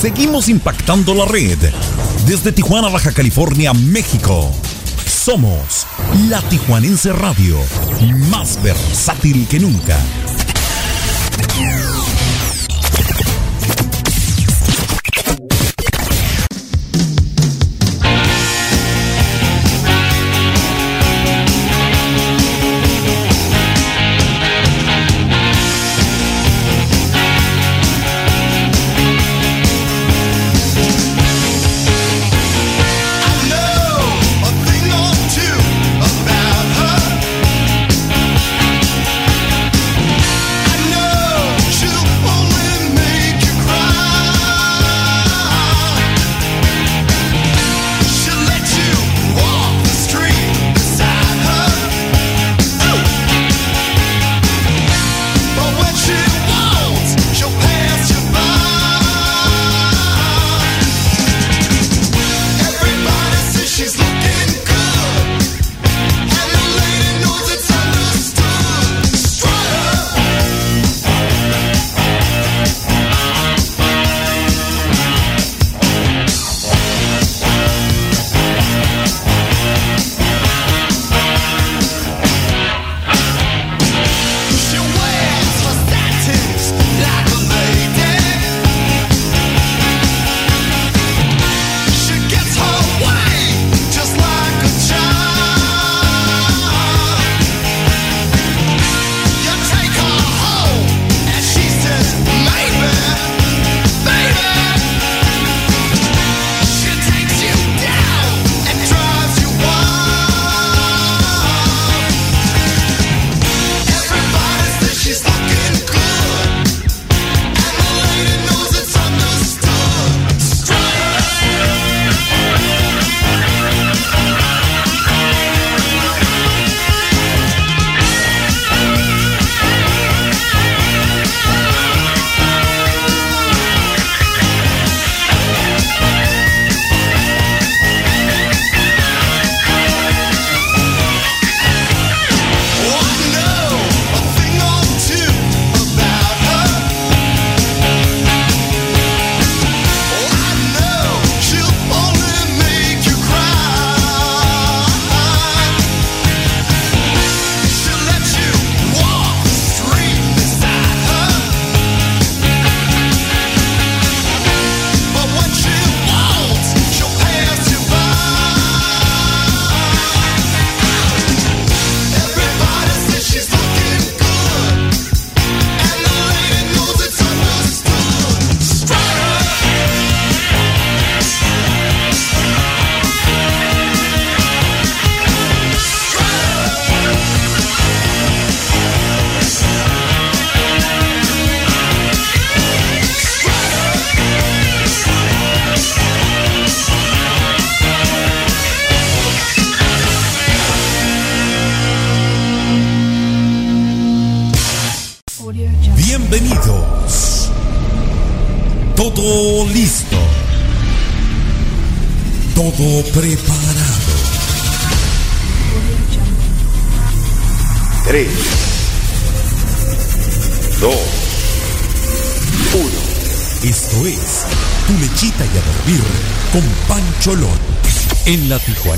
Seguimos 0.00 0.48
impactando 0.48 1.12
la 1.12 1.24
red. 1.24 1.58
Desde 2.24 2.52
Tijuana, 2.52 2.88
Baja 2.88 3.10
California, 3.10 3.74
México. 3.74 4.48
Somos 5.04 5.88
la 6.28 6.40
Tijuanense 6.42 7.12
Radio, 7.12 7.58
más 8.30 8.62
versátil 8.62 9.48
que 9.48 9.58
nunca. 9.58 9.98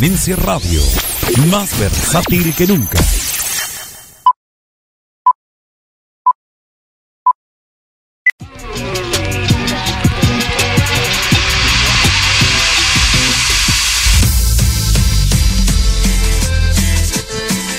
Tijuanense 0.00 0.34
Radio, 0.34 0.80
más 1.50 1.78
versátil 1.78 2.54
que 2.54 2.66
nunca. 2.66 2.98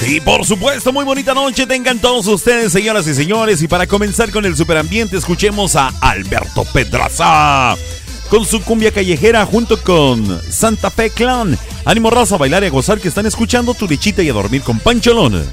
Y 0.07 0.19
por 0.21 0.45
supuesto, 0.45 0.93
muy 0.93 1.05
bonita 1.05 1.33
noche 1.33 1.65
tengan 1.65 1.97
todos 1.97 2.27
ustedes, 2.27 2.71
señoras 2.71 3.07
y 3.07 3.15
señores. 3.15 3.63
Y 3.63 3.67
para 3.67 3.87
comenzar 3.87 4.29
con 4.29 4.45
el 4.45 4.55
superambiente, 4.55 5.17
escuchemos 5.17 5.75
a 5.75 5.87
Alberto 6.01 6.65
Pedraza 6.65 7.75
con 8.31 8.45
su 8.45 8.61
cumbia 8.61 8.93
callejera 8.93 9.45
junto 9.45 9.77
con 9.83 10.41
Santa 10.49 10.89
Fe 10.89 11.09
Clan. 11.09 11.57
Ánimo 11.83 12.09
raza 12.09 12.35
a 12.35 12.37
bailar 12.37 12.63
y 12.63 12.67
a 12.67 12.69
gozar 12.69 13.01
que 13.01 13.09
están 13.09 13.25
escuchando 13.25 13.73
tu 13.73 13.89
lechita 13.89 14.23
y 14.23 14.29
a 14.29 14.33
dormir 14.33 14.61
con 14.61 14.79
Pancholón. 14.79 15.43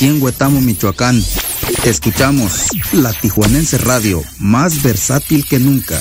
Aquí 0.00 0.06
en 0.06 0.22
Huetamo, 0.22 0.62
Michoacán. 0.62 1.22
Escuchamos 1.84 2.68
la 2.94 3.12
Tijuanense 3.12 3.76
Radio, 3.76 4.24
más 4.38 4.82
versátil 4.82 5.44
que 5.44 5.58
nunca. 5.58 6.00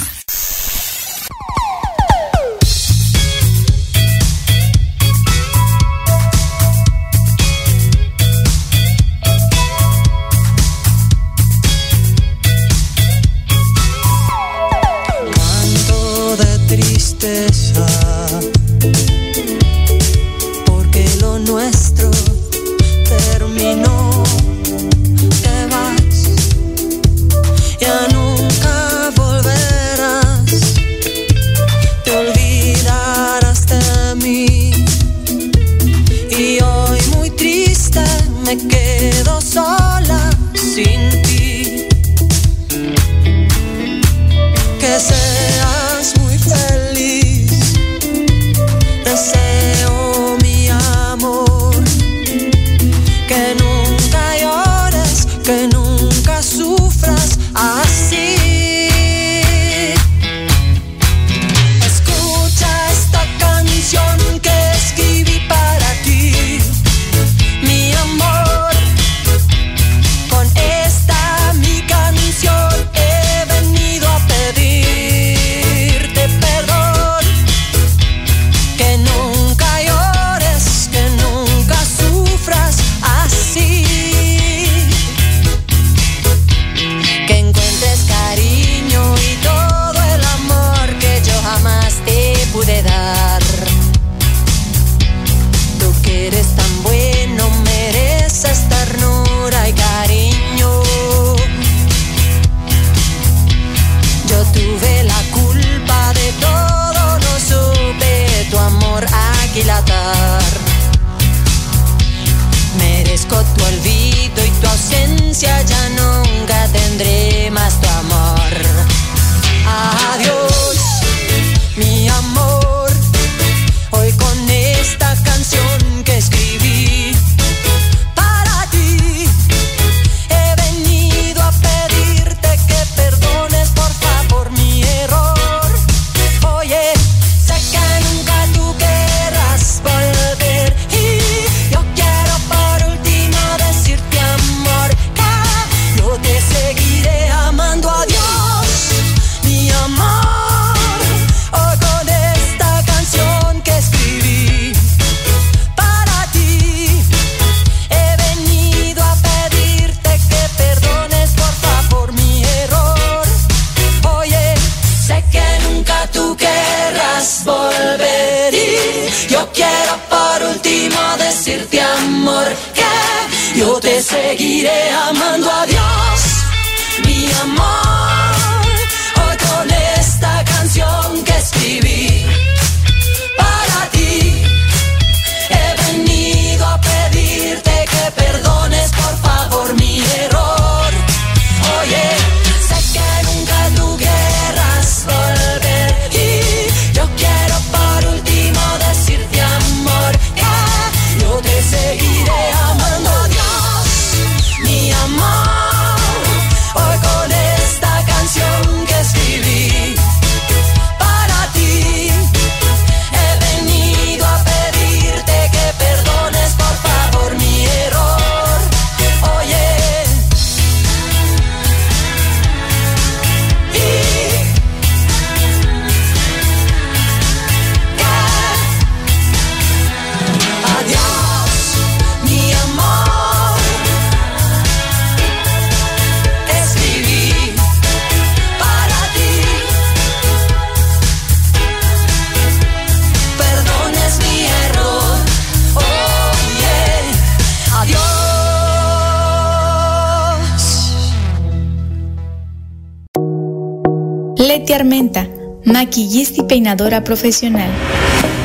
Profesional. 256.77 257.69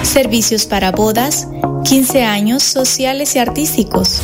Servicios 0.02 0.66
para 0.66 0.93
bodas, 0.93 1.49
15 1.85 2.25
años 2.25 2.62
sociales 2.62 3.35
y 3.37 3.38
artísticos. 3.38 4.23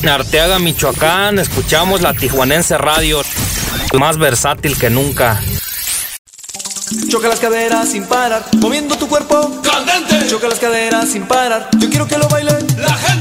Arteaga, 0.09 0.59
Michoacán, 0.59 1.39
escuchamos 1.39 2.01
la 2.01 2.15
Tijuanense 2.15 2.79
Radio, 2.79 3.21
más 3.99 4.17
versátil 4.17 4.79
que 4.79 4.89
nunca. 4.89 5.41
Choca 7.09 7.29
las 7.29 7.39
caderas 7.39 7.91
sin 7.91 8.07
parar, 8.07 8.45
moviendo 8.57 8.97
tu 8.97 9.07
cuerpo 9.07 9.61
candente. 9.63 10.27
Choca 10.29 10.49
las 10.49 10.59
caderas 10.59 11.11
sin 11.11 11.27
parar, 11.27 11.69
yo 11.79 11.89
quiero 11.89 12.09
que 12.09 12.19
lo 12.19 12.29
baile 12.29 12.53
la 12.79 12.95
gente. 12.95 13.20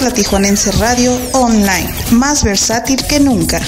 La 0.00 0.10
Tijuanense 0.10 0.72
Radio 0.72 1.16
Online, 1.32 1.88
más 2.10 2.42
versátil 2.42 3.04
que 3.06 3.20
nunca. 3.20 3.60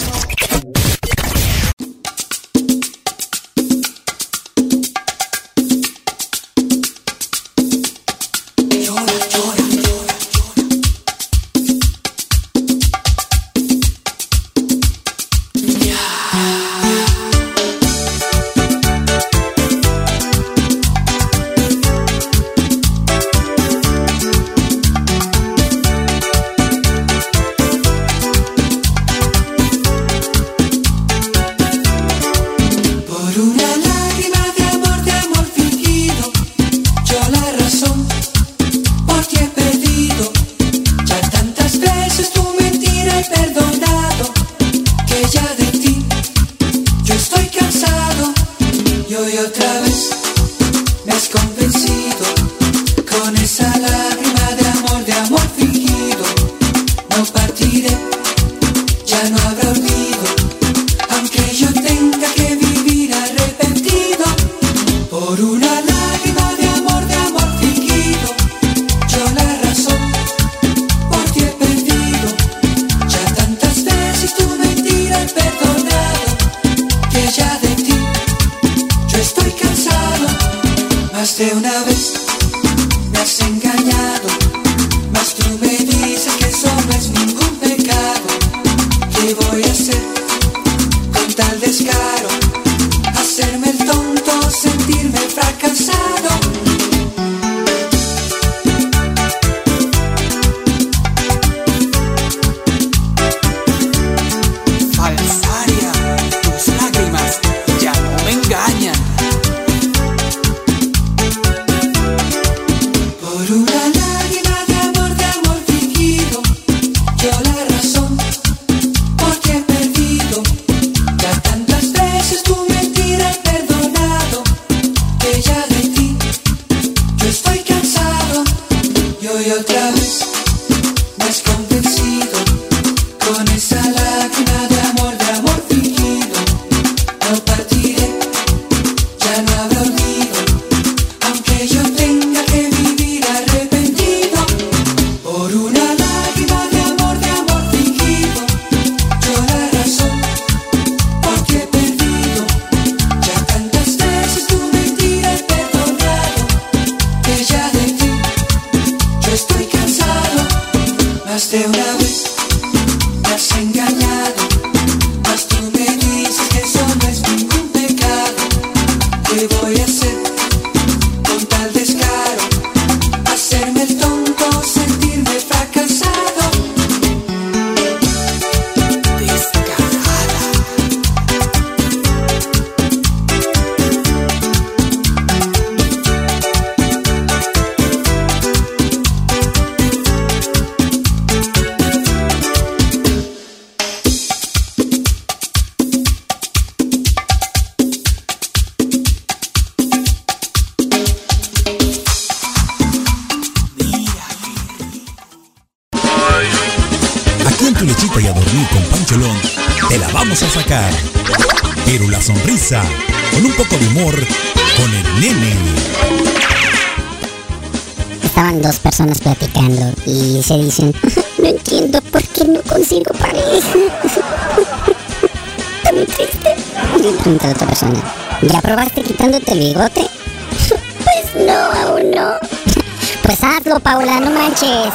Manches. 234.56 234.92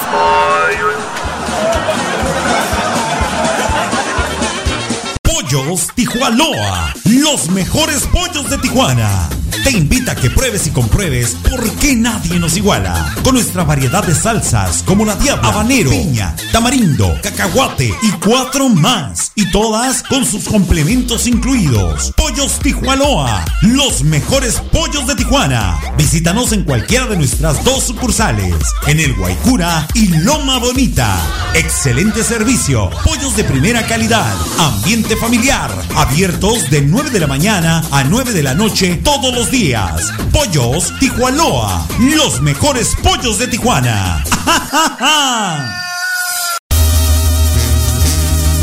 Pollos 5.21 5.87
Tijuanoa, 5.95 6.93
los 7.05 7.49
mejores 7.49 8.03
pollos 8.07 8.49
de 8.49 8.57
Tijuana. 8.57 9.29
te 9.63 9.71
invita 9.71 10.13
a 10.13 10.15
que 10.15 10.29
pruebes 10.29 10.65
y 10.67 10.71
compruebes 10.71 11.35
por 11.47 11.69
qué 11.75 11.95
nadie 11.95 12.39
nos 12.39 12.57
iguala. 12.57 13.13
Con 13.23 13.35
nuestra 13.35 13.63
variedad 13.63 14.03
de 14.03 14.15
salsas 14.15 14.81
como 14.83 15.05
la 15.05 15.15
diabla, 15.15 15.49
habanero, 15.49 15.91
piña, 15.91 16.35
tamarindo, 16.51 17.15
cacahuate 17.21 17.93
y 18.01 18.11
cuatro 18.13 18.69
más. 18.69 19.31
Y 19.35 19.51
todas 19.51 20.03
con 20.03 20.25
sus 20.25 20.45
complementos 20.45 21.27
incluidos. 21.27 22.13
Pollos 22.31 22.59
Tijuanoa, 22.59 23.43
los 23.61 24.05
mejores 24.05 24.61
pollos 24.71 25.05
de 25.05 25.15
Tijuana. 25.15 25.77
Visítanos 25.97 26.53
en 26.53 26.63
cualquiera 26.63 27.05
de 27.05 27.17
nuestras 27.17 27.61
dos 27.65 27.83
sucursales, 27.83 28.55
en 28.87 29.01
el 29.01 29.13
Guaycura 29.15 29.85
y 29.93 30.07
Loma 30.07 30.57
Bonita. 30.57 31.19
Excelente 31.55 32.23
servicio, 32.23 32.89
pollos 33.03 33.35
de 33.35 33.43
primera 33.43 33.85
calidad, 33.85 34.33
ambiente 34.59 35.17
familiar, 35.17 35.69
abiertos 35.93 36.69
de 36.69 36.81
9 36.81 37.09
de 37.09 37.19
la 37.19 37.27
mañana 37.27 37.83
a 37.91 38.05
9 38.05 38.31
de 38.31 38.43
la 38.43 38.53
noche 38.53 39.01
todos 39.03 39.35
los 39.35 39.51
días. 39.51 40.13
Pollos 40.31 40.93
Tijuanoa, 41.01 41.85
los 41.99 42.41
mejores 42.41 42.95
pollos 43.03 43.39
de 43.39 43.47
Tijuana. 43.47 44.23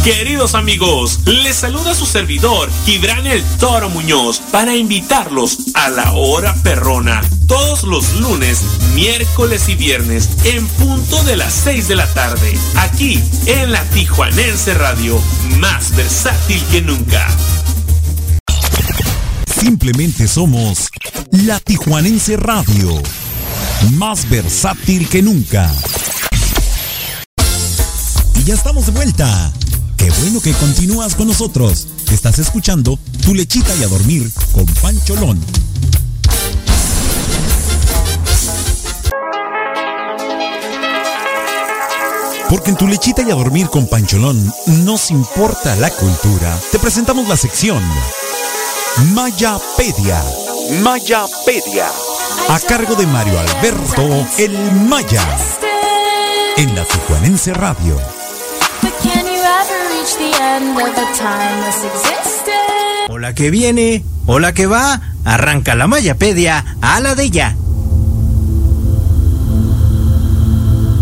Queridos 0.05 0.55
amigos, 0.55 1.21
les 1.27 1.57
saluda 1.57 1.95
su 1.95 2.07
servidor, 2.07 2.71
Gibran 2.87 3.27
el 3.27 3.43
Toro 3.59 3.91
Muñoz, 3.91 4.41
para 4.51 4.75
invitarlos 4.75 5.59
a 5.75 5.91
la 5.91 6.13
hora 6.13 6.55
perrona, 6.63 7.21
todos 7.47 7.83
los 7.83 8.15
lunes, 8.15 8.63
miércoles 8.95 9.69
y 9.69 9.75
viernes, 9.75 10.31
en 10.45 10.67
punto 10.67 11.23
de 11.25 11.37
las 11.37 11.53
6 11.53 11.89
de 11.89 11.97
la 11.97 12.07
tarde, 12.15 12.59
aquí 12.77 13.23
en 13.47 13.73
la 13.73 13.83
Tijuanense 13.91 14.73
Radio, 14.75 15.21
más 15.59 15.95
versátil 15.95 16.63
que 16.71 16.81
nunca. 16.81 17.29
Simplemente 19.47 20.27
somos 20.27 20.89
la 21.33 21.61
Tijuanense 21.61 22.37
Radio, 22.37 23.03
más 23.93 24.29
versátil 24.31 25.09
que 25.09 25.21
nunca. 25.21 25.71
Y 28.37 28.45
ya 28.45 28.55
estamos 28.55 28.87
de 28.87 28.93
vuelta. 28.93 29.53
Qué 30.09 30.23
bueno 30.23 30.41
que 30.41 30.55
continúas 30.55 31.15
con 31.15 31.29
nosotros. 31.29 31.87
Estás 32.11 32.39
escuchando 32.39 32.99
Tu 33.23 33.35
lechita 33.35 33.77
y 33.77 33.83
a 33.83 33.89
dormir 33.89 34.33
con 34.53 34.65
Pancholón. 34.65 35.39
Porque 42.49 42.71
en 42.71 42.77
Tu 42.79 42.89
lechita 42.89 43.21
y 43.21 43.31
a 43.31 43.35
dormir 43.35 43.69
con 43.69 43.87
Pancholón 43.87 44.51
nos 44.79 45.11
importa 45.11 45.77
la 45.77 45.91
cultura. 45.91 46.59
Te 46.73 46.79
presentamos 46.79 47.29
la 47.29 47.37
sección 47.37 47.83
Mayapedia. 49.13 50.25
Mayapedia. 50.83 51.89
A 52.49 52.59
cargo 52.61 52.95
de 52.95 53.07
Mario 53.07 53.41
Alberto 53.41 54.27
El 54.39 54.73
Maya. 54.89 55.37
En 56.57 56.75
la 56.75 56.87
Tijuanense 56.87 57.53
Radio. 57.53 58.18
Hola 63.09 63.35
que 63.35 63.51
viene, 63.51 64.05
hola 64.27 64.55
que 64.55 64.67
va, 64.67 65.01
arranca 65.25 65.75
la 65.75 65.87
Mayapedia 65.89 66.65
a 66.81 67.01
la 67.01 67.15
de 67.15 67.25
ella. 67.25 67.57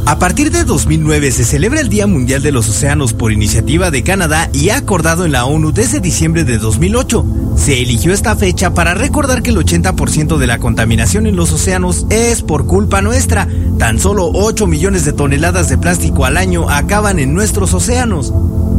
A 0.06 0.18
partir 0.20 0.52
de 0.52 0.64
2009 0.64 1.32
se 1.32 1.44
celebra 1.44 1.80
el 1.80 1.88
Día 1.88 2.06
Mundial 2.06 2.40
de 2.40 2.52
los 2.52 2.68
Océanos 2.68 3.12
por 3.12 3.32
iniciativa 3.32 3.90
de 3.90 4.04
Canadá 4.04 4.48
y 4.52 4.70
acordado 4.70 5.24
en 5.24 5.32
la 5.32 5.44
ONU 5.44 5.72
desde 5.72 5.98
diciembre 5.98 6.44
de 6.44 6.59
2008. 6.59 7.26
Se 7.56 7.82
eligió 7.82 8.12
esta 8.12 8.37
fecha 8.37 8.72
para 8.72 8.94
recordar 8.94 9.42
que 9.42 9.50
el 9.50 9.56
80% 9.56 10.37
de 10.37 10.46
la 10.46 10.59
contaminación 10.59 11.26
en 11.26 11.35
los 11.35 11.52
océanos 11.52 12.06
es 12.11 12.42
por 12.42 12.66
culpa 12.66 13.02
nuestra. 13.02 13.48
Tan 13.78 13.98
solo 13.98 14.30
8 14.32 14.66
millones 14.66 15.04
de 15.04 15.12
toneladas 15.12 15.68
de 15.68 15.76
plástico 15.76 16.24
al 16.24 16.37
año 16.37 16.70
acaban 16.70 17.18
en 17.18 17.35
nuestros 17.35 17.74
océanos. 17.74 18.32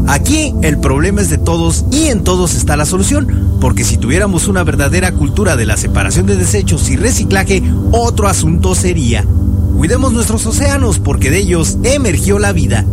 Aquí 0.08 0.54
el 0.62 0.80
problema 0.80 1.20
es 1.22 1.30
de 1.30 1.38
todos 1.38 1.86
y 1.92 2.08
en 2.08 2.24
todos 2.24 2.56
está 2.56 2.78
la 2.78 2.86
solución, 2.86 3.58
porque 3.60 3.84
si 3.84 3.98
tuviéramos 3.98 4.48
una 4.48 4.64
verdadera 4.64 5.12
cultura 5.12 5.58
de 5.58 5.66
la 5.66 5.76
separación 5.76 6.26
de 6.26 6.38
desechos 6.38 6.90
y 6.90 6.96
reciclaje, 6.96 7.62
otro 7.92 8.30
asunto 8.30 8.74
sería. 8.74 9.26
Cuidemos 9.76 10.14
nuestros 10.14 10.46
océanos 10.46 11.00
porque 11.00 11.30
de 11.30 11.40
ellos 11.40 11.78
emergió 11.84 12.40
la 12.40 12.54
vida. 12.54 12.86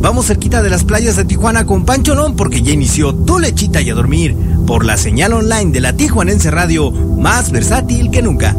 Vamos 0.00 0.26
cerquita 0.26 0.62
de 0.62 0.70
las 0.70 0.84
playas 0.84 1.16
de 1.16 1.24
Tijuana 1.24 1.66
con 1.66 1.84
Pancholón 1.84 2.36
porque 2.36 2.62
ya 2.62 2.72
inició 2.72 3.12
tu 3.12 3.40
lechita 3.40 3.82
y 3.82 3.90
a 3.90 3.94
dormir 3.94 4.36
por 4.66 4.84
la 4.84 4.96
señal 4.96 5.32
online 5.32 5.72
de 5.72 5.80
la 5.80 5.92
Tijuanense 5.94 6.50
Radio, 6.50 6.92
más 6.92 7.50
versátil 7.50 8.10
que 8.10 8.22
nunca. 8.22 8.56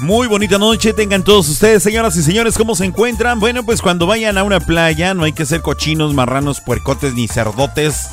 Muy 0.00 0.28
bonita 0.28 0.58
noche 0.58 0.92
tengan 0.92 1.24
todos 1.24 1.48
ustedes, 1.48 1.82
señoras 1.82 2.14
y 2.16 2.22
señores, 2.22 2.56
¿cómo 2.56 2.76
se 2.76 2.84
encuentran? 2.84 3.40
Bueno, 3.40 3.64
pues 3.64 3.82
cuando 3.82 4.06
vayan 4.06 4.38
a 4.38 4.44
una 4.44 4.60
playa 4.60 5.12
no 5.12 5.24
hay 5.24 5.32
que 5.32 5.44
ser 5.44 5.60
cochinos, 5.60 6.14
marranos, 6.14 6.60
puercotes 6.60 7.14
ni 7.14 7.26
cerdotes. 7.26 8.08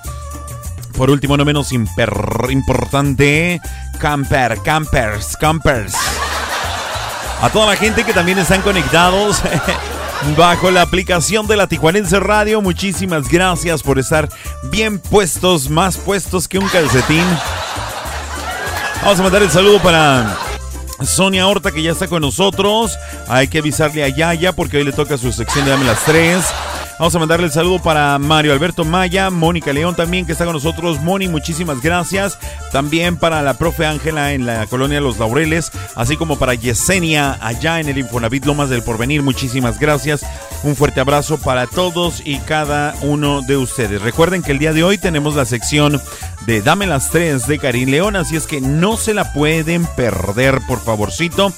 Por 0.95 1.10
último, 1.10 1.38
no 1.38 1.45
menos 1.45 1.71
importante, 1.71 3.60
camper, 3.99 4.60
campers, 4.63 5.36
campers. 5.38 5.93
A 7.41 7.49
toda 7.49 7.67
la 7.67 7.75
gente 7.75 8.03
que 8.03 8.13
también 8.13 8.38
están 8.38 8.62
conectados 8.62 9.41
bajo 10.38 10.71
la 10.71 10.82
aplicación 10.82 11.47
de 11.47 11.58
la 11.58 11.67
Tijuanense 11.67 12.19
Radio, 12.19 12.62
muchísimas 12.62 13.27
gracias 13.27 13.84
por 13.84 13.99
estar 13.99 14.29
bien 14.71 14.99
puestos, 14.99 15.69
más 15.69 15.97
puestos 15.97 16.47
que 16.47 16.60
un 16.60 16.67
calcetín. 16.69 17.25
Vamos 19.01 19.19
a 19.19 19.23
mandar 19.23 19.43
el 19.43 19.51
saludo 19.51 19.82
para 19.82 20.38
Sonia 21.01 21.47
Horta 21.47 21.71
que 21.71 21.84
ya 21.84 21.91
está 21.91 22.08
con 22.08 22.21
nosotros. 22.21 22.97
Hay 23.27 23.49
que 23.49 23.58
avisarle 23.58 24.03
a 24.03 24.08
Yaya 24.08 24.53
porque 24.53 24.77
hoy 24.77 24.86
le 24.86 24.93
toca 24.93 25.17
su 25.17 25.32
sección 25.34 25.65
de 25.65 25.71
Dame 25.71 25.86
las 25.86 26.06
Tres. 26.06 26.45
Vamos 26.99 27.15
a 27.15 27.19
mandarle 27.19 27.47
el 27.47 27.51
saludo 27.51 27.79
para 27.79 28.17
Mario 28.19 28.53
Alberto 28.53 28.86
Maya, 28.86 29.29
Mónica 29.29 29.73
León 29.73 29.95
también 29.95 30.25
que 30.25 30.32
está 30.32 30.45
con 30.45 30.53
nosotros. 30.53 31.01
Moni, 31.01 31.27
muchísimas 31.27 31.82
gracias. 31.82 32.38
También 32.71 33.17
para 33.17 33.41
la 33.41 33.56
profe 33.56 33.86
Ángela 33.86 34.34
en 34.34 34.45
la 34.45 34.67
colonia 34.67 35.01
Los 35.01 35.17
Laureles, 35.17 35.71
así 35.95 36.17
como 36.17 36.38
para 36.38 36.53
Yesenia 36.53 37.38
allá 37.41 37.79
en 37.79 37.89
el 37.89 37.97
Infonavit 37.97 38.45
Lomas 38.45 38.69
del 38.69 38.84
Porvenir. 38.84 39.23
Muchísimas 39.23 39.79
gracias. 39.79 40.23
Un 40.63 40.75
fuerte 40.75 41.01
abrazo 41.01 41.38
para 41.39 41.67
todos 41.67 42.21
y 42.23 42.38
cada 42.38 42.95
uno 43.01 43.41
de 43.41 43.58
ustedes. 43.58 44.01
Recuerden 44.01 44.43
que 44.43 44.51
el 44.51 44.60
día 44.60 44.71
de 44.71 44.84
hoy 44.84 44.97
tenemos 44.97 45.36
la 45.36 45.45
sección 45.45 45.99
de 46.45 46.62
Dame 46.62 46.86
las 46.86 47.10
tres 47.10 47.47
de 47.47 47.60
Karim 47.60 47.89
León, 47.89 48.15
así 48.15 48.36
es 48.36 48.47
que 48.47 48.62
no 48.62 48.97
se 48.97 49.13
la 49.13 49.34
pueden 49.34 49.86
perder, 49.86 50.62
por 50.67 50.79
favorcito. 50.79 51.51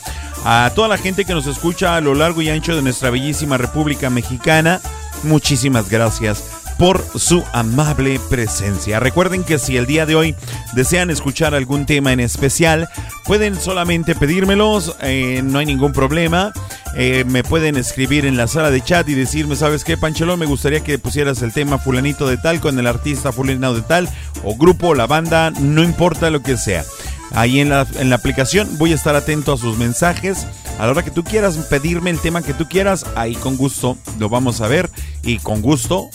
A 0.43 0.71
toda 0.76 0.88
la 0.88 0.98
gente 0.98 1.26
que 1.26 1.34
nos 1.34 1.48
escucha 1.48 1.95
a 1.95 2.02
lo 2.02 2.13
largo 2.13 2.41
y 2.41 2.50
ancho 2.50 2.76
de 2.76 2.84
nuestra 2.84 3.10
bellísima 3.10 3.58
República 3.58 4.10
Mexicana, 4.10 4.80
muchísimas 5.23 5.89
gracias 5.89 6.43
por 6.78 7.04
su 7.18 7.44
amable 7.54 8.20
presencia. 8.30 9.00
Recuerden 9.00 9.44
que 9.44 9.60
si 9.60 9.78
el 9.78 9.86
día 9.86 10.06
de 10.06 10.16
hoy 10.16 10.36
desean 10.74 11.10
escuchar 11.10 11.56
algún 11.56 11.86
tema 11.86 12.12
en 12.12 12.20
especial, 12.20 12.90
pueden 13.26 13.60
solamente 13.60 14.16
pedírmelos, 14.16 14.96
eh, 15.02 15.42
no 15.44 15.60
hay 15.60 15.66
ningún 15.66 15.94
problema. 15.94 16.54
Eh, 16.98 17.26
me 17.28 17.44
pueden 17.44 17.76
escribir 17.76 18.26
en 18.26 18.38
la 18.38 18.48
sala 18.48 18.72
de 18.72 18.82
chat 18.82 19.08
y 19.10 19.14
decirme, 19.14 19.56
¿sabes 19.56 19.84
qué, 19.84 19.98
Panchelón? 19.98 20.40
Me 20.40 20.46
gustaría 20.46 20.82
que 20.82 20.98
pusieras 21.00 21.42
el 21.42 21.54
tema 21.54 21.78
fulanito 21.78 22.28
de 22.28 22.38
tal 22.38 22.62
con 22.62 22.80
el 22.80 22.88
artista 22.88 23.32
fulanito 23.32 23.74
de 23.74 23.82
tal, 23.82 24.10
o 24.44 24.56
grupo, 24.56 24.96
la 24.96 25.08
banda, 25.08 25.52
no 25.52 25.84
importa 25.84 26.30
lo 26.30 26.42
que 26.42 26.58
sea. 26.58 26.84
Ahí 27.32 27.60
en 27.60 27.70
la, 27.70 27.86
en 28.00 28.10
la 28.10 28.16
aplicación 28.16 28.78
voy 28.78 28.94
a 28.94 28.96
estar 28.96 29.16
atento 29.16 29.54
a 29.54 29.58
sus 29.58 29.78
mensajes. 29.78 30.46
A 30.80 30.86
la 30.86 30.92
hora 30.92 31.04
que 31.04 31.12
tú 31.12 31.24
quieras 31.24 31.58
pedirme 31.70 32.10
el 32.10 32.20
tema 32.20 32.42
que 32.42 32.54
tú 32.54 32.68
quieras, 32.68 33.06
ahí 33.16 33.36
con 33.36 33.58
gusto 33.58 33.98
lo 34.20 34.30
vamos 34.30 34.62
a 34.62 34.68
ver 34.68 34.90
y 35.24 35.40
con 35.40 35.62
gusto 35.62 36.10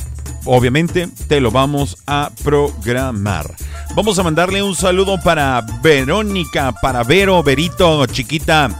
obviamente 0.44 1.08
te 1.28 1.40
lo 1.40 1.50
vamos 1.50 1.98
a 2.06 2.30
programar. 2.42 3.54
Vamos 3.94 4.18
a 4.18 4.22
mandarle 4.22 4.62
un 4.62 4.74
saludo 4.74 5.20
para 5.20 5.64
Verónica, 5.82 6.72
para 6.72 7.02
Vero, 7.02 7.42
Verito, 7.42 8.06
chiquita. 8.06 8.70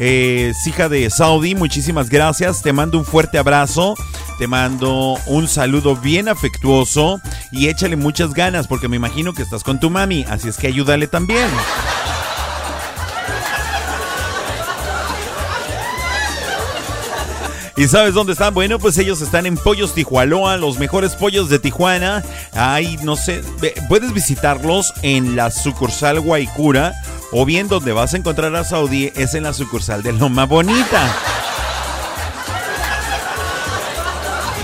Eh, 0.00 0.52
hija 0.64 0.88
de 0.88 1.10
Saudi, 1.10 1.54
muchísimas 1.54 2.08
gracias. 2.08 2.62
Te 2.62 2.72
mando 2.72 2.98
un 2.98 3.04
fuerte 3.04 3.38
abrazo. 3.38 3.94
Te 4.38 4.46
mando 4.46 5.18
un 5.26 5.48
saludo 5.48 5.96
bien 5.96 6.28
afectuoso 6.28 7.20
y 7.50 7.66
échale 7.66 7.96
muchas 7.96 8.34
ganas 8.34 8.68
porque 8.68 8.86
me 8.86 8.94
imagino 8.94 9.32
que 9.32 9.42
estás 9.42 9.64
con 9.64 9.80
tu 9.80 9.90
mami, 9.90 10.24
así 10.28 10.48
es 10.48 10.56
que 10.56 10.68
ayúdale 10.68 11.08
también. 11.08 11.48
¿Y 17.78 17.86
sabes 17.86 18.12
dónde 18.12 18.32
están? 18.32 18.52
Bueno, 18.54 18.80
pues 18.80 18.98
ellos 18.98 19.20
están 19.20 19.46
en 19.46 19.56
Pollos 19.56 19.94
Tijualoa, 19.94 20.56
los 20.56 20.80
mejores 20.80 21.14
pollos 21.14 21.48
de 21.48 21.60
Tijuana. 21.60 22.24
Ahí, 22.52 22.98
no 23.04 23.14
sé, 23.14 23.40
puedes 23.88 24.12
visitarlos 24.12 24.92
en 25.02 25.36
la 25.36 25.52
sucursal 25.52 26.18
Guaycura 26.18 26.92
o 27.30 27.44
bien 27.44 27.68
donde 27.68 27.92
vas 27.92 28.14
a 28.14 28.16
encontrar 28.16 28.56
a 28.56 28.64
Saudi 28.64 29.12
es 29.14 29.34
en 29.34 29.44
la 29.44 29.52
sucursal 29.52 30.02
de 30.02 30.12
Loma 30.12 30.44
Bonita. 30.44 31.14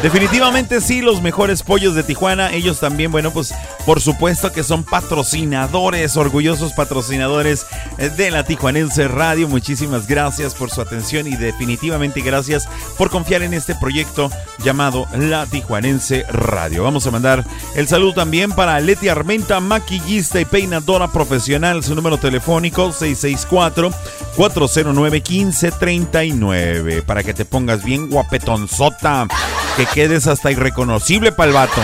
Definitivamente 0.04 0.82
sí, 0.82 1.00
los 1.00 1.22
mejores 1.22 1.62
pollos 1.62 1.94
de 1.94 2.02
Tijuana. 2.02 2.52
Ellos 2.52 2.78
también, 2.78 3.10
bueno, 3.10 3.30
pues 3.30 3.54
por 3.86 4.02
supuesto 4.02 4.52
que 4.52 4.62
son 4.62 4.84
patrocinadores, 4.84 6.18
orgullosos 6.18 6.74
patrocinadores 6.74 7.64
de 7.96 8.30
la 8.30 8.44
Tijuanense 8.44 9.08
Radio. 9.08 9.48
Muchísimas 9.48 10.06
gracias 10.06 10.54
por 10.54 10.68
su 10.68 10.82
atención 10.82 11.26
y 11.26 11.36
definitivamente 11.36 12.20
gracias 12.20 12.68
por 12.98 13.08
confiar 13.08 13.40
en 13.44 13.54
este 13.54 13.74
proyecto 13.74 14.30
llamado 14.62 15.06
La 15.16 15.46
Tijuanense 15.46 16.24
Radio. 16.24 16.84
Vamos 16.84 17.06
a 17.06 17.10
mandar 17.10 17.42
el 17.74 17.88
saludo 17.88 18.12
también 18.12 18.52
para 18.52 18.78
Leti 18.80 19.08
Armenta, 19.08 19.58
maquillista 19.60 20.38
y 20.38 20.44
peinadora 20.44 21.10
profesional. 21.12 21.82
Su 21.82 21.94
número 21.94 22.18
telefónico 22.18 22.92
664 22.92 23.90
409 24.36 25.22
1539 25.26 27.00
para 27.00 27.22
que 27.22 27.32
te 27.32 27.46
pongas 27.46 27.82
bien 27.82 28.10
guapetonzota 28.10 29.28
que 29.76 29.86
quedes 29.86 30.26
hasta 30.26 30.50
irreconocible 30.50 31.32
para 31.32 31.48
el 31.48 31.54
vato. 31.54 31.80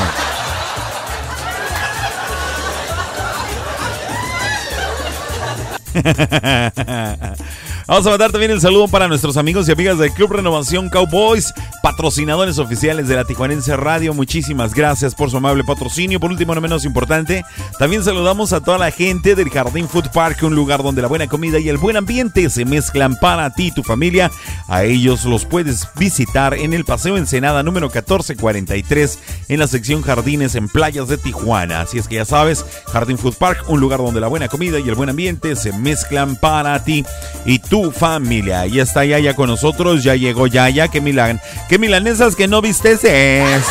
Vamos 7.90 8.06
a 8.06 8.10
mandar 8.10 8.30
también 8.30 8.52
el 8.52 8.60
saludo 8.60 8.86
para 8.86 9.08
nuestros 9.08 9.36
amigos 9.36 9.68
y 9.68 9.72
amigas 9.72 9.98
del 9.98 10.12
Club 10.12 10.34
Renovación 10.34 10.90
Cowboys, 10.90 11.52
patrocinadores 11.82 12.60
oficiales 12.60 13.08
de 13.08 13.16
la 13.16 13.24
Tijuanense 13.24 13.76
Radio. 13.76 14.14
Muchísimas 14.14 14.74
gracias 14.74 15.16
por 15.16 15.28
su 15.28 15.38
amable 15.38 15.64
patrocinio. 15.64 16.20
Por 16.20 16.30
último, 16.30 16.54
no 16.54 16.60
menos 16.60 16.84
importante, 16.84 17.44
también 17.80 18.04
saludamos 18.04 18.52
a 18.52 18.60
toda 18.60 18.78
la 18.78 18.92
gente 18.92 19.34
del 19.34 19.50
Jardín 19.50 19.88
Food 19.88 20.10
Park, 20.14 20.38
un 20.44 20.54
lugar 20.54 20.84
donde 20.84 21.02
la 21.02 21.08
buena 21.08 21.26
comida 21.26 21.58
y 21.58 21.68
el 21.68 21.78
buen 21.78 21.96
ambiente 21.96 22.48
se 22.48 22.64
mezclan 22.64 23.16
para 23.16 23.50
ti 23.54 23.66
y 23.66 23.72
tu 23.72 23.82
familia. 23.82 24.30
A 24.68 24.84
ellos 24.84 25.24
los 25.24 25.44
puedes 25.44 25.88
visitar 25.96 26.54
en 26.54 26.74
el 26.74 26.84
Paseo 26.84 27.16
Ensenada 27.16 27.64
número 27.64 27.88
1443 27.88 29.18
en 29.48 29.58
la 29.58 29.66
sección 29.66 30.02
Jardines 30.02 30.54
en 30.54 30.68
Playas 30.68 31.08
de 31.08 31.18
Tijuana. 31.18 31.80
Así 31.80 31.98
es 31.98 32.06
que 32.06 32.14
ya 32.14 32.24
sabes, 32.24 32.64
Jardín 32.92 33.18
Food 33.18 33.34
Park, 33.34 33.64
un 33.66 33.80
lugar 33.80 33.98
donde 33.98 34.20
la 34.20 34.28
buena 34.28 34.46
comida 34.46 34.78
y 34.78 34.88
el 34.88 34.94
buen 34.94 35.10
ambiente 35.10 35.56
se 35.56 35.72
mezclan 35.72 36.36
para 36.36 36.84
ti 36.84 37.04
y 37.44 37.58
tu 37.58 37.79
familia. 37.90 38.66
Y 38.66 38.80
está 38.80 39.04
Yaya 39.04 39.34
con 39.34 39.48
nosotros, 39.48 40.02
ya 40.02 40.14
llegó 40.14 40.46
Yaya, 40.46 40.88
qué 40.88 41.00
milan, 41.00 41.40
qué 41.68 41.78
milanesas 41.78 42.36
que 42.36 42.48
no 42.48 42.60
vistes 42.60 43.04
es. 43.04 43.64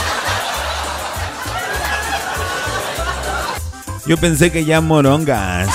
Yo 4.05 4.17
pensé 4.17 4.51
que 4.51 4.65
ya 4.65 4.81
morongas. 4.81 5.69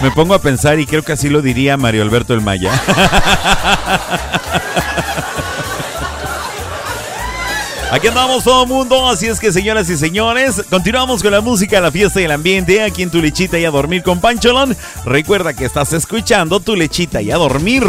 Me 0.00 0.10
pongo 0.10 0.34
a 0.34 0.40
pensar 0.40 0.80
y 0.80 0.86
creo 0.86 1.02
que 1.02 1.12
así 1.12 1.28
lo 1.28 1.42
diría 1.42 1.76
Mario 1.76 2.02
Alberto 2.02 2.34
el 2.34 2.40
Maya. 2.40 2.72
Aquí 7.92 8.08
andamos 8.08 8.44
todo 8.44 8.64
mundo, 8.64 9.06
así 9.06 9.26
es 9.26 9.38
que 9.38 9.52
señoras 9.52 9.90
y 9.90 9.98
señores, 9.98 10.62
continuamos 10.70 11.22
con 11.22 11.30
la 11.30 11.42
música, 11.42 11.78
la 11.78 11.90
fiesta 11.90 12.22
y 12.22 12.24
el 12.24 12.30
ambiente 12.30 12.82
aquí 12.82 13.02
en 13.02 13.10
Tu 13.10 13.20
Lechita 13.20 13.58
y 13.58 13.66
a 13.66 13.70
Dormir 13.70 14.02
con 14.02 14.18
Pancholón. 14.18 14.74
Recuerda 15.04 15.52
que 15.52 15.66
estás 15.66 15.92
escuchando 15.92 16.58
Tu 16.60 16.74
Lechita 16.74 17.20
y 17.20 17.30
a 17.30 17.36
Dormir 17.36 17.84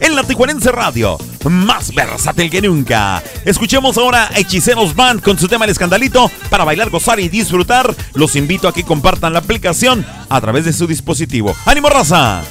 en 0.00 0.16
la 0.16 0.22
Tijuanense 0.22 0.72
Radio, 0.72 1.18
más 1.44 1.94
versátil 1.94 2.48
que 2.48 2.62
nunca. 2.62 3.22
Escuchemos 3.44 3.98
ahora 3.98 4.28
a 4.28 4.38
Hechiceros 4.38 4.94
Band 4.94 5.20
con 5.20 5.38
su 5.38 5.46
tema 5.46 5.66
El 5.66 5.72
Escandalito 5.72 6.30
para 6.48 6.64
bailar, 6.64 6.88
gozar 6.88 7.20
y 7.20 7.28
disfrutar. 7.28 7.94
Los 8.14 8.34
invito 8.34 8.66
a 8.66 8.72
que 8.72 8.82
compartan 8.82 9.34
la 9.34 9.40
aplicación 9.40 10.06
a 10.30 10.40
través 10.40 10.64
de 10.64 10.72
su 10.72 10.86
dispositivo. 10.86 11.54
¡Ánimo, 11.66 11.90
raza! 11.90 12.42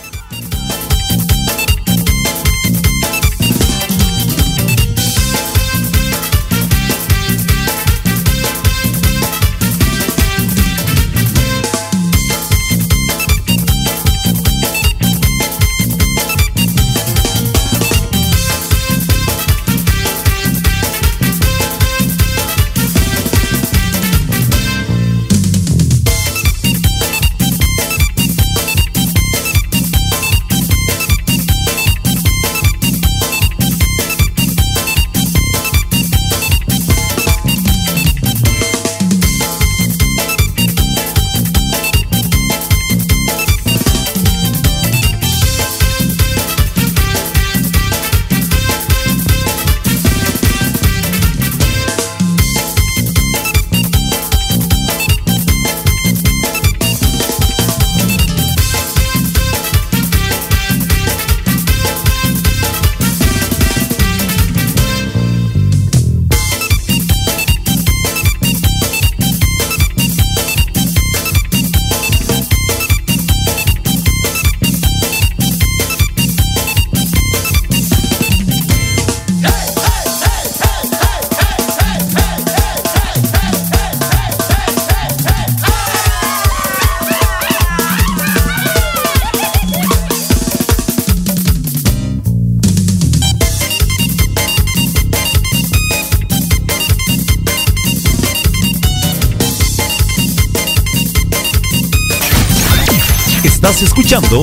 Escuchando 103.85 104.41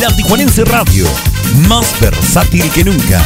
La 0.00 0.14
Tijuanense 0.14 0.64
Radio 0.66 1.06
más 1.66 1.98
versátil 2.00 2.70
que 2.70 2.84
nunca. 2.84 3.22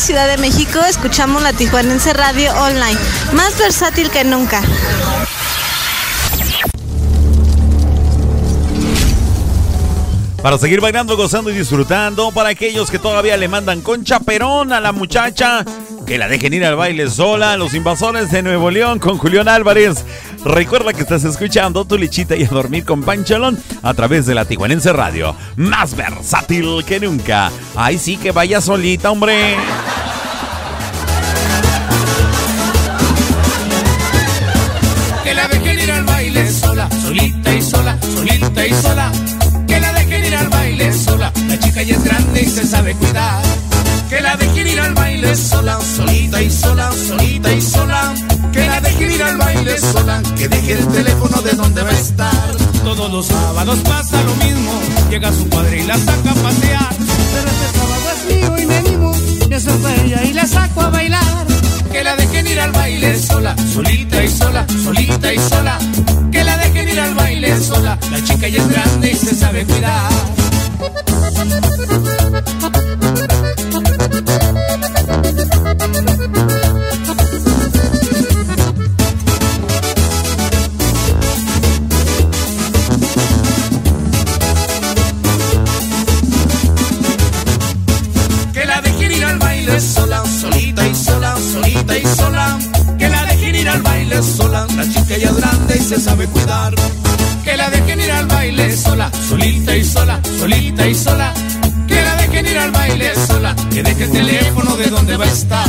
Ciudad 0.00 0.28
de 0.28 0.38
México, 0.38 0.80
escuchamos 0.88 1.42
la 1.42 1.52
Tijuanense 1.52 2.14
Radio 2.14 2.52
Online, 2.54 2.98
más 3.34 3.58
versátil 3.58 4.10
que 4.10 4.24
nunca. 4.24 4.62
Para 10.42 10.56
seguir 10.56 10.80
bailando, 10.80 11.18
gozando 11.18 11.50
y 11.50 11.54
disfrutando, 11.54 12.32
para 12.32 12.48
aquellos 12.48 12.90
que 12.90 12.98
todavía 12.98 13.36
le 13.36 13.46
mandan 13.46 13.82
con 13.82 14.02
chaperón 14.02 14.72
a 14.72 14.80
la 14.80 14.92
muchacha, 14.92 15.66
que 16.06 16.16
la 16.16 16.28
dejen 16.28 16.54
ir 16.54 16.64
al 16.64 16.76
baile 16.76 17.10
sola, 17.10 17.58
los 17.58 17.74
invasores 17.74 18.30
de 18.30 18.42
Nuevo 18.42 18.70
León 18.70 18.98
con 18.98 19.18
Julián 19.18 19.48
Álvarez. 19.48 20.06
Recuerda 20.42 20.94
que 20.94 21.02
estás 21.02 21.24
escuchando 21.24 21.84
tu 21.84 21.98
lichita 21.98 22.36
y 22.36 22.44
a 22.44 22.48
dormir 22.48 22.86
con 22.86 23.02
Pancholón 23.02 23.62
a 23.82 23.92
través 23.92 24.24
de 24.24 24.34
la 24.34 24.46
Tijuanense 24.46 24.94
Radio, 24.94 25.36
más 25.56 25.94
versátil 25.94 26.84
que 26.86 27.00
nunca. 27.00 27.52
Ay, 27.76 27.98
sí, 27.98 28.16
que 28.16 28.32
vaya 28.32 28.62
solita, 28.62 29.10
hombre. 29.10 29.56
Y 38.70 38.74
sola. 38.74 39.12
Que 39.66 39.80
la 39.80 39.92
dejen 39.92 40.24
ir 40.24 40.36
al 40.36 40.48
baile 40.48 40.92
sola, 40.92 41.32
la 41.48 41.58
chica 41.58 41.82
ya 41.82 41.94
es 41.96 42.04
grande 42.04 42.42
y 42.42 42.46
se 42.46 42.66
sabe 42.66 42.94
cuidar. 42.94 43.42
Que 44.08 44.20
la 44.20 44.36
dejen 44.36 44.66
ir 44.66 44.80
al 44.80 44.94
baile 44.94 45.36
sola, 45.36 45.78
solita 45.96 46.42
y 46.42 46.50
sola, 46.50 46.90
solita 47.08 47.52
y 47.52 47.60
sola. 47.60 48.14
Que 48.52 48.66
la 48.66 48.80
dejen 48.80 49.12
ir 49.12 49.22
al 49.22 49.36
baile 49.36 49.78
sola, 49.78 50.22
que 50.36 50.48
deje 50.48 50.72
el 50.72 50.86
teléfono 50.88 51.42
de 51.42 51.52
donde 51.52 51.82
va 51.82 51.90
a 51.90 51.98
estar. 51.98 52.56
Todos 52.84 53.12
los 53.12 53.26
sábados 53.26 53.78
pasa 53.80 54.22
lo 54.22 54.34
mismo, 54.44 54.72
llega 55.10 55.32
su 55.32 55.48
padre 55.48 55.82
y 55.82 55.86
la 55.86 55.98
saca 55.98 56.30
a 56.30 56.34
pasear. 56.34 56.94
Pero 57.32 57.48
este 57.54 57.78
sábado 57.78 58.06
es 58.14 58.36
mío 58.36 58.58
y 58.58 58.66
me 58.66 58.76
animo, 58.76 59.12
me 59.82 60.04
ella 60.04 60.24
y 60.24 60.32
la 60.32 60.46
saco 60.46 60.80
a 60.82 60.90
bailar. 60.90 61.46
Que 61.92 62.04
la 62.04 62.14
dejen 62.14 62.46
ir 62.46 62.60
al 62.60 62.72
baile 62.72 63.18
sola, 63.18 63.56
solita 63.74 64.22
y 64.22 64.28
sola, 64.28 64.64
solita 64.84 65.32
y 65.32 65.38
sola. 65.38 65.78
Que 66.30 66.44
la 66.44 66.56
dejen 66.56 66.69
ir 66.92 67.00
al 67.00 67.14
baile 67.14 67.58
sola, 67.60 67.98
la 68.10 68.24
chica 68.24 68.48
ya 68.48 68.62
es 68.62 68.68
grande 68.68 69.10
y 69.10 69.14
se 69.14 69.34
sabe 69.34 69.64
cuidar. 69.64 70.10
Que 88.52 88.64
la 88.64 88.80
dejen 88.80 89.12
ir 89.12 89.24
al 89.24 89.38
baile 89.38 89.80
sola, 89.80 90.22
solita 90.40 90.86
y 90.86 90.94
sola, 90.94 91.36
solita 91.52 91.98
y 91.98 92.06
sola. 92.16 92.58
Que 92.98 93.08
la 93.08 93.24
dejen 93.26 93.54
ir 93.54 93.68
al 93.68 93.82
baile 93.82 94.22
sola, 94.22 94.66
la 94.76 94.84
chica 94.84 95.16
ya 95.16 95.28
es 95.28 95.36
grande 95.36 95.59
se 95.90 95.98
sabe 95.98 96.24
cuidar. 96.28 96.72
Que 97.42 97.56
la 97.56 97.68
dejen 97.68 98.00
ir 98.00 98.12
al 98.12 98.26
baile 98.26 98.76
sola, 98.76 99.10
solita 99.28 99.76
y 99.76 99.84
sola, 99.84 100.20
solita 100.38 100.86
y 100.86 100.94
sola. 100.94 101.34
Que 101.88 102.00
la 102.00 102.14
dejen 102.14 102.46
ir 102.46 102.58
al 102.58 102.70
baile 102.70 103.12
sola, 103.26 103.56
que 103.72 103.82
deje 103.82 104.04
el 104.04 104.12
teléfono 104.12 104.76
de 104.76 104.86
donde 104.86 105.16
va 105.16 105.24
a 105.24 105.28
estar. 105.28 105.66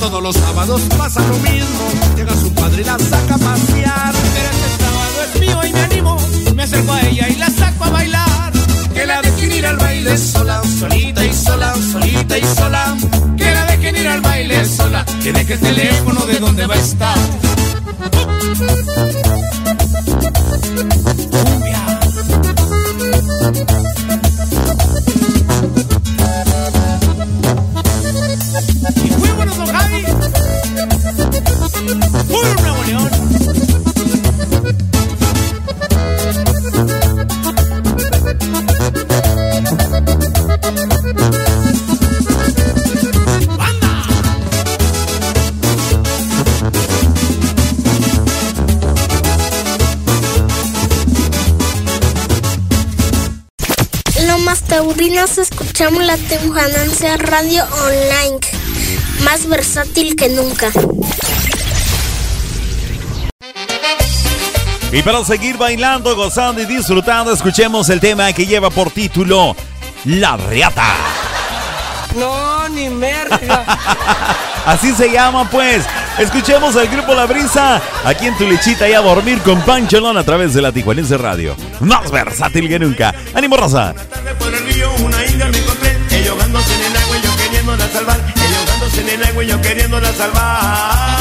Todos 0.00 0.20
los 0.20 0.34
sábados 0.34 0.82
pasa 0.98 1.20
lo 1.20 1.36
mismo, 1.48 1.84
llega 2.16 2.34
su 2.34 2.52
padre 2.54 2.82
y 2.82 2.84
la 2.84 2.98
saca 2.98 3.36
a 3.36 3.38
pasear. 3.38 4.12
Pero 4.34 4.50
este 4.50 4.84
sábado 4.84 5.16
es 5.32 5.40
mío 5.40 5.60
y 5.64 5.72
me 5.72 5.80
animo, 5.80 6.16
me 6.56 6.62
acerco 6.64 6.92
a 6.92 7.00
ella 7.02 7.28
y 7.28 7.36
la 7.36 7.50
saco 7.50 7.84
a 7.84 7.90
bailar. 7.90 8.52
Que 8.92 9.06
la 9.06 9.22
dejen 9.22 9.52
ir 9.52 9.64
al 9.64 9.76
baile 9.76 10.18
sola, 10.18 10.60
solita 10.80 11.24
y 11.24 11.32
sola, 11.32 11.72
solita 11.92 12.36
y 12.36 12.44
sola. 12.56 12.96
Que 13.36 13.54
la 13.54 13.64
dejen 13.66 13.94
ir 13.94 14.08
al 14.08 14.22
baile 14.22 14.64
sola, 14.64 15.04
que 15.22 15.32
deje 15.32 15.52
el 15.52 15.60
teléfono 15.60 16.26
de 16.26 16.40
donde 16.40 16.66
va 16.66 16.74
a 16.74 16.78
estar. 16.78 17.51
Y 18.42 18.54
más 55.02 55.34
taurinos 55.34 55.38
escuchamos 55.38 56.04
la 56.04 56.16
Tijuanense 56.16 57.16
Radio 57.16 57.64
Online, 57.64 58.38
más 59.24 59.48
versátil 59.48 60.14
que 60.14 60.28
nunca. 60.28 60.70
Y 64.92 65.02
para 65.02 65.24
seguir 65.24 65.56
bailando, 65.56 66.14
gozando 66.14 66.62
y 66.62 66.66
disfrutando, 66.66 67.32
escuchemos 67.32 67.88
el 67.90 67.98
tema 67.98 68.32
que 68.32 68.46
lleva 68.46 68.70
por 68.70 68.90
título 68.90 69.56
La 70.04 70.36
Reata. 70.36 70.94
No, 72.16 72.68
ni 72.68 72.88
merga. 72.88 73.38
Así 74.66 74.92
se 74.92 75.10
llama, 75.10 75.48
pues. 75.50 75.84
Escuchemos 76.18 76.76
al 76.76 76.86
grupo 76.88 77.14
La 77.14 77.26
Brisa 77.26 77.80
aquí 78.04 78.26
en 78.26 78.36
tu 78.36 78.46
lechita 78.46 78.88
y 78.88 78.92
a 78.92 79.00
dormir 79.00 79.40
con 79.40 79.60
Pancholón 79.62 80.16
a 80.18 80.22
través 80.22 80.54
de 80.54 80.62
la 80.62 80.70
Tijuanense 80.70 81.16
Radio. 81.16 81.56
Más 81.80 82.10
versátil 82.10 82.68
que 82.68 82.78
nunca. 82.78 83.14
¡Ánimo, 83.34 83.56
raza! 83.56 83.94
Salvar, 87.92 88.18
ella 88.18 88.58
ahogándose 88.58 89.00
en 89.02 89.08
el 89.10 89.24
agua 89.24 89.44
y 89.44 89.46
yo 89.46 89.60
queriéndola 89.60 90.12
salvar. 90.12 91.12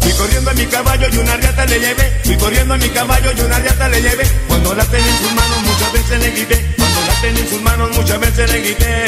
Fui 0.00 0.12
corriendo 0.12 0.50
a 0.50 0.54
mi 0.54 0.66
caballo 0.66 1.06
y 1.12 1.16
una 1.16 1.36
riata 1.36 1.64
le 1.66 1.80
llevé, 1.80 2.20
fui 2.24 2.36
corriendo 2.36 2.74
a 2.74 2.76
mi 2.76 2.88
caballo 2.90 3.30
y 3.36 3.40
una 3.40 3.58
riata 3.58 3.88
le 3.88 4.02
llevé. 4.02 4.24
Cuando 4.48 4.74
la 4.74 4.84
tenía 4.84 5.10
en 5.10 5.18
sus 5.18 5.32
manos 5.32 5.58
muchas 5.62 5.92
veces 5.92 6.20
le 6.20 6.30
grité, 6.30 6.74
cuando 6.76 7.00
la 7.06 7.14
tenía 7.20 7.42
en 7.42 7.48
sus 7.48 7.62
manos 7.62 7.90
muchas 7.96 8.20
veces 8.20 8.50
le 8.52 8.60
grité. 8.60 9.04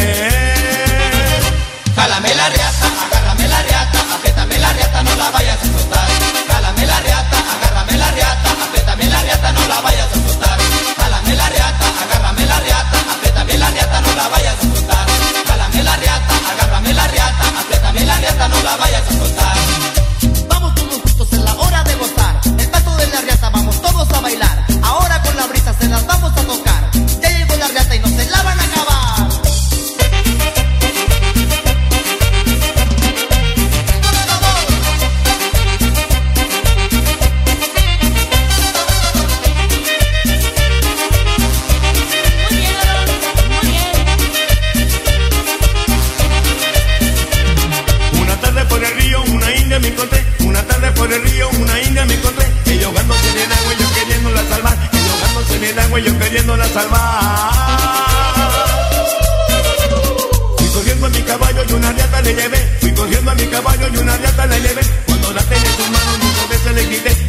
Jálame 1.94 2.34
la 2.34 2.48
riata, 2.48 2.86
agárrame 3.06 3.48
la 3.48 3.62
riata, 3.62 3.98
apriétame 4.14 4.58
la 4.58 4.72
riata, 4.72 5.02
no 5.02 5.14
la 5.16 5.30
vayas 5.30 5.58
a 5.58 5.78
soltar. 5.78 6.08
Jálame 6.48 6.86
la 6.86 7.00
riata, 7.00 7.36
agárrame 7.54 7.98
la 7.98 8.10
riata, 8.12 8.50
apriétame 8.66 9.04
la 9.04 9.22
riata, 9.22 9.52
no 9.52 9.68
la 9.68 9.80
vayas 9.80 10.06
a 10.06 10.14
soltar. 10.14 10.17
La 18.68 18.76
vayas 18.76 19.08
a 19.08 19.12
soltar. 19.12 19.47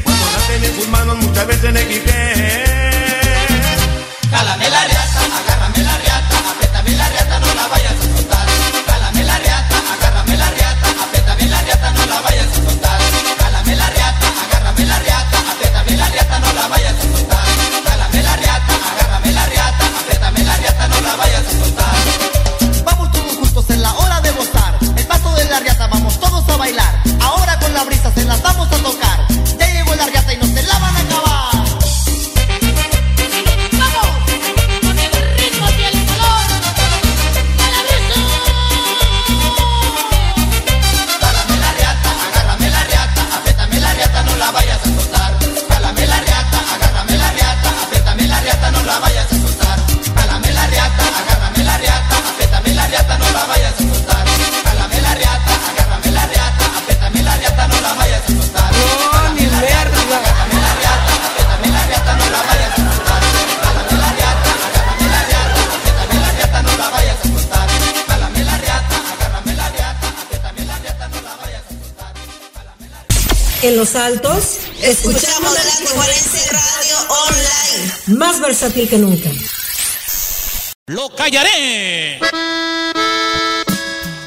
Cuando 0.04 0.26
tenía 0.48 0.70
en 0.70 0.76
sus 0.76 0.88
manos 0.90 1.18
muchas 1.18 1.48
veces 1.48 1.74
le 1.74 1.84
grité. 1.86 2.29
En 73.70 73.78
los 73.78 73.96
altos, 73.96 74.62
Escuchamos 74.82 75.54
la 75.54 75.62
Tijuanense 75.78 76.52
Radio 76.52 76.96
Online. 77.28 78.18
más 78.20 78.42
versátil 78.42 78.90
que 78.90 78.98
nunca. 78.98 79.30
¡Lo 80.88 81.16
callaré! 81.16 82.20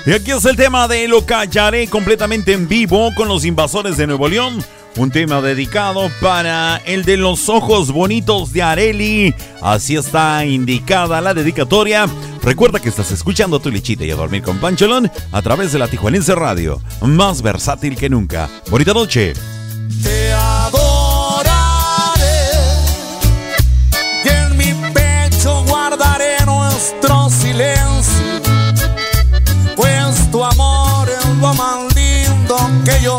Y 0.06 0.12
aquí 0.12 0.30
es 0.30 0.44
el 0.44 0.54
tema 0.54 0.86
de 0.86 1.08
Lo 1.08 1.26
callaré 1.26 1.88
completamente 1.88 2.52
en 2.52 2.68
vivo 2.68 3.12
con 3.16 3.26
los 3.26 3.44
invasores 3.44 3.96
de 3.96 4.06
Nuevo 4.06 4.28
León. 4.28 4.64
Un 4.96 5.10
tema 5.10 5.40
dedicado 5.40 6.10
para 6.20 6.76
el 6.84 7.04
de 7.04 7.16
los 7.16 7.48
ojos 7.48 7.90
bonitos 7.92 8.52
de 8.52 8.62
Areli. 8.62 9.34
Así 9.62 9.96
está 9.96 10.44
indicada 10.44 11.20
la 11.22 11.32
dedicatoria. 11.32 12.06
Recuerda 12.42 12.78
que 12.78 12.90
estás 12.90 13.10
escuchando 13.10 13.58
tu 13.58 13.70
lechita 13.70 14.04
y 14.04 14.10
a 14.10 14.16
dormir 14.16 14.42
con 14.42 14.58
Pancholón 14.58 15.10
a 15.30 15.40
través 15.40 15.72
de 15.72 15.78
la 15.78 15.88
Tijuanense 15.88 16.34
Radio. 16.34 16.82
Más 17.00 17.40
versátil 17.40 17.96
que 17.96 18.10
nunca. 18.10 18.50
Bonita 18.70 18.92
noche. 18.92 19.32
Te 20.02 20.32
adoraré 20.32 21.52
y 24.24 24.28
en 24.28 24.56
mi 24.58 24.90
pecho 24.92 25.64
guardaré 25.68 26.44
nuestro 26.44 27.30
silencio, 27.30 28.42
pues 29.74 30.30
tu 30.30 30.44
amor 30.44 31.08
es 31.08 31.26
lo 31.38 31.54
más 31.54 31.94
lindo 31.94 32.56
que 32.84 33.02
yo 33.02 33.11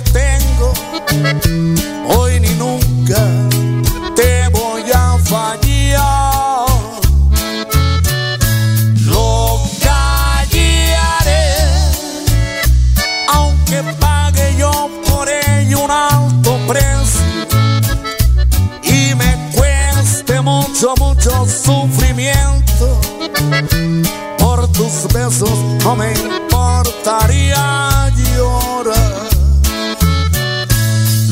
no 25.94 25.98
me 25.98 26.12
importaría 26.14 28.10
llorar. 28.16 29.30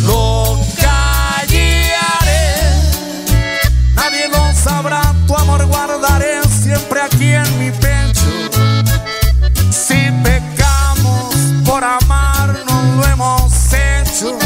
Lo 0.06 0.60
callaré, 0.78 1.64
nadie 3.96 4.28
lo 4.30 4.54
sabrá, 4.54 5.02
tu 5.26 5.36
amor 5.36 5.66
guardaré 5.66 6.44
siempre 6.64 7.02
aquí 7.02 7.32
en 7.34 7.60
mi 7.60 7.72
pecho. 7.72 8.30
Si 9.72 10.12
pecamos 10.24 11.36
por 11.66 11.84
amarnos 11.84 12.84
lo 12.98 13.04
hemos 13.08 13.52
hecho, 13.74 14.38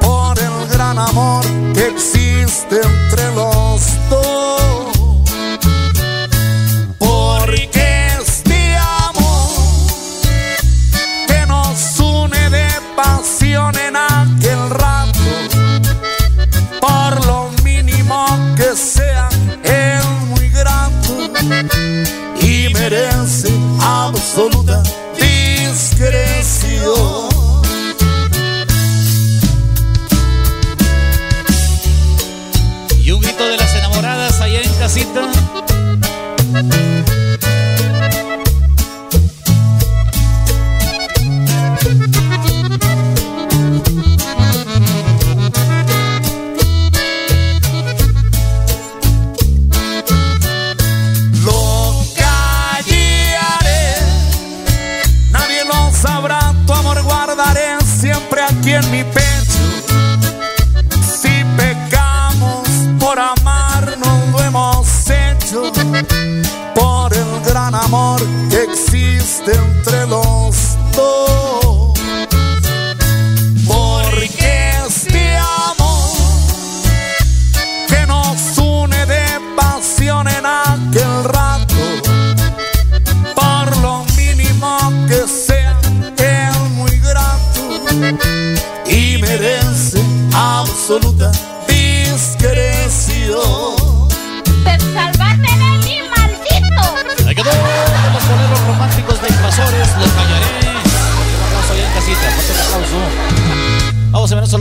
por 0.00 0.38
el 0.38 0.68
gran 0.72 0.98
amor 0.98 1.44
que 1.74 1.88
existe 1.88 2.80
entre 2.82 3.34
los 3.34 3.57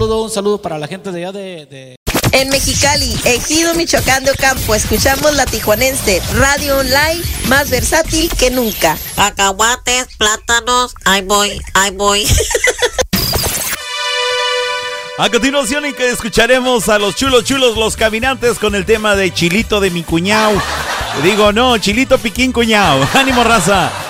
saludo, 0.07 0.23
un 0.23 0.31
saludo 0.31 0.61
para 0.61 0.79
la 0.79 0.87
gente 0.87 1.11
de 1.11 1.25
allá 1.25 1.31
de, 1.33 1.65
de 1.65 1.95
En 2.31 2.47
Mexicali, 2.49 3.13
Ejido 3.25 3.73
Michoacán 3.73 4.23
de 4.23 4.31
Ocampo, 4.31 4.73
escuchamos 4.73 5.35
la 5.35 5.45
tijuanense, 5.45 6.21
radio 6.33 6.77
online 6.77 7.21
más 7.49 7.69
versátil 7.69 8.31
que 8.39 8.49
nunca. 8.49 8.97
Cacahuates, 9.17 10.07
plátanos, 10.17 10.95
ahí 11.03 11.23
voy, 11.23 11.61
ahí 11.73 11.91
voy. 11.91 12.25
A 15.17 15.29
continuación 15.29 15.85
y 15.87 15.93
que 15.93 16.09
escucharemos 16.09 16.87
a 16.89 16.99
los 16.99 17.15
chulos 17.15 17.43
chulos 17.43 17.75
los 17.75 17.97
caminantes 17.97 18.59
con 18.59 18.75
el 18.75 18.85
tema 18.85 19.15
de 19.15 19.33
Chilito 19.33 19.81
de 19.81 19.89
mi 19.89 20.03
cuñao. 20.03 20.53
Digo, 21.21 21.51
no, 21.51 21.77
Chilito 21.79 22.17
Piquín 22.17 22.53
cuñao. 22.53 23.05
Ánimo 23.13 23.43
raza. 23.43 24.06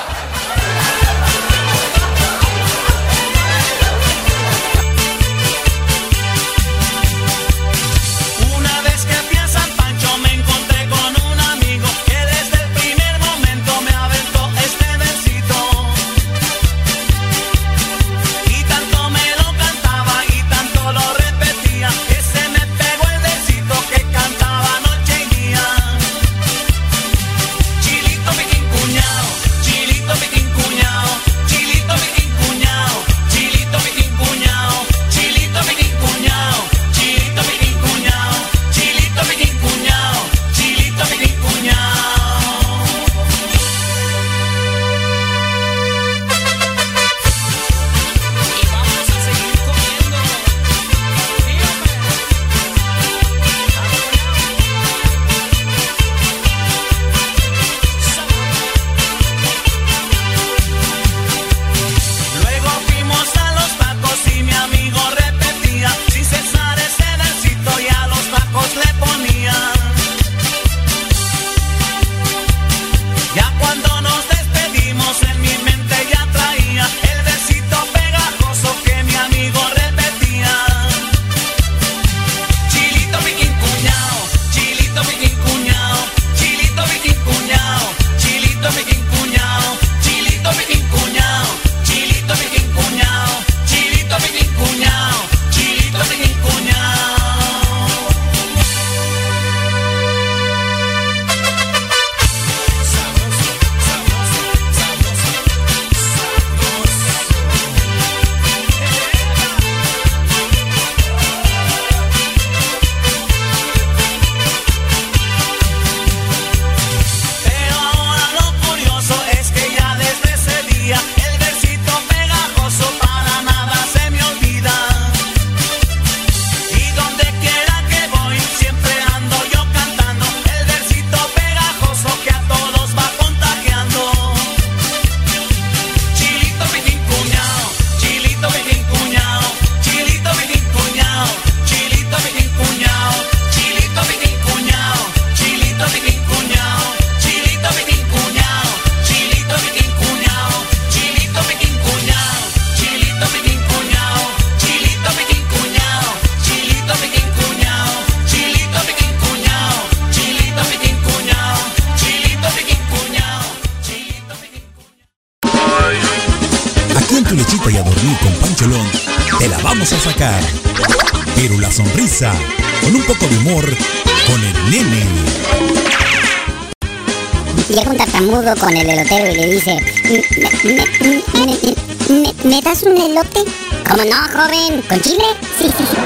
No, 184.10 184.18
joven? 184.32 184.82
¿Con 184.88 185.01
chile? 185.01 185.24
Sí, 185.58 185.72
sí, 185.78 185.84
sí. 185.84 185.97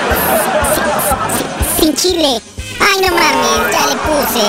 Sin 1.79 1.95
chile. 1.95 2.41
Ay, 2.79 3.01
no 3.01 3.13
mames, 3.13 3.71
ya 3.71 3.87
le 3.87 3.95
puse. 3.95 4.45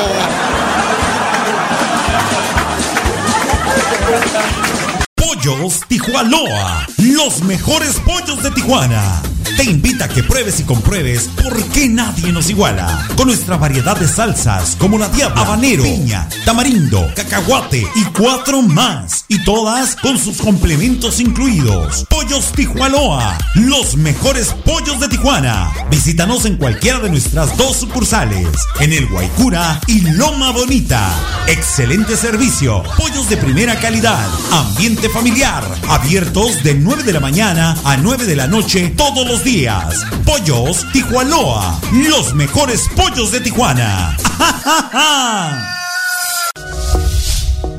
Pollos 5.15 5.81
Tijuanoa, 5.89 6.87
los 6.99 7.43
mejores 7.43 8.01
pollos 8.01 8.43
de 8.43 8.51
Tijuana. 8.53 9.23
Te 9.57 9.65
invita 9.65 10.07
a 10.07 10.09
que 10.09 10.23
pruebes 10.23 10.61
y 10.61 10.65
compruebes 10.65 11.29
por 11.43 11.63
qué 11.71 11.89
nadie 11.89 12.33
nos 12.33 12.49
iguala. 12.49 13.07
Con 13.17 13.27
nuestra 13.27 13.57
variedad 13.57 13.97
de 13.97 14.09
salsas 14.09 14.77
como 14.77 14.99
la 14.99 15.09
diabla, 15.09 15.43
habanero, 15.43 15.83
piña, 15.83 16.29
tamarindo, 16.45 17.07
cacahuate 17.15 17.87
y 17.95 18.05
cuatro 18.17 18.63
más. 18.63 19.25
Y 19.29 19.45
todas 19.45 19.97
con 19.97 20.17
sus 20.17 20.39
complementos 20.39 21.21
incluidos. 21.21 22.07
Pollos 22.33 22.53
Tijuanoa, 22.53 23.37
los 23.57 23.95
mejores 23.95 24.55
pollos 24.65 24.99
de 24.99 25.09
Tijuana. 25.09 25.71
Visítanos 25.91 26.47
en 26.47 26.57
cualquiera 26.57 26.99
de 26.99 27.11
nuestras 27.11 27.59
dos 27.59 27.77
sucursales, 27.77 28.49
en 28.81 28.95
el 28.95 29.07
Guaycura 29.07 29.79
y 29.87 30.01
Loma 30.01 30.51
Bonita. 30.51 31.11
Excelente 31.47 32.17
servicio, 32.17 32.85
pollos 32.97 33.29
de 33.29 33.37
primera 33.37 33.79
calidad, 33.79 34.27
ambiente 34.51 35.11
familiar, 35.11 35.63
abiertos 35.91 36.63
de 36.63 36.75
9 36.75 37.03
de 37.03 37.13
la 37.13 37.21
mañana 37.21 37.77
a 37.85 37.99
9 37.99 38.25
de 38.25 38.37
la 38.37 38.47
noche 38.47 38.95
todos 38.97 39.27
los 39.27 39.45
días. 39.45 40.03
Pollos 40.25 40.87
Tijuanoa. 40.91 41.83
Los 41.93 42.33
mejores 42.35 42.89
pollos 42.97 43.31
de 43.31 43.41
Tijuana. 43.41 44.17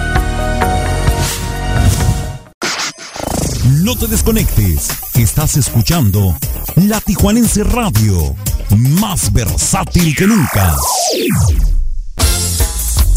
No 3.82 3.95
te 3.95 4.08
desconectes. 4.08 4.89
Estás 5.16 5.56
escuchando 5.56 6.36
La 6.76 6.99
Tijuanense 6.99 7.64
Radio. 7.64 8.36
Más 8.76 9.32
versátil 9.32 10.14
que 10.16 10.28
nunca. 10.28 10.76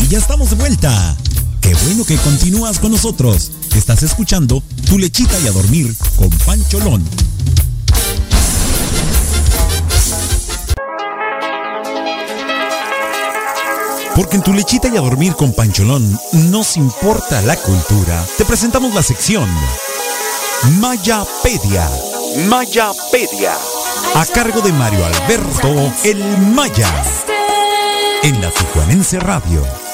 Ya 0.09 0.19
estamos 0.19 0.51
de 0.51 0.57
vuelta. 0.57 1.17
Qué 1.61 1.75
bueno 1.87 2.05
que 2.05 2.17
continúas 2.19 2.79
con 2.79 2.93
nosotros. 2.93 3.51
Estás 3.75 4.05
escuchando 4.05 4.63
Tu 4.89 4.99
lechita 4.99 5.37
y 5.41 5.49
a 5.49 5.53
dormir 5.53 5.93
con 6.15 6.31
Pancholón. 6.31 7.03
Porque 14.15 14.37
en 14.37 14.43
tu 14.43 14.53
lechita 14.53 14.89
y 14.89 14.97
a 14.97 15.01
dormir 15.01 15.35
con 15.35 15.53
Pancholón 15.53 16.19
nos 16.33 16.77
importa 16.77 17.43
la 17.43 17.57
cultura. 17.57 18.25
Te 18.39 18.45
presentamos 18.45 18.95
la 18.95 19.03
sección 19.03 19.51
Mayapedia. 20.79 21.91
Mayapedia. 22.49 23.55
A 24.15 24.25
cargo 24.27 24.61
de 24.61 24.73
Mario 24.73 25.05
Alberto 25.05 25.93
El 26.05 26.39
Maya. 26.39 27.05
En 28.23 28.41
la 28.41 28.53
Tijuanense 28.53 29.19
Radio. 29.19 29.86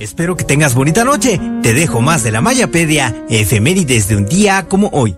Espero 0.00 0.36
que 0.36 0.44
tengas 0.44 0.74
bonita 0.74 1.04
noche. 1.04 1.40
Te 1.62 1.72
dejo 1.72 2.00
más 2.02 2.22
de 2.22 2.32
la 2.32 2.40
Mayapedia, 2.40 3.24
efemérides 3.30 4.08
de 4.08 4.16
un 4.16 4.26
día 4.26 4.66
como 4.68 4.88
hoy. 4.88 5.16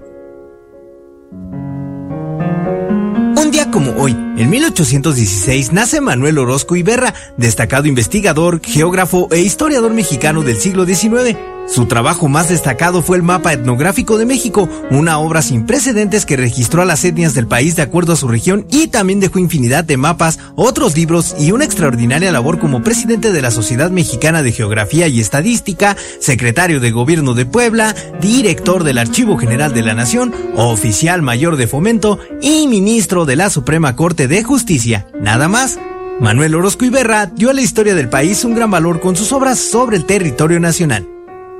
Un 3.36 3.50
día 3.50 3.70
como 3.70 3.92
hoy, 3.92 4.12
en 4.12 4.50
1816, 4.50 5.72
nace 5.72 6.00
Manuel 6.00 6.38
Orozco 6.38 6.76
Iberra, 6.76 7.12
destacado 7.36 7.86
investigador, 7.88 8.60
geógrafo 8.62 9.28
e 9.32 9.40
historiador 9.40 9.92
mexicano 9.92 10.42
del 10.42 10.58
siglo 10.58 10.86
XIX. 10.86 11.36
Su 11.66 11.86
trabajo 11.86 12.28
más 12.28 12.50
destacado 12.50 13.00
fue 13.00 13.16
el 13.16 13.22
Mapa 13.22 13.52
Etnográfico 13.52 14.18
de 14.18 14.26
México, 14.26 14.68
una 14.90 15.18
obra 15.18 15.40
sin 15.40 15.64
precedentes 15.64 16.26
que 16.26 16.36
registró 16.36 16.82
a 16.82 16.84
las 16.84 17.04
etnias 17.04 17.32
del 17.32 17.46
país 17.46 17.74
de 17.74 17.82
acuerdo 17.82 18.12
a 18.12 18.16
su 18.16 18.28
región 18.28 18.66
y 18.70 18.88
también 18.88 19.18
dejó 19.18 19.38
infinidad 19.38 19.82
de 19.82 19.96
mapas, 19.96 20.38
otros 20.56 20.94
libros 20.94 21.34
y 21.38 21.52
una 21.52 21.64
extraordinaria 21.64 22.30
labor 22.32 22.58
como 22.58 22.82
presidente 22.82 23.32
de 23.32 23.40
la 23.40 23.50
Sociedad 23.50 23.90
Mexicana 23.90 24.42
de 24.42 24.52
Geografía 24.52 25.08
y 25.08 25.20
Estadística, 25.20 25.96
secretario 26.20 26.80
de 26.80 26.90
Gobierno 26.90 27.32
de 27.32 27.46
Puebla, 27.46 27.94
director 28.20 28.84
del 28.84 28.98
Archivo 28.98 29.38
General 29.38 29.72
de 29.72 29.82
la 29.82 29.94
Nación, 29.94 30.34
oficial 30.56 31.22
mayor 31.22 31.56
de 31.56 31.66
fomento 31.66 32.18
y 32.42 32.68
ministro 32.68 33.24
de 33.24 33.36
la 33.36 33.48
Suprema 33.48 33.96
Corte 33.96 34.28
de 34.28 34.42
Justicia. 34.44 35.06
Nada 35.20 35.48
más. 35.48 35.78
Manuel 36.20 36.54
Orozco 36.54 36.84
Iberra 36.84 37.26
dio 37.26 37.50
a 37.50 37.52
la 37.52 37.60
historia 37.60 37.96
del 37.96 38.08
país 38.08 38.44
un 38.44 38.54
gran 38.54 38.70
valor 38.70 39.00
con 39.00 39.16
sus 39.16 39.32
obras 39.32 39.58
sobre 39.58 39.96
el 39.96 40.04
territorio 40.04 40.60
nacional. 40.60 41.13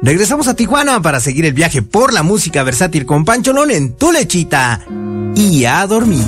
Regresamos 0.04 0.48
a 0.48 0.54
Tijuana 0.54 1.00
para 1.00 1.18
seguir 1.18 1.46
el 1.46 1.54
viaje 1.54 1.80
por 1.80 2.12
la 2.12 2.22
música 2.22 2.62
versátil 2.62 3.06
con 3.06 3.24
Pancholón 3.24 3.70
en 3.70 3.96
Tu 3.96 4.12
Lechita 4.12 4.84
y 5.34 5.64
a 5.64 5.86
dormir. 5.86 6.26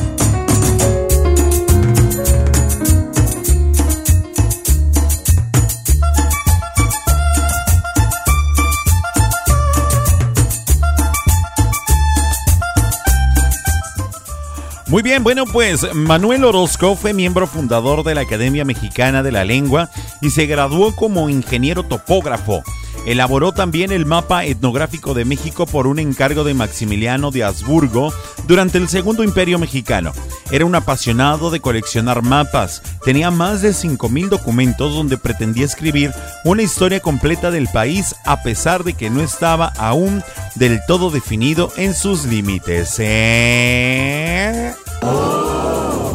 Muy 14.86 15.02
bien, 15.02 15.22
bueno, 15.22 15.44
pues 15.44 15.86
Manuel 15.92 16.44
Orozco 16.44 16.96
fue 16.96 17.12
miembro 17.12 17.46
fundador 17.46 18.04
de 18.04 18.14
la 18.14 18.22
Academia 18.22 18.64
Mexicana 18.64 19.22
de 19.22 19.32
la 19.32 19.44
Lengua 19.44 19.90
y 20.22 20.30
se 20.30 20.46
graduó 20.46 20.96
como 20.96 21.28
ingeniero 21.28 21.82
topógrafo. 21.82 22.62
Elaboró 23.06 23.52
también 23.52 23.92
el 23.92 24.04
mapa 24.04 24.44
etnográfico 24.44 25.14
de 25.14 25.24
México 25.24 25.64
por 25.64 25.86
un 25.86 26.00
encargo 26.00 26.42
de 26.42 26.54
Maximiliano 26.54 27.30
de 27.30 27.44
Habsburgo 27.44 28.12
durante 28.48 28.78
el 28.78 28.88
Segundo 28.88 29.22
Imperio 29.22 29.60
Mexicano. 29.60 30.12
Era 30.50 30.64
un 30.64 30.74
apasionado 30.74 31.50
de 31.50 31.60
coleccionar 31.60 32.22
mapas. 32.22 32.82
Tenía 33.04 33.30
más 33.30 33.62
de 33.62 33.70
5.000 33.70 34.28
documentos 34.28 34.92
donde 34.92 35.18
pretendía 35.18 35.64
escribir 35.64 36.12
una 36.44 36.62
historia 36.62 36.98
completa 36.98 37.52
del 37.52 37.68
país 37.68 38.16
a 38.24 38.42
pesar 38.42 38.82
de 38.82 38.94
que 38.94 39.08
no 39.08 39.22
estaba 39.22 39.72
aún 39.78 40.24
del 40.56 40.80
todo 40.86 41.10
definido 41.10 41.72
en 41.76 41.94
sus 41.94 42.24
límites. 42.24 42.96
¿Eh? 42.98 44.74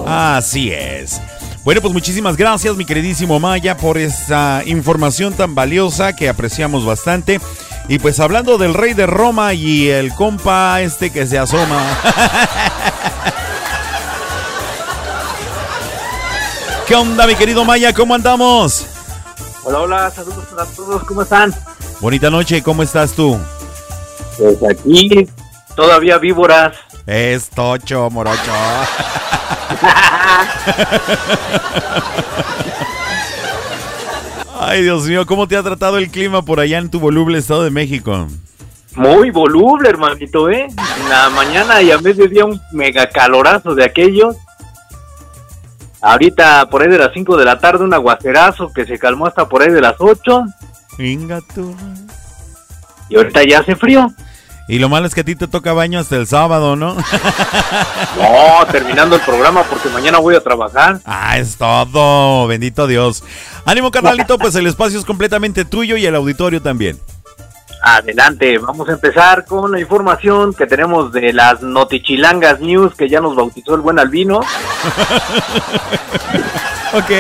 Así 0.06 0.72
es. 0.72 1.22
Bueno, 1.64 1.80
pues 1.80 1.94
muchísimas 1.94 2.38
gracias, 2.38 2.76
mi 2.76 2.86
queridísimo 2.86 3.40
Maya, 3.40 3.78
por 3.78 4.00
esta 4.00 4.64
información 4.66 5.34
tan 5.34 5.54
valiosa 5.54 6.16
que 6.16 6.28
apreciamos 6.28 6.84
bastante. 6.86 7.40
Y 7.88 8.00
pues 8.00 8.20
hablando 8.20 8.58
del 8.58 8.74
rey 8.74 8.96
de 8.96 9.06
Roma 9.06 9.54
y 9.54 9.88
el 9.88 10.12
compa 10.16 10.82
este 10.82 11.12
que 11.12 11.28
se 11.28 11.38
asoma. 11.38 11.84
¿Qué 16.88 16.96
onda, 16.96 17.28
mi 17.28 17.36
querido 17.36 17.64
Maya? 17.64 17.94
¿Cómo 17.94 18.16
andamos? 18.16 18.88
Hola, 19.64 19.82
hola, 19.82 20.10
saludos 20.10 20.48
a 20.58 20.66
todos, 20.66 21.04
¿cómo 21.04 21.22
están? 21.22 21.54
Bonita 22.00 22.32
noche, 22.32 22.64
¿cómo 22.64 22.82
estás 22.82 23.12
tú? 23.14 23.38
Pues 24.36 24.58
aquí, 24.68 25.30
todavía 25.76 26.18
víboras. 26.18 26.76
Es 27.06 27.50
tocho, 27.50 28.10
morocho. 28.10 28.52
Ay, 34.60 34.84
Dios 34.84 35.06
mío, 35.06 35.26
¿cómo 35.26 35.48
te 35.48 35.58
ha 35.58 35.64
tratado 35.64 35.98
el 35.98 36.10
clima 36.12 36.44
por 36.44 36.60
allá 36.60 36.78
en 36.78 36.92
tu 36.92 37.00
voluble 37.00 37.40
Estado 37.40 37.64
de 37.64 37.72
México? 37.72 38.28
Muy 38.96 39.32
voluble, 39.32 39.90
hermanito, 39.90 40.50
¿eh? 40.50 40.68
En 40.68 41.10
la 41.10 41.30
mañana 41.30 41.82
y 41.82 41.92
a 41.92 41.98
mediodía 41.98 42.46
un 42.46 42.62
mega 42.72 43.10
calorazo 43.10 43.74
de 43.74 43.86
aquellos. 43.86 44.36
Ahorita 46.02 46.70
por 46.70 46.82
ahí 46.82 46.90
de 46.90 46.98
las 46.98 47.14
5 47.14 47.38
de 47.38 47.46
la 47.46 47.60
tarde 47.60 47.84
un 47.84 47.94
aguacerazo 47.94 48.72
que 48.74 48.86
se 48.86 49.00
calmó 49.00 49.28
hasta 49.28 49.48
por 49.48 49.62
ahí 49.62 49.72
de 49.72 49.82
las 49.82 49.96
8. 50.00 50.44
Venga 50.98 51.40
tú. 51.54 51.76
Y 53.10 53.16
ahorita 53.16 53.44
ya 53.44 53.60
hace 53.60 53.76
frío. 53.76 54.12
Y 54.72 54.80
lo 54.80 54.88
malo 54.88 55.06
es 55.06 55.14
que 55.14 55.20
a 55.20 55.26
ti 55.26 55.36
te 55.36 55.50
toca 55.50 55.74
baño 55.74 56.00
hasta 56.00 56.16
el 56.16 56.28
sábado, 56.28 56.78
¿no? 56.78 56.96
No, 58.16 58.66
terminando 58.72 59.18
el 59.18 59.22
programa 59.22 59.64
porque 59.64 59.90
mañana 59.90 60.20
voy 60.20 60.36
a 60.36 60.42
trabajar. 60.42 61.02
Ah, 61.04 61.38
es 61.38 61.58
todo. 61.58 62.48
Bendito 62.48 62.88
Dios. 62.88 63.22
Ánimo, 63.66 63.92
carnalito, 63.92 64.38
pues 64.38 64.56
el 64.56 64.68
espacio 64.68 64.98
es 64.98 65.04
completamente 65.04 65.66
tuyo 65.66 65.98
y 65.98 66.06
el 66.06 66.16
auditorio 66.16 66.62
también. 66.62 66.98
Adelante, 67.84 68.60
vamos 68.60 68.88
a 68.88 68.94
empezar 68.94 69.44
con 69.44 69.74
la 69.74 69.82
información 69.82 70.54
que 70.54 70.68
tenemos 70.68 71.12
de 71.12 71.34
las 71.34 71.62
Notichilangas 71.62 72.62
News 72.62 72.96
que 72.96 73.10
ya 73.10 73.20
nos 73.20 73.36
bautizó 73.36 73.76
el 73.76 73.82
buen 73.82 74.00
Albino. 74.00 74.40
ok. 76.94 77.12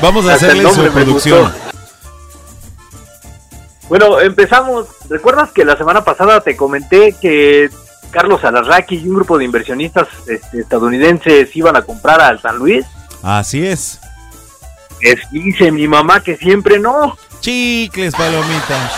Vamos 0.00 0.26
a 0.28 0.32
hacerle 0.32 0.72
su 0.72 0.82
producción. 0.90 1.42
gustó. 1.42 1.63
Bueno, 3.96 4.20
empezamos. 4.20 4.88
¿Recuerdas 5.08 5.52
que 5.52 5.64
la 5.64 5.76
semana 5.76 6.02
pasada 6.02 6.40
te 6.40 6.56
comenté 6.56 7.14
que 7.22 7.70
Carlos 8.10 8.42
Alarraqui 8.42 8.96
y 8.96 9.08
un 9.08 9.14
grupo 9.14 9.38
de 9.38 9.44
inversionistas 9.44 10.08
este, 10.26 10.62
estadounidenses 10.62 11.54
iban 11.54 11.76
a 11.76 11.82
comprar 11.82 12.20
al 12.20 12.42
San 12.42 12.56
Luis? 12.56 12.84
Así 13.22 13.64
es. 13.64 14.00
Es, 15.00 15.20
dice 15.30 15.70
mi 15.70 15.86
mamá 15.86 16.18
que 16.24 16.36
siempre 16.36 16.80
no. 16.80 17.16
Chicles, 17.38 18.16
palomitas. 18.16 18.92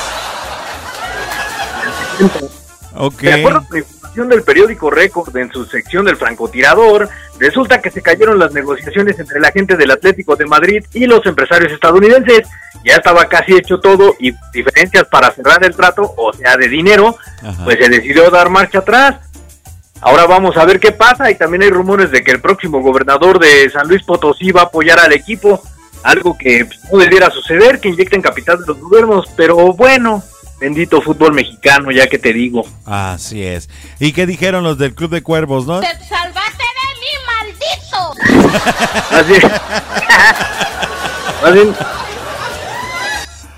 Ok. 2.95 3.21
De 3.21 3.35
acuerdo 3.35 3.67
con 3.69 3.77
información 3.77 4.29
del 4.31 4.43
periódico 4.45 4.89
Récord 4.89 5.37
en 5.37 5.53
su 5.53 5.67
sección 5.67 6.07
del 6.07 6.17
francotirador, 6.17 7.11
resulta 7.39 7.83
que 7.83 7.91
se 7.91 8.01
cayeron 8.01 8.39
las 8.39 8.55
negociaciones 8.55 9.19
entre 9.19 9.41
la 9.41 9.53
gente 9.53 9.77
del 9.77 9.91
Atlético 9.91 10.37
de 10.37 10.47
Madrid 10.47 10.87
y 10.95 11.05
los 11.05 11.27
empresarios 11.27 11.71
estadounidenses. 11.71 12.49
Ya 12.87 12.95
estaba 12.95 13.29
casi 13.29 13.53
hecho 13.53 13.81
todo 13.81 14.15
y 14.21 14.33
diferencias 14.53 15.09
para 15.11 15.33
cerrar 15.33 15.65
el 15.65 15.75
trato, 15.75 16.15
o 16.17 16.33
sea, 16.33 16.57
de 16.57 16.69
dinero, 16.69 17.17
pues 17.65 17.79
se 17.81 17.89
decidió 17.89 18.31
dar 18.31 18.49
marcha 18.49 18.79
atrás. 18.79 19.17
Ahora 20.01 20.25
vamos 20.27 20.57
a 20.57 20.65
ver 20.65 20.79
qué 20.79 20.93
pasa 20.93 21.29
y 21.29 21.35
también 21.35 21.65
hay 21.65 21.71
rumores 21.71 22.13
de 22.13 22.23
que 22.23 22.31
el 22.31 22.41
próximo 22.41 22.81
gobernador 22.81 23.41
de 23.41 23.69
San 23.71 23.89
Luis 23.89 24.05
Potosí 24.05 24.53
va 24.53 24.61
a 24.61 24.65
apoyar 24.67 25.01
al 25.01 25.13
equipo, 25.13 25.61
algo 26.05 26.39
que 26.39 26.65
pues, 26.65 26.79
no 26.93 26.99
debiera 26.99 27.29
suceder, 27.29 27.81
que 27.81 27.89
inyecten 27.89 28.23
capital 28.23 28.61
de 28.61 28.67
los 28.67 28.79
gobiernos, 28.79 29.27
pero 29.37 29.73
bueno, 29.73 30.23
bendito 30.61 31.03
fútbol 31.03 31.33
mexicano, 31.33 31.91
ya 31.91 32.07
que 32.07 32.21
te 32.21 32.33
digo. 32.33 32.65
Así 32.85 33.43
es. 33.43 33.69
¿Y 33.99 34.13
qué 34.13 34.27
dijeron 34.27 34.63
los 34.63 34.79
del 34.79 34.95
Club 34.95 35.11
de 35.11 35.25
Cuervos, 35.25 35.67
no? 35.67 35.81
Te 35.81 35.89
salvaste 36.07 36.63
de 36.63 36.87
mí, 37.01 37.09
maldito. 37.27 38.15
Más 39.11 39.27
bien, 41.55 41.75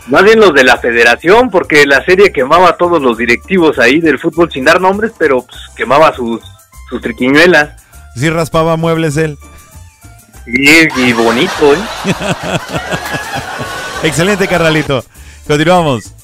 más 0.08 0.24
bien, 0.24 0.40
los 0.40 0.54
de 0.54 0.64
la 0.64 0.78
federación, 0.78 1.50
porque 1.50 1.86
la 1.86 2.04
serie 2.04 2.32
quemaba 2.32 2.70
a 2.70 2.76
todos 2.76 3.00
los 3.00 3.18
directivos 3.18 3.78
ahí 3.78 4.00
del 4.00 4.18
fútbol 4.18 4.50
sin 4.50 4.64
dar 4.64 4.80
nombres, 4.80 5.12
pero 5.18 5.42
pues, 5.42 5.60
quemaba 5.76 6.14
sus, 6.14 6.40
sus 6.88 7.00
triquiñuelas. 7.00 7.82
Sí 8.16 8.30
raspaba 8.30 8.76
muebles 8.76 9.16
él. 9.16 9.38
Sí, 10.44 10.88
y 10.96 11.12
bonito, 11.12 11.74
¿eh? 11.74 11.78
Excelente, 14.02 14.48
carnalito. 14.48 15.04
Continuamos. 15.46 16.14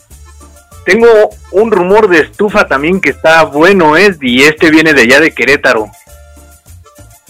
Tengo 0.87 1.09
un 1.51 1.70
rumor 1.70 2.09
de 2.09 2.20
estufa 2.20 2.66
también 2.66 3.01
que 3.01 3.11
está 3.11 3.45
bueno, 3.45 3.97
¿eh? 3.97 4.16
Y 4.20 4.43
este 4.43 4.70
viene 4.70 4.95
de 4.95 5.03
allá 5.03 5.20
de 5.20 5.32
Querétaro. 5.32 5.91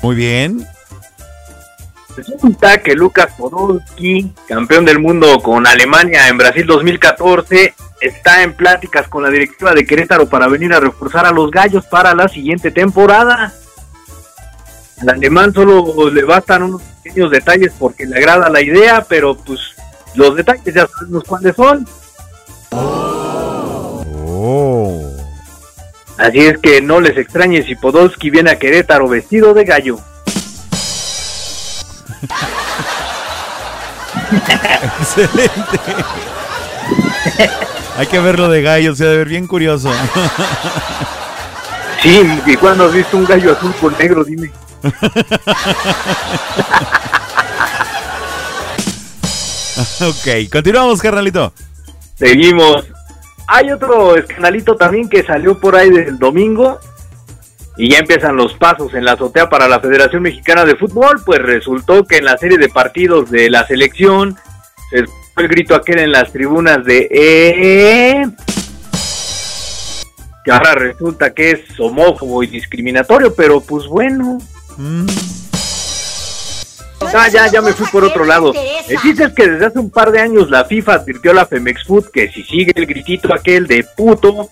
Muy 0.02 0.14
bien. 0.16 0.66
Resulta 2.16 2.78
que 2.78 2.94
Lucas 2.94 3.32
Podolski, 3.36 4.32
campeón 4.46 4.84
del 4.84 5.00
mundo 5.00 5.40
con 5.40 5.66
Alemania 5.66 6.28
en 6.28 6.38
Brasil 6.38 6.64
2014, 6.64 7.74
está 8.00 8.42
en 8.42 8.54
pláticas 8.54 9.08
con 9.08 9.24
la 9.24 9.30
directiva 9.30 9.72
de 9.72 9.84
Querétaro 9.84 10.28
para 10.28 10.46
venir 10.46 10.72
a 10.72 10.80
reforzar 10.80 11.26
a 11.26 11.32
los 11.32 11.50
gallos 11.50 11.84
para 11.86 12.14
la 12.14 12.28
siguiente 12.28 12.70
temporada. 12.70 13.52
Al 15.00 15.08
alemán 15.08 15.52
solo 15.52 16.08
le 16.10 16.22
bastan 16.22 16.62
unos 16.62 16.82
pequeños 17.02 17.32
detalles 17.32 17.72
porque 17.78 18.06
le 18.06 18.16
agrada 18.16 18.48
la 18.48 18.62
idea, 18.62 19.04
pero 19.08 19.36
pues 19.36 19.60
los 20.14 20.36
detalles 20.36 20.72
ya 20.72 20.86
sabemos 20.86 21.24
cuáles 21.24 21.56
son. 21.56 21.84
Oh. 22.70 25.10
Así 26.16 26.38
es 26.38 26.58
que 26.58 26.80
no 26.80 27.00
les 27.00 27.18
extrañe 27.18 27.64
si 27.64 27.74
Podolski 27.74 28.30
viene 28.30 28.52
a 28.52 28.58
Querétaro 28.58 29.08
vestido 29.08 29.52
de 29.52 29.64
gallo. 29.64 29.98
Excelente. 35.00 35.80
Hay 37.96 38.06
que 38.06 38.18
verlo 38.18 38.48
de 38.48 38.62
gallo, 38.62 38.94
se 38.94 39.04
debe 39.04 39.18
ver 39.18 39.28
bien 39.28 39.46
curioso. 39.46 39.92
Sí, 42.02 42.20
y 42.44 42.56
cuando 42.56 42.84
has 42.84 42.92
visto 42.92 43.16
un 43.16 43.24
gallo 43.24 43.52
azul 43.52 43.72
con 43.80 43.96
negro, 43.96 44.24
dime. 44.24 44.50
ok, 50.02 50.50
continuamos, 50.52 51.00
carnalito. 51.00 51.54
Seguimos. 52.14 52.84
Hay 53.46 53.70
otro 53.72 54.16
escandalito 54.16 54.76
también 54.76 55.08
que 55.08 55.22
salió 55.22 55.58
por 55.58 55.76
ahí 55.76 55.88
del 55.88 56.18
domingo 56.18 56.78
y 57.76 57.90
ya 57.90 57.98
empiezan 57.98 58.36
los 58.36 58.54
pasos 58.54 58.94
en 58.94 59.04
la 59.04 59.12
azotea 59.12 59.48
para 59.48 59.68
la 59.68 59.80
Federación 59.80 60.22
Mexicana 60.22 60.64
de 60.64 60.76
Fútbol, 60.76 61.22
pues 61.24 61.40
resultó 61.40 62.04
que 62.04 62.18
en 62.18 62.24
la 62.24 62.38
serie 62.38 62.58
de 62.58 62.68
partidos 62.68 63.30
de 63.30 63.50
la 63.50 63.66
selección 63.66 64.36
se 64.90 65.00
escuchó 65.00 65.24
el 65.36 65.48
grito 65.48 65.74
aquel 65.74 65.98
en 65.98 66.12
las 66.12 66.32
tribunas 66.32 66.84
de 66.84 67.08
eh, 67.10 68.26
que 70.44 70.52
ahora 70.52 70.74
resulta 70.74 71.32
que 71.32 71.52
es 71.52 71.80
homófobo 71.80 72.42
y 72.42 72.46
discriminatorio, 72.46 73.34
pero 73.34 73.60
pues 73.60 73.86
bueno. 73.86 74.38
Ah, 77.12 77.28
ya, 77.28 77.46
ya 77.50 77.62
me 77.62 77.72
fui 77.72 77.86
por 77.86 78.04
otro 78.04 78.24
lado. 78.24 78.52
El 78.88 79.00
chiste 79.00 79.24
es 79.24 79.32
que 79.32 79.48
desde 79.48 79.66
hace 79.66 79.78
un 79.78 79.90
par 79.90 80.10
de 80.10 80.20
años 80.20 80.50
la 80.50 80.64
FIFA 80.64 80.94
advirtió 80.94 81.30
a 81.30 81.34
la 81.34 81.46
Femex 81.46 81.84
Food 81.84 82.10
que 82.12 82.30
si 82.30 82.42
sigue 82.42 82.72
el 82.74 82.86
gritito 82.86 83.32
aquel 83.32 83.66
de 83.66 83.84
puto, 83.96 84.50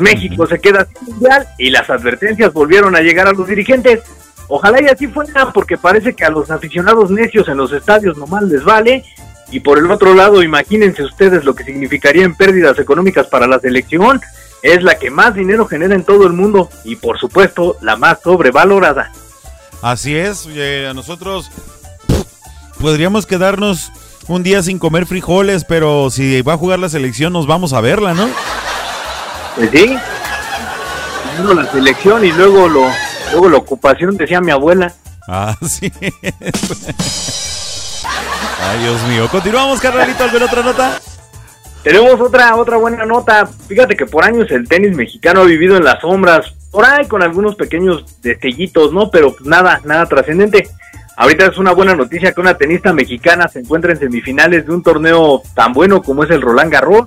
México 0.00 0.46
se 0.46 0.58
queda 0.58 0.86
sin 0.86 1.14
mundial 1.14 1.46
y 1.58 1.70
las 1.70 1.88
advertencias 1.90 2.52
volvieron 2.52 2.96
a 2.96 3.00
llegar 3.00 3.26
a 3.26 3.32
los 3.32 3.46
dirigentes. 3.46 4.02
Ojalá 4.48 4.82
y 4.82 4.86
así 4.86 5.06
fuera, 5.06 5.52
porque 5.52 5.76
parece 5.76 6.14
que 6.14 6.24
a 6.24 6.30
los 6.30 6.50
aficionados 6.50 7.10
necios 7.10 7.48
en 7.48 7.56
los 7.56 7.72
estadios 7.72 8.16
nomás 8.16 8.42
les 8.44 8.62
vale. 8.64 9.04
Y 9.50 9.60
por 9.60 9.78
el 9.78 9.90
otro 9.90 10.14
lado, 10.14 10.42
imagínense 10.42 11.02
ustedes 11.02 11.44
lo 11.44 11.54
que 11.54 11.64
significaría 11.64 12.24
en 12.24 12.34
pérdidas 12.34 12.78
económicas 12.78 13.26
para 13.28 13.46
la 13.46 13.58
selección. 13.58 14.20
Es 14.62 14.82
la 14.82 14.98
que 14.98 15.10
más 15.10 15.34
dinero 15.34 15.66
genera 15.66 15.94
en 15.94 16.04
todo 16.04 16.26
el 16.26 16.32
mundo 16.32 16.70
y 16.84 16.96
por 16.96 17.18
supuesto 17.18 17.76
la 17.82 17.96
más 17.96 18.20
sobrevalorada. 18.22 19.12
Así 19.82 20.16
es, 20.16 20.46
a 20.46 20.94
nosotros 20.94 21.50
podríamos 22.80 23.26
quedarnos 23.26 23.92
un 24.28 24.42
día 24.42 24.62
sin 24.62 24.78
comer 24.78 25.06
frijoles, 25.06 25.64
pero 25.64 26.10
si 26.10 26.40
va 26.42 26.54
a 26.54 26.58
jugar 26.58 26.78
la 26.78 26.88
selección 26.88 27.32
nos 27.32 27.46
vamos 27.46 27.74
a 27.74 27.80
verla, 27.82 28.14
¿no? 28.14 28.28
Pues 29.56 29.70
sí. 29.70 29.96
Primero 31.34 31.54
la 31.54 31.70
selección 31.70 32.24
y 32.24 32.32
luego 32.32 32.68
lo 32.68 32.86
luego 33.32 33.48
la 33.48 33.58
ocupación, 33.58 34.16
decía 34.16 34.40
mi 34.40 34.50
abuela. 34.50 34.92
Así 35.26 35.92
Ay, 38.60 38.78
Dios 38.80 39.02
mío. 39.08 39.28
Continuamos, 39.30 39.80
carnalito, 39.80 40.24
¿alguna 40.24 40.44
otra 40.44 40.62
nota? 40.62 41.00
Tenemos 41.82 42.20
otra 42.20 42.56
otra 42.56 42.76
buena 42.76 43.04
nota. 43.04 43.46
Fíjate 43.46 43.96
que 43.96 44.06
por 44.06 44.24
años 44.24 44.50
el 44.50 44.68
tenis 44.68 44.96
mexicano 44.96 45.42
ha 45.42 45.44
vivido 45.44 45.76
en 45.76 45.84
las 45.84 46.00
sombras, 46.00 46.54
por 46.70 46.84
ahí 46.84 47.06
con 47.06 47.22
algunos 47.22 47.56
pequeños 47.56 48.20
destellitos, 48.22 48.92
¿no? 48.92 49.10
Pero 49.10 49.32
pues 49.32 49.46
nada, 49.46 49.80
nada 49.84 50.06
trascendente. 50.06 50.68
Ahorita 51.16 51.46
es 51.46 51.58
una 51.58 51.72
buena 51.72 51.94
noticia 51.94 52.32
que 52.32 52.40
una 52.40 52.56
tenista 52.56 52.92
mexicana 52.92 53.48
se 53.48 53.60
encuentra 53.60 53.92
en 53.92 53.98
semifinales 53.98 54.66
de 54.66 54.72
un 54.72 54.82
torneo 54.82 55.42
tan 55.54 55.72
bueno 55.72 56.02
como 56.02 56.24
es 56.24 56.30
el 56.30 56.42
Roland 56.42 56.72
Garros. 56.72 57.06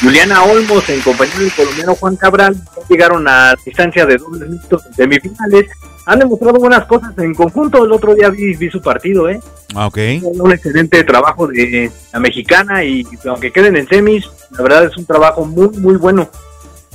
Juliana 0.00 0.44
Olmos, 0.44 0.88
en 0.90 1.00
compañía 1.00 1.38
del 1.38 1.52
colombiano 1.52 1.94
Juan 1.94 2.16
Cabral, 2.16 2.56
llegaron 2.88 3.26
a 3.28 3.54
distancia 3.64 4.04
de 4.04 4.16
dobles 4.16 4.48
mixtos 4.48 4.86
en 4.86 4.94
semifinales. 4.94 5.70
Han 6.06 6.18
demostrado 6.18 6.58
buenas 6.58 6.84
cosas 6.84 7.16
en 7.18 7.34
conjunto. 7.34 7.84
El 7.84 7.92
otro 7.92 8.14
día 8.14 8.28
vi, 8.28 8.54
vi 8.54 8.70
su 8.70 8.82
partido, 8.82 9.28
¿eh? 9.28 9.40
Ah, 9.74 9.86
ok. 9.86 9.98
Un 10.22 10.52
excelente 10.52 11.02
trabajo 11.04 11.46
de 11.46 11.90
la 12.12 12.20
mexicana 12.20 12.84
y 12.84 13.06
aunque 13.26 13.50
queden 13.50 13.76
en 13.76 13.88
semis, 13.88 14.28
la 14.50 14.62
verdad 14.62 14.84
es 14.84 14.96
un 14.96 15.06
trabajo 15.06 15.46
muy, 15.46 15.68
muy 15.78 15.96
bueno. 15.96 16.28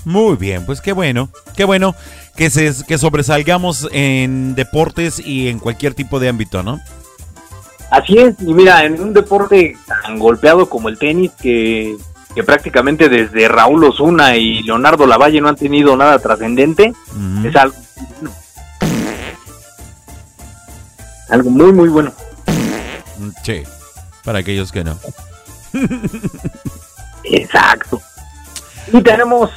Muy 0.05 0.35
bien, 0.37 0.65
pues 0.65 0.79
qué 0.79 0.93
bueno, 0.93 1.29
qué 1.57 1.65
bueno 1.65 1.93
que, 2.35 2.49
se, 2.49 2.71
que 2.87 2.97
sobresalgamos 2.97 3.89
en 3.91 4.55
deportes 4.55 5.19
y 5.19 5.49
en 5.49 5.59
cualquier 5.59 5.93
tipo 5.93 6.19
de 6.19 6.29
ámbito, 6.29 6.63
¿no? 6.63 6.79
Así 7.91 8.17
es, 8.17 8.35
y 8.39 8.53
mira, 8.53 8.85
en 8.85 9.01
un 9.01 9.13
deporte 9.13 9.75
tan 9.87 10.19
golpeado 10.19 10.69
como 10.69 10.89
el 10.89 10.97
tenis, 10.97 11.31
que, 11.41 11.97
que 12.35 12.43
prácticamente 12.43 13.09
desde 13.09 13.47
Raúl 13.47 13.83
Osuna 13.83 14.35
y 14.35 14.61
Leonardo 14.63 15.07
Lavalle 15.07 15.41
no 15.41 15.49
han 15.49 15.55
tenido 15.55 15.95
nada 15.97 16.19
trascendente, 16.19 16.93
es 17.43 17.55
algo. 17.55 17.75
Algo 21.29 21.49
muy, 21.49 21.71
muy 21.71 21.89
bueno. 21.89 22.11
Mm, 23.17 23.29
Sí, 23.43 23.63
para 24.23 24.39
aquellos 24.39 24.71
que 24.71 24.83
no. 24.83 24.97
Exacto. 27.23 28.01
Y 28.91 29.01
tenemos 29.01 29.51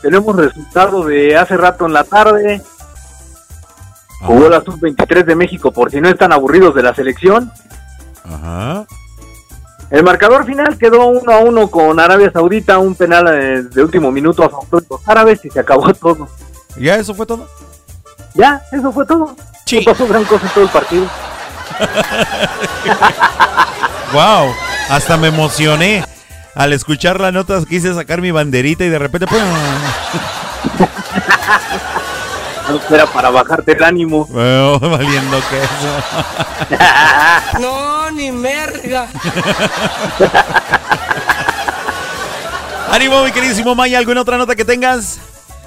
tenemos 0.00 0.34
resultado 0.34 1.04
de 1.04 1.36
hace 1.36 1.56
rato 1.56 1.86
en 1.86 1.92
la 1.92 2.04
tarde. 2.04 2.60
Jugó 4.20 4.48
la 4.48 4.60
sub-23 4.60 5.24
de 5.24 5.34
México 5.36 5.72
por 5.72 5.90
si 5.90 6.00
no 6.00 6.08
están 6.08 6.32
aburridos 6.32 6.74
de 6.74 6.82
la 6.82 6.94
selección. 6.94 7.52
Ajá. 8.24 8.84
El 9.92 10.02
marcador 10.04 10.46
final 10.46 10.78
quedó 10.78 11.08
1 11.08 11.30
a 11.30 11.38
1 11.40 11.70
con 11.70 12.00
Arabia 12.00 12.30
Saudita, 12.32 12.78
un 12.78 12.94
penal 12.94 13.28
eh, 13.28 13.62
de 13.62 13.82
último 13.82 14.10
minuto 14.10 14.42
a 14.42 14.48
favor 14.48 14.80
de 14.80 14.86
los 14.88 15.06
árabes 15.06 15.44
y 15.44 15.50
se 15.50 15.60
acabó 15.60 15.92
todo. 15.94 16.28
¿Ya 16.78 16.96
eso 16.96 17.14
fue 17.14 17.26
todo? 17.26 17.46
Ya, 18.34 18.62
eso 18.72 18.90
fue 18.90 19.04
todo. 19.04 19.36
No 19.70 19.80
pasó 19.84 20.06
gran 20.06 20.24
cosa 20.24 20.46
en 20.46 20.52
todo 20.52 20.64
el 20.64 20.70
partido. 20.70 21.04
wow, 24.14 24.54
hasta 24.88 25.18
me 25.18 25.28
emocioné. 25.28 26.02
Al 26.54 26.72
escuchar 26.72 27.20
la 27.20 27.30
nota 27.30 27.62
quise 27.68 27.92
sacar 27.94 28.22
mi 28.22 28.30
banderita 28.30 28.84
y 28.84 28.88
de 28.88 28.98
repente 28.98 29.26
¡pum! 29.26 29.38
No 32.70 32.80
era 32.96 33.04
para 33.06 33.28
bajarte 33.28 33.72
el 33.72 33.84
ánimo. 33.84 34.26
Bueno, 34.30 34.80
valiendo 34.80 35.36
queso. 35.50 36.02
No, 37.60 37.91
ni 38.14 38.30
merga. 38.32 39.08
Ánimo, 42.90 43.24
mi 43.24 43.32
queridísimo 43.32 43.74
Maya, 43.74 43.98
¿alguna 43.98 44.20
otra 44.20 44.36
nota 44.36 44.54
que 44.54 44.64
tengas? 44.64 45.18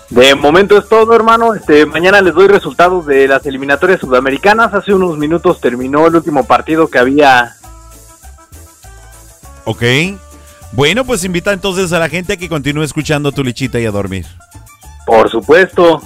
De 0.09 0.35
momento 0.35 0.77
es 0.77 0.87
todo, 0.87 1.15
hermano. 1.15 1.55
Este, 1.55 1.85
mañana 1.85 2.21
les 2.21 2.33
doy 2.33 2.47
resultados 2.47 3.05
de 3.07 3.27
las 3.27 3.45
eliminatorias 3.45 3.99
sudamericanas. 3.99 4.73
Hace 4.73 4.93
unos 4.93 5.17
minutos 5.17 5.59
terminó 5.59 6.05
el 6.05 6.15
último 6.15 6.43
partido 6.43 6.87
que 6.87 6.99
había. 6.99 7.55
Ok. 9.63 9.83
Bueno, 10.73 11.05
pues 11.05 11.23
invita 11.23 11.53
entonces 11.53 11.91
a 11.93 11.99
la 11.99 12.09
gente 12.09 12.33
a 12.33 12.37
que 12.37 12.49
continúe 12.49 12.83
escuchando 12.83 13.31
tu 13.31 13.43
lichita 13.43 13.79
y 13.79 13.85
a 13.85 13.91
dormir. 13.91 14.25
Por 15.05 15.29
supuesto. 15.29 16.01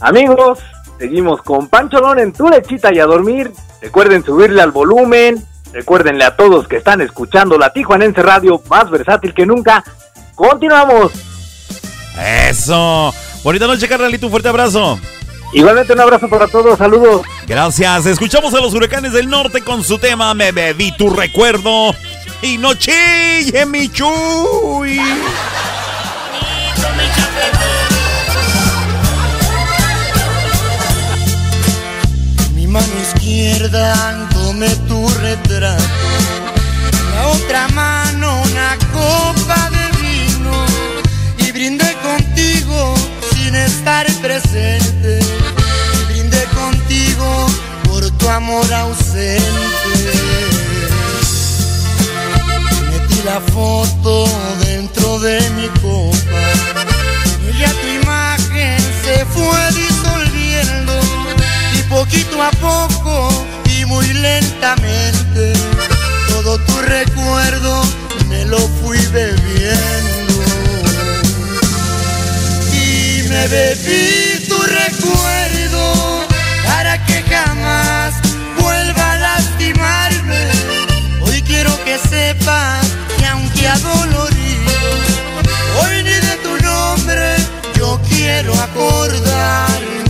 Amigos, 0.00 0.58
seguimos 0.98 1.42
con 1.42 1.68
Pancholón 1.68 2.18
en 2.18 2.32
tu 2.32 2.48
lechita 2.48 2.92
y 2.92 2.98
a 2.98 3.06
dormir. 3.06 3.52
Recuerden 3.80 4.24
subirle 4.24 4.62
al 4.62 4.72
volumen. 4.72 5.44
Recuérdenle 5.78 6.24
a 6.24 6.34
todos 6.34 6.66
que 6.66 6.78
están 6.78 7.00
escuchando 7.02 7.56
la 7.56 7.72
Tijuanense 7.72 8.20
Radio 8.20 8.60
más 8.68 8.90
versátil 8.90 9.32
que 9.32 9.46
nunca. 9.46 9.84
Continuamos. 10.34 11.12
Eso. 12.48 13.14
Bonita 13.44 13.68
noche, 13.68 13.86
carnalito. 13.86 14.26
Un 14.26 14.32
fuerte 14.32 14.48
abrazo. 14.48 14.98
Igualmente 15.52 15.92
un 15.92 16.00
abrazo 16.00 16.28
para 16.28 16.48
todos. 16.48 16.78
Saludos. 16.78 17.22
Gracias. 17.46 18.06
Escuchamos 18.06 18.52
a 18.54 18.60
los 18.60 18.74
huracanes 18.74 19.12
del 19.12 19.30
norte 19.30 19.62
con 19.62 19.84
su 19.84 19.98
tema 19.98 20.34
Me 20.34 20.50
bebí 20.50 20.90
tu 20.96 21.10
recuerdo. 21.10 21.94
Y 22.42 22.58
no 22.58 22.74
chille 22.74 23.64
mi 23.64 23.88
chuy. 23.88 25.00
Mi 32.56 32.66
mano 32.66 32.86
izquierda 33.00 34.28
tu 34.66 35.08
retrato, 35.20 35.84
la 37.14 37.28
otra 37.28 37.68
mano 37.68 38.42
una 38.42 38.76
copa 38.92 39.70
de 39.70 40.02
vino 40.02 40.66
y 41.38 41.52
brindé 41.52 41.96
contigo 42.02 42.94
sin 43.32 43.54
estar 43.54 44.06
presente. 44.20 45.20
Y 46.00 46.12
brindé 46.12 46.44
contigo 46.46 47.46
por 47.84 48.10
tu 48.10 48.28
amor 48.28 48.72
ausente. 48.74 50.12
Metí 52.90 53.22
la 53.24 53.40
foto 53.52 54.28
dentro 54.66 55.20
de 55.20 55.38
mi 55.50 55.68
copa 55.80 56.42
y 57.48 57.58
ya 57.58 57.70
tu 57.70 57.86
imagen 58.02 58.78
se 59.04 59.24
fue 59.26 59.72
disolviendo 59.72 60.98
y 61.78 61.82
poquito 61.82 62.42
a 62.42 62.50
poco 62.50 63.46
muy 63.88 64.06
lentamente. 64.12 65.52
Todo 66.28 66.58
tu 66.58 66.80
recuerdo 66.82 67.82
me 68.28 68.44
lo 68.44 68.58
fui 68.58 68.98
bebiendo. 69.06 70.34
Y 72.72 73.22
me 73.28 73.48
bebí 73.48 74.46
tu 74.48 74.58
recuerdo 74.62 76.26
para 76.64 77.04
que 77.06 77.22
jamás 77.22 78.14
vuelva 78.60 79.12
a 79.12 79.16
lastimarme. 79.16 80.48
Hoy 81.22 81.42
quiero 81.42 81.72
que 81.84 81.98
sepas 81.98 82.86
que 83.18 83.26
aunque 83.26 83.66
adolorido 83.66 84.38
hoy 85.80 86.02
ni 86.02 86.10
de 86.10 86.36
tu 86.42 86.64
nombre 86.64 87.36
yo 87.76 88.00
quiero 88.08 88.52
acordarme 88.54 90.07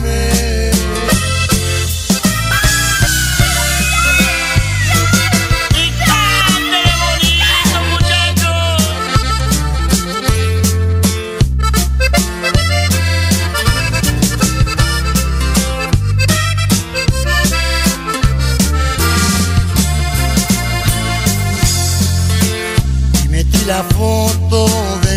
la 23.68 23.84
foto 23.84 25.07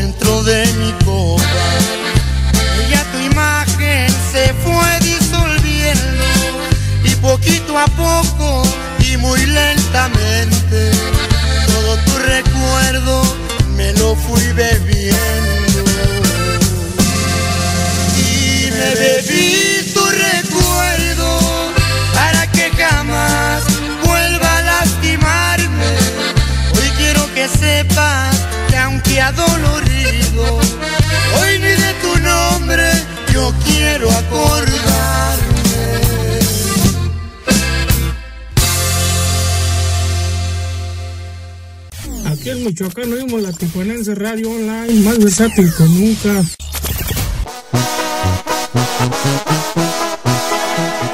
En 42.61 42.67
Michoacán 42.67 43.11
oímos 43.11 43.41
la 43.41 43.51
Tijuanense 43.51 44.13
Radio 44.13 44.51
Online, 44.51 45.01
más 45.01 45.17
versátil 45.17 45.73
que 45.75 45.83
nunca. 45.83 46.43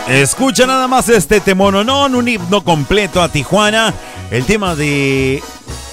Escucha 0.09 0.67
nada 0.67 0.89
más 0.89 1.07
este 1.07 1.39
temononón, 1.39 2.15
un 2.15 2.27
himno 2.27 2.65
completo 2.65 3.21
a 3.21 3.29
Tijuana. 3.29 3.93
El 4.29 4.43
tema 4.43 4.75
de 4.75 5.41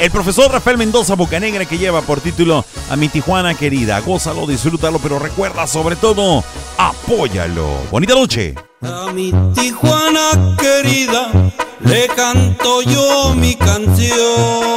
el 0.00 0.10
profesor 0.10 0.50
Rafael 0.50 0.76
Mendoza 0.76 1.14
Bocanegra 1.14 1.66
que 1.66 1.78
lleva 1.78 2.02
por 2.02 2.20
título 2.20 2.64
A 2.90 2.96
mi 2.96 3.06
Tijuana 3.08 3.54
querida. 3.54 4.00
Gózalo, 4.00 4.48
disfrútalo, 4.48 4.98
pero 4.98 5.20
recuerda 5.20 5.68
sobre 5.68 5.94
todo, 5.94 6.42
apóyalo. 6.78 7.68
Bonita 7.92 8.14
noche. 8.14 8.56
A 8.82 9.12
mi 9.12 9.32
Tijuana 9.54 10.56
querida 10.58 11.54
le 11.80 12.06
canto 12.08 12.82
yo 12.82 13.34
mi 13.34 13.54
canción. 13.54 14.74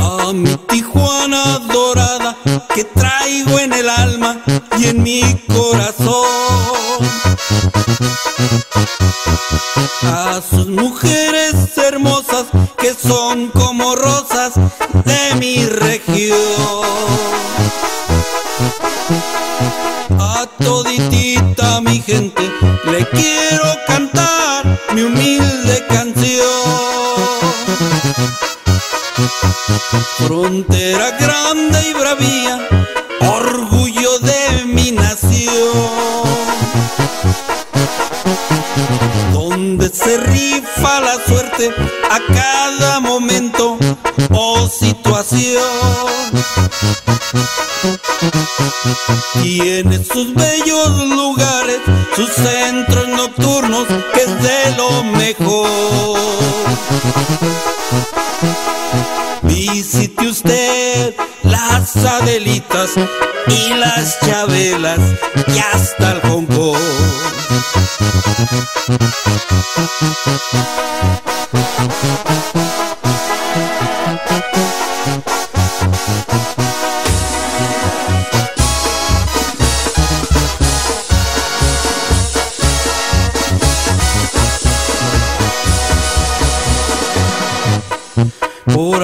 A 0.00 0.32
mi 0.32 0.56
Tijuana 0.68 1.58
dorada 1.72 2.36
que 2.74 2.84
traigo 2.84 3.58
en 3.58 3.72
el 3.72 3.88
alma 3.88 4.42
y 4.78 4.86
en 4.88 5.02
mi 5.02 5.22
corazón. 5.46 6.26
A 10.02 10.40
sus 10.48 10.66
mujeres 10.68 11.54
hermosas 11.76 12.46
que 12.78 12.94
son 12.94 13.48
como 13.48 13.96
rosas 13.96 14.54
de 15.04 15.34
mi 15.36 15.64
región. 15.66 16.38
A 20.18 20.46
toditita 20.58 21.80
mi 21.80 22.00
gente 22.00 22.27
quiero 23.06 23.64
cantar 23.86 24.64
mi 24.94 25.02
humilde 25.02 25.84
canción. 25.88 26.46
Frontera 30.16 31.10
grande 31.12 31.90
y 31.90 31.92
bravía, 31.94 32.68
orgullo 33.20 34.18
de 34.20 34.64
mi 34.64 34.92
nación. 34.92 35.58
Donde 39.32 39.88
se 39.90 40.18
rifa 40.18 41.00
la 41.00 41.16
suerte 41.26 41.72
a 42.10 42.18
cada 42.32 43.00
momento 43.00 43.78
o 44.30 44.68
situación. 44.68 45.62
Tiene 49.42 50.04
sus 50.04 50.34
bellos 50.34 51.06
lugares, 51.06 51.80
sus 52.16 52.30
centros 52.30 53.08
nocturnos, 53.08 53.86
que 54.14 54.20
es 54.20 54.42
de 54.42 54.76
lo 54.76 55.04
mejor. 55.04 56.18
Visite 59.42 60.26
usted 60.26 61.14
las 61.44 61.96
Adelitas 61.96 62.90
y 63.46 63.74
las 63.74 64.18
Chabelas 64.20 65.00
y 65.54 65.58
hasta 65.58 66.12
el 66.12 66.20
Hong. 66.22 66.48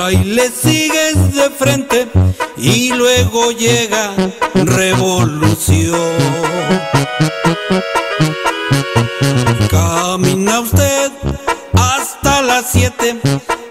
Ahí 0.05 0.23
le 0.23 0.51
sigues 0.51 1.35
de 1.35 1.49
frente 1.49 2.07
y 2.59 2.93
luego 2.93 3.53
llega 3.53 4.13
revolución. 4.53 6.11
Camina 9.71 10.61
usted 10.61 11.11
hasta 11.73 12.43
las 12.43 12.67
7 12.71 13.19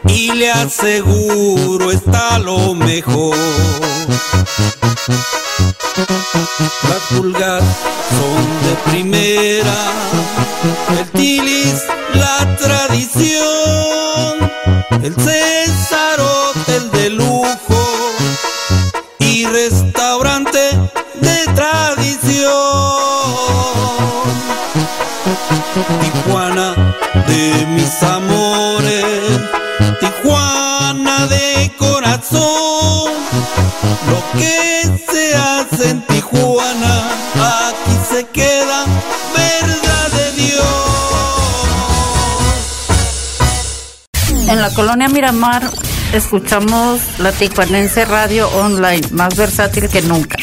y 0.08 0.32
le 0.32 0.50
aseguro 0.50 1.92
está 1.92 2.40
lo 2.40 2.74
mejor. 2.74 3.38
Las 6.90 7.02
pulgas 7.12 7.64
son 8.10 8.46
de 8.66 8.92
primera, 8.92 9.76
el 10.98 11.12
tilis 11.12 11.84
la 12.16 12.56
tradición, 12.58 14.50
el 15.04 15.14
César 15.14 15.83
Tijuana 26.24 26.96
de 27.28 27.66
mis 27.68 28.02
amores, 28.02 29.42
Tijuana 30.00 31.28
de 31.28 31.72
corazón. 31.78 33.12
Lo 34.10 34.40
que 34.40 34.90
se 35.12 35.36
hace 35.36 35.90
en 35.90 36.02
Tijuana, 36.08 37.04
aquí 37.36 37.98
se 38.10 38.26
queda, 38.28 38.86
verdad 39.36 40.12
de 40.12 40.32
Dios. 40.42 40.64
En 44.48 44.62
la 44.62 44.70
colonia 44.74 45.10
Miramar 45.10 45.70
escuchamos 46.14 47.02
la 47.18 47.34
Tijuanense 47.34 48.06
Radio 48.06 48.48
Online, 48.50 49.06
más 49.12 49.36
versátil 49.36 49.90
que 49.90 50.02
nunca. 50.02 50.38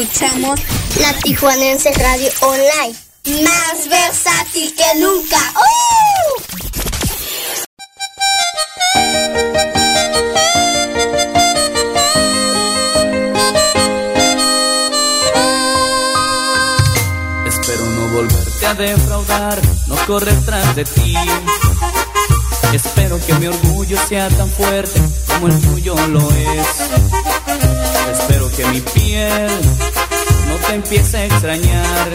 Escuchamos 0.00 0.60
la 1.00 1.12
Tijuanense 1.14 1.92
Radio 1.92 2.30
Online, 2.42 2.94
más 3.42 3.88
versátil 3.88 4.72
que 4.76 5.00
nunca. 5.00 5.36
¡Uh! 5.56 6.42
Volverte 18.10 18.66
a 18.66 18.74
defraudar, 18.74 19.60
no 19.86 19.94
correr 20.06 20.44
tras 20.44 20.74
de 20.74 20.84
ti. 20.84 21.14
Espero 22.72 23.20
que 23.24 23.34
mi 23.34 23.46
orgullo 23.46 23.96
sea 24.08 24.28
tan 24.28 24.50
fuerte 24.50 25.00
como 25.26 25.46
el 25.46 25.60
tuyo 25.60 25.94
lo 26.08 26.28
es. 26.32 27.07
Que 28.58 28.66
mi 28.66 28.80
piel 28.80 29.48
no 30.48 30.56
te 30.66 30.74
empiece 30.74 31.16
a 31.16 31.26
extrañar. 31.26 32.08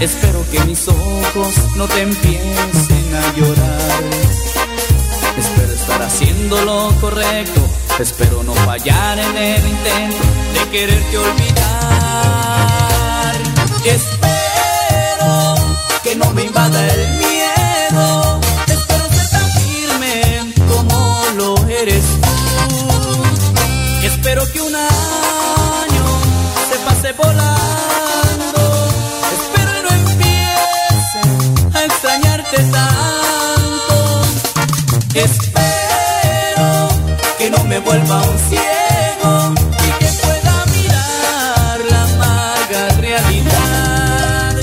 Espero 0.00 0.44
que 0.48 0.60
mis 0.60 0.86
ojos 0.86 1.54
no 1.74 1.88
te 1.88 2.02
empiecen 2.02 3.16
a 3.16 3.32
llorar. 3.36 4.04
Espero 5.36 5.72
estar 5.72 6.02
haciendo 6.02 6.64
lo 6.64 6.94
correcto. 7.00 7.60
Espero 7.98 8.44
no 8.44 8.54
fallar 8.54 9.18
en 9.18 9.36
el 9.36 9.66
intento 9.66 10.24
de 10.54 10.70
quererte 10.70 11.18
olvidar. 11.18 11.58
Espero 13.84 15.56
que 16.04 16.14
no 16.14 16.32
me 16.32 16.44
invada 16.44 16.86
el 16.94 17.08
miedo. 17.18 18.27
Vuelva 37.80 38.22
un 38.22 38.38
ciego 38.38 39.54
y 39.86 39.90
que 39.98 40.06
pueda 40.22 40.66
mirar 40.66 41.80
la 41.90 42.02
amarga 42.02 42.88
realidad. 43.00 44.56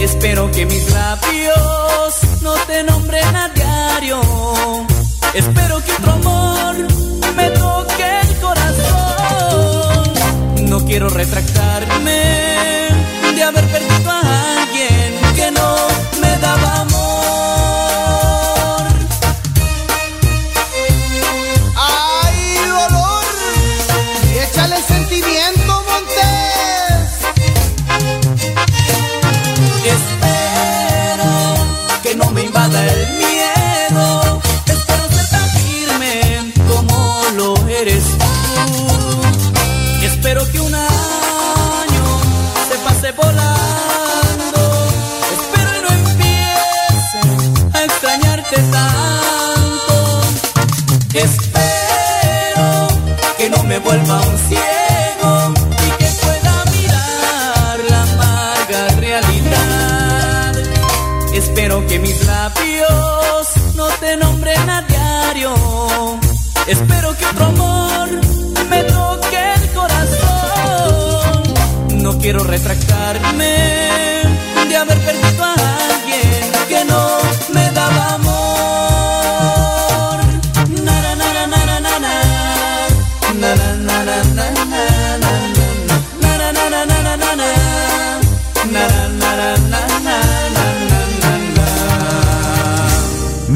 Espero 0.00 0.50
que 0.50 0.66
mis 0.66 0.90
labios 0.92 2.14
no 2.42 2.54
te 2.66 2.82
nombren 2.82 3.36
a 3.36 3.48
diario. 3.48 4.20
Espero 5.34 5.82
que 5.84 5.92
otro 5.92 6.12
amor 6.12 6.76
me 7.36 7.50
toque 7.50 8.20
el 8.22 8.36
corazón. 8.40 8.84
quiero 10.86 11.08
retractarme 11.08 11.93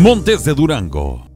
Montes 0.08 0.42
de 0.42 0.54
Durango. 0.54 1.28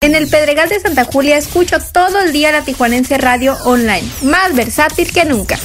En 0.00 0.14
el 0.14 0.26
Pedregal 0.28 0.70
de 0.70 0.80
Santa 0.80 1.04
Julia 1.04 1.36
escucho 1.36 1.76
todo 1.92 2.20
el 2.20 2.32
día 2.32 2.52
la 2.52 2.64
Tijuanense 2.64 3.18
Radio 3.18 3.54
Online, 3.66 4.02
más 4.22 4.54
versátil 4.54 5.12
que 5.12 5.26
nunca. 5.26 5.58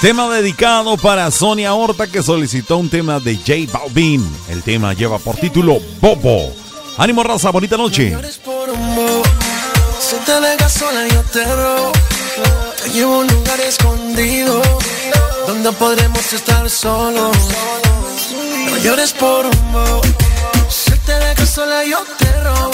Tema 0.00 0.32
dedicado 0.32 0.96
para 0.98 1.28
Sonia 1.32 1.74
Horta 1.74 2.06
que 2.06 2.22
solicitó 2.22 2.76
un 2.76 2.90
tema 2.90 3.18
de 3.18 3.34
J 3.34 3.54
Balvin. 3.76 4.24
El 4.50 4.62
tema 4.62 4.94
lleva 4.94 5.18
por 5.18 5.34
título 5.34 5.80
Bobo. 6.00 6.52
Ánimo 6.96 7.24
raza, 7.24 7.50
bonita 7.50 7.76
noche. 7.76 8.16
por 8.44 8.70
un 8.70 8.94
bobo. 8.94 9.22
Si 9.98 10.14
te 10.24 10.40
dejas 10.40 10.72
sola 10.72 11.08
yo 11.08 11.22
te 11.32 11.44
robo 11.44 11.92
Te 12.84 12.90
llevo 12.90 13.14
a 13.14 13.18
un 13.18 13.26
lugar 13.26 13.60
escondido 13.62 14.62
Donde 15.48 15.72
podremos 15.72 16.32
estar 16.32 16.70
solos 16.70 17.36
No 18.70 18.76
llores 18.78 19.12
por 19.12 19.46
un 19.46 19.72
bobo. 19.72 20.02
Si 20.68 20.90
te 20.90 21.12
dejas 21.12 21.48
sola 21.48 21.84
yo 21.84 22.04
te 22.18 22.40
robo. 22.42 22.70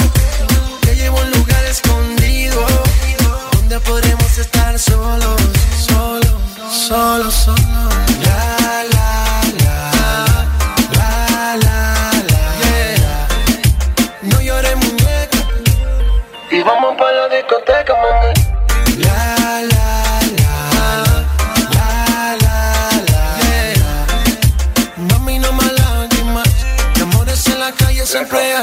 Te 0.80 0.94
llevo 0.96 1.18
un 1.18 1.30
lugar 1.30 1.64
escondido 1.64 2.64
Donde 3.52 3.80
podremos 3.80 4.38
estar 4.38 4.78
solos 4.78 5.40
Solos, 5.86 6.26
solos, 6.70 7.34
solos 7.34 8.13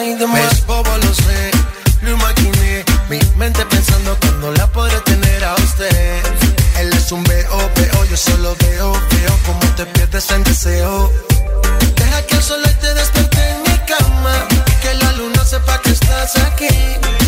hay 0.02 0.15
de. 0.15 0.26
Es 0.26 0.65
bobo, 0.65 0.98
lo 0.98 1.14
sé, 1.14 1.52
lo 2.02 2.11
imaginé. 2.11 2.84
Mi 3.10 3.19
mente 3.36 3.65
pensando 3.65 4.18
cuando 4.19 4.52
la 4.53 4.68
podré 4.68 4.99
tener 5.02 5.44
a 5.44 5.56
usted. 5.56 6.22
Él 6.80 6.90
es 6.94 7.11
un 7.11 7.23
veo, 7.23 7.57
veo, 7.76 8.06
yo 8.06 8.18
solo 8.18 8.56
veo, 8.60 8.91
veo 8.94 9.34
como 9.45 9.65
te 9.76 9.86
pierdes 9.86 10.30
en 10.32 10.44
deseo. 10.44 11.11
Deja 11.95 12.26
que 12.28 12.36
el 12.36 12.44
sol 12.44 12.64
te 12.82 12.94
despierte 12.94 13.40
en 13.52 13.61
mi 13.64 13.78
cama. 13.91 14.34
Que 14.82 14.94
la 14.95 15.11
luna 15.14 15.44
sepa 15.45 15.80
que 15.82 15.91
estás 15.91 16.36
aquí. 16.38 16.76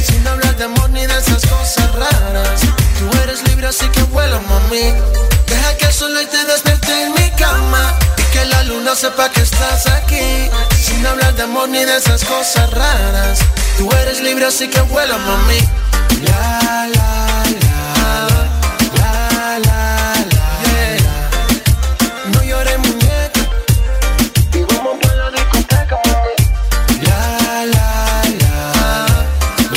Sin 0.08 0.28
hablar 0.28 0.56
de 0.58 0.64
amor 0.64 0.90
ni 0.90 1.06
de 1.06 1.18
esas 1.18 1.46
cosas 1.46 1.94
raras. 1.94 2.62
Tú 2.98 3.06
eres 3.24 3.48
libre, 3.50 3.68
así 3.68 3.88
que 3.90 4.02
vuela, 4.04 4.40
mami. 4.50 4.94
Deja 5.48 5.78
que 5.78 5.86
el 5.86 5.94
sol 5.94 6.14
te 6.32 6.46
despierte 6.46 7.04
en 7.04 7.14
mi 7.14 7.30
cama. 7.38 8.03
Que 8.44 8.50
la 8.50 8.64
luna 8.64 8.94
sepa 8.94 9.30
que 9.30 9.42
estás 9.42 9.88
aquí. 9.88 10.50
Sin 10.78 11.06
hablar 11.06 11.34
de 11.34 11.44
amor 11.44 11.70
ni 11.70 11.86
de 11.86 11.96
esas 11.96 12.26
cosas 12.26 12.70
raras. 12.72 13.40
Tú 13.78 13.90
eres 14.02 14.20
libre, 14.20 14.46
así 14.46 14.68
que 14.70 14.82
vuela, 14.82 15.18
mami. 15.18 15.60
La, 16.24 16.90
la, 16.94 17.44
la. 17.64 18.28
La, 19.00 19.60
la, 19.60 20.16
la. 20.34 20.48
yeah. 20.68 20.98
No 22.34 22.44
llores, 22.44 22.78
muñeca. 22.80 23.42
Y 24.54 24.64
vamos 24.64 24.98
pa' 25.02 25.14
la 25.16 25.32
discoteca, 25.32 25.98
mami. 26.06 26.36
La, 27.08 27.66
la, 27.76 27.90
la. 28.42 28.58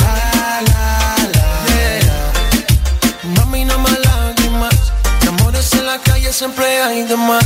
La, 0.01 0.13
la, 0.71 0.83
la. 1.35 1.45
yeah. 1.71 3.31
Mami, 3.35 3.63
no 3.63 3.77
más 3.79 3.97
lágrimas. 3.99 4.75
De 5.21 5.27
amores 5.29 5.71
en 5.73 5.85
la 5.85 5.97
calle 5.99 6.33
siempre 6.33 6.65
hay 6.83 7.03
de 7.03 7.15
más. 7.15 7.45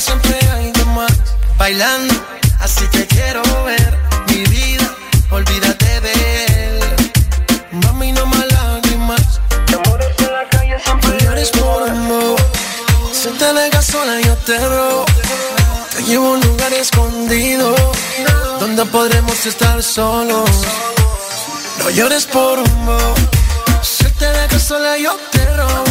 Siempre 0.00 0.38
hay 0.52 0.72
de 0.72 0.84
más. 0.86 1.12
Bailando, 1.58 2.14
así 2.60 2.86
te 2.88 3.06
quiero 3.06 3.42
ver. 3.64 3.98
Mi 4.28 4.44
vida, 4.44 4.94
olvídate 5.30 6.00
de 6.00 6.12
él. 6.46 6.80
Mami, 7.72 8.12
no 8.12 8.26
más 8.26 8.46
lágrimas. 8.52 9.40
Amores 9.72 10.08
en 10.18 10.32
la 10.32 10.48
calle 10.50 10.76
siempre 10.84 11.18
llores 11.20 11.50
por 11.50 11.88
amor. 11.88 12.36
Si 13.12 13.28
te 13.30 13.52
dejas 13.52 13.86
sola, 13.86 14.20
yo 14.20 14.34
te 14.36 14.58
robo. 14.58 15.04
Te 15.94 16.02
llevo 16.04 16.26
a 16.26 16.30
un 16.32 16.40
lugar 16.40 16.72
escondido. 16.74 17.74
Donde 18.60 18.84
podremos 18.86 19.46
estar 19.46 19.82
solos. 19.82 20.50
No 21.78 21.90
llores 21.90 22.26
por 22.26 22.58
bobo. 22.84 23.14
Si 23.82 24.04
te 24.04 24.26
dejas 24.26 24.62
sola, 24.62 24.98
yo 24.98 25.16
te 25.32 25.44
robo. 25.56 25.84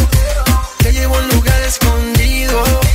Te 0.78 0.92
llevo 0.92 1.16
a 1.16 1.18
un 1.18 1.28
lugar 1.28 1.60
escondido. 1.62 2.85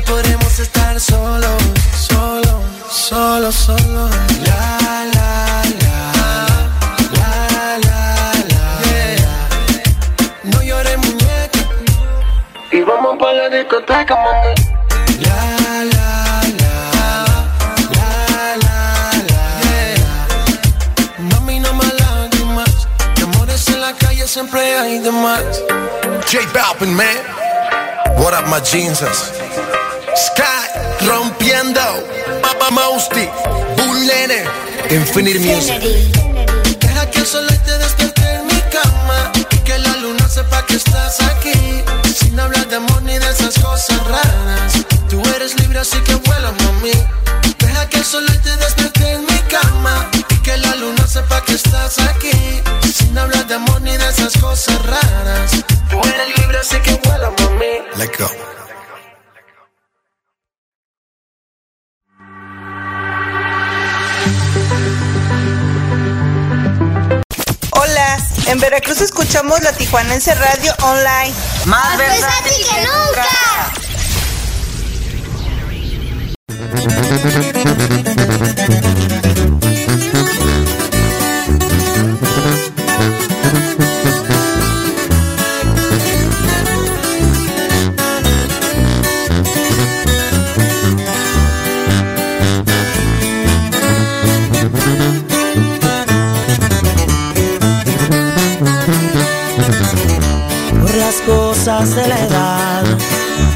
Donde 0.00 0.22
podremos 0.22 0.58
estar 0.58 0.98
solos. 1.00 1.62
Solo, 1.96 2.62
solo, 2.90 3.52
solo. 3.52 4.08
La, 4.46 5.04
la, 5.14 5.62
la. 5.82 5.98
La, 7.12 7.78
la, 7.78 8.32
la. 8.48 8.82
yeah. 8.88 9.48
No 10.44 10.62
llores, 10.62 10.96
muñeca. 10.98 11.60
Y 12.72 12.80
vamos 12.82 13.16
pa' 13.18 13.32
la 13.32 13.48
discoteca, 13.50 14.14
mami. 14.16 14.54
La, 15.20 15.40
la, 15.94 16.08
la. 16.60 16.74
La, 17.96 18.08
la, 18.64 18.78
la. 19.28 19.44
yeah. 19.62 21.28
Mami, 21.30 21.60
no 21.60 21.72
más 21.74 21.92
lágrimas. 22.00 22.88
De 23.16 23.22
amores 23.24 23.68
en 23.68 23.80
la 23.80 23.92
calle 23.94 24.26
siempre 24.26 24.60
hay 24.78 24.98
de 25.00 25.10
más. 25.10 25.42
J 26.30 26.38
Balvin, 26.54 26.94
man. 26.94 27.06
What 28.16 28.34
up, 28.34 28.46
my 28.48 28.60
jeans? 28.60 29.02
Sky 30.20 31.06
rompiendo. 31.06 31.80
Papa 32.42 32.70
Mousty. 32.70 33.26
Bull 33.76 34.06
Nene. 34.06 34.44
Infinite 34.90 35.38
Music. 35.40 35.80
Deja 36.78 37.10
que 37.10 37.20
el 37.20 37.26
sol 37.26 37.46
te 37.64 37.78
despierte 37.78 38.34
en 38.34 38.46
mi 38.46 38.60
cama 38.70 39.32
y 39.34 39.44
que 39.64 39.78
la 39.78 39.96
luna 39.96 40.28
sepa 40.28 40.66
que 40.66 40.76
estás 40.76 41.20
aquí. 41.22 41.82
Sin 42.14 42.38
hablar 42.38 42.68
de 42.68 42.76
amor 42.76 43.02
ni 43.02 43.18
de 43.18 43.30
esas 43.30 43.58
cosas 43.60 43.98
raras. 44.08 44.84
Tú 45.08 45.22
eres 45.34 45.58
libre, 45.60 45.78
así 45.78 45.98
que 46.00 46.16
vuela, 46.16 46.52
mami. 46.52 46.92
Deja 47.58 47.88
que 47.88 47.98
el 47.98 48.04
sol 48.04 48.26
te 48.42 48.56
despierte 48.56 49.12
en 49.12 49.22
mi 49.22 49.38
cama 49.48 50.06
y 50.28 50.34
que 50.42 50.56
la 50.58 50.74
luna 50.74 51.06
sepa 51.06 51.42
que 51.44 51.54
estás 51.54 51.98
aquí. 51.98 52.60
Sin 52.94 53.16
hablar 53.16 53.46
de 53.46 53.54
amor 53.54 53.80
ni 53.80 53.96
de 53.96 54.08
esas 54.08 54.36
cosas 54.36 54.84
raras. 54.84 55.50
Tú 55.88 55.98
eres 55.98 56.38
libre, 56.38 56.58
así 56.58 56.76
que 56.80 56.92
vuela, 57.08 57.32
mami. 57.38 57.80
Let 57.96 58.10
go. 58.18 58.49
En 68.60 68.70
Veracruz 68.70 69.00
escuchamos 69.00 69.62
la 69.62 69.72
Tijuanense 69.72 70.34
Radio 70.34 70.74
Online. 70.82 71.32
Más 71.64 71.96
versátil 71.96 72.66
que 72.68 72.80
nunca. 72.84 73.26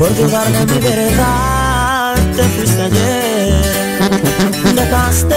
Por 0.04 0.14
de 0.14 0.66
mi 0.66 0.78
verdad, 0.80 2.14
te 2.36 2.42
fuiste 2.42 2.82
ayer, 2.82 3.98
dejaste 4.74 5.36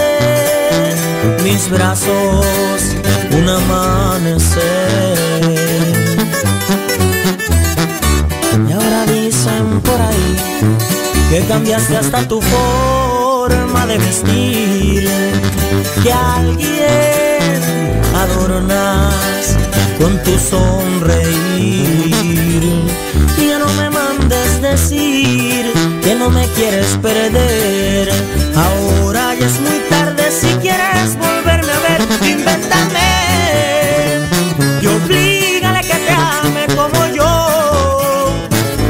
mis 1.42 1.70
brazos 1.70 2.82
un 3.32 3.48
amanecer. 3.48 5.18
Y 8.68 8.72
ahora 8.72 9.06
dicen 9.06 9.80
por 9.80 10.00
ahí 10.02 10.36
que 11.30 11.40
cambiaste 11.46 11.96
hasta 11.96 12.28
tu 12.28 12.42
forma 12.42 13.86
de 13.86 13.96
vestir, 13.96 15.08
que 16.02 16.12
alguien 16.12 17.62
adornas 18.14 19.56
con 19.98 20.22
tu 20.24 20.38
sonreír. 20.38 21.88
Decir 24.60 25.72
que 26.02 26.14
no 26.16 26.30
me 26.30 26.44
quieres 26.48 26.88
perder. 27.00 28.10
Ahora 28.56 29.34
ya 29.38 29.46
es 29.46 29.60
muy 29.60 29.78
tarde 29.88 30.32
si 30.32 30.48
quieres 30.56 31.16
volverme 31.16 31.72
a 31.72 31.78
ver. 31.78 32.02
Invéntame 32.28 33.08
y 34.82 34.86
oblígale 34.86 35.80
que 35.82 35.94
te 35.94 36.12
ame 36.12 36.66
como 36.74 37.06
yo. 37.14 38.34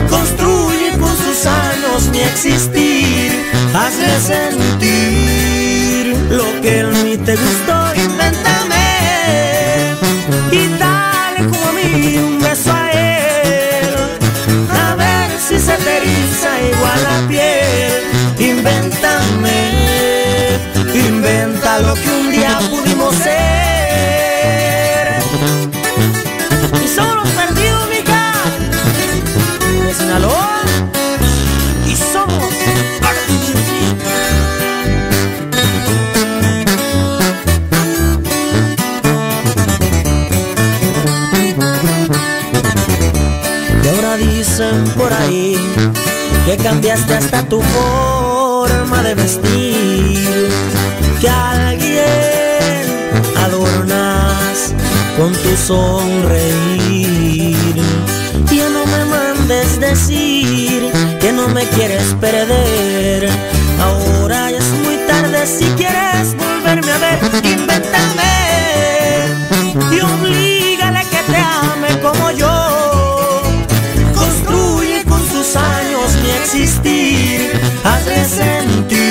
Construye 0.08 0.96
con 0.98 1.14
sus 1.16 1.44
años 1.44 2.08
mi 2.12 2.20
existir. 2.20 3.30
Hazle 3.74 4.18
sentir 4.20 6.16
lo 6.30 6.60
que 6.62 6.80
en 6.80 7.04
mí 7.04 7.16
te 7.18 7.36
gustó. 7.36 7.94
Invéntame 7.94 8.86
y 10.50 10.66
dale 10.78 10.97
lo 21.82 21.94
que 21.94 22.10
un 22.10 22.30
día 22.30 22.58
pudimos 22.70 23.14
ser. 23.14 23.38
Y 26.84 26.88
somos 26.88 27.28
perdidos, 27.30 27.88
mica. 27.90 28.32
De 29.84 29.94
Sinaloa. 29.94 30.60
Y 31.86 31.96
somos. 31.96 32.52
Y 43.82 43.88
ahora 43.88 44.16
dicen 44.16 44.84
por 44.96 45.12
ahí 45.12 45.56
que 46.44 46.56
cambiaste 46.56 47.14
hasta 47.14 47.42
tu 47.42 47.60
forma 47.60 49.02
de 49.02 49.14
vestir, 49.14 50.48
que 51.20 51.28
a 51.28 51.67
con 55.18 55.32
tu 55.32 55.56
sonreír. 55.56 55.96
Ya 58.52 58.68
no 58.70 58.86
me 58.86 59.04
mandes 59.04 59.80
decir 59.80 60.90
que 61.20 61.32
no 61.32 61.48
me 61.48 61.64
quieres 61.70 62.14
perder. 62.20 63.28
Ahora 63.80 64.50
ya 64.52 64.58
es 64.58 64.70
muy 64.84 64.96
tarde 65.08 65.44
si 65.46 65.64
quieres 65.80 66.36
volverme 66.36 66.92
a 66.92 66.98
ver. 66.98 67.18
Invéntame 67.44 68.32
y 69.92 70.00
oblígale 70.00 71.00
que 71.12 71.22
te 71.32 71.38
ame 71.38 72.00
como 72.00 72.30
yo. 72.30 72.54
Construye 74.14 75.04
con 75.04 75.20
sus 75.28 75.56
años 75.56 76.16
mi 76.22 76.30
existir. 76.30 77.60
Hazle 77.84 78.24
sentir 78.24 79.07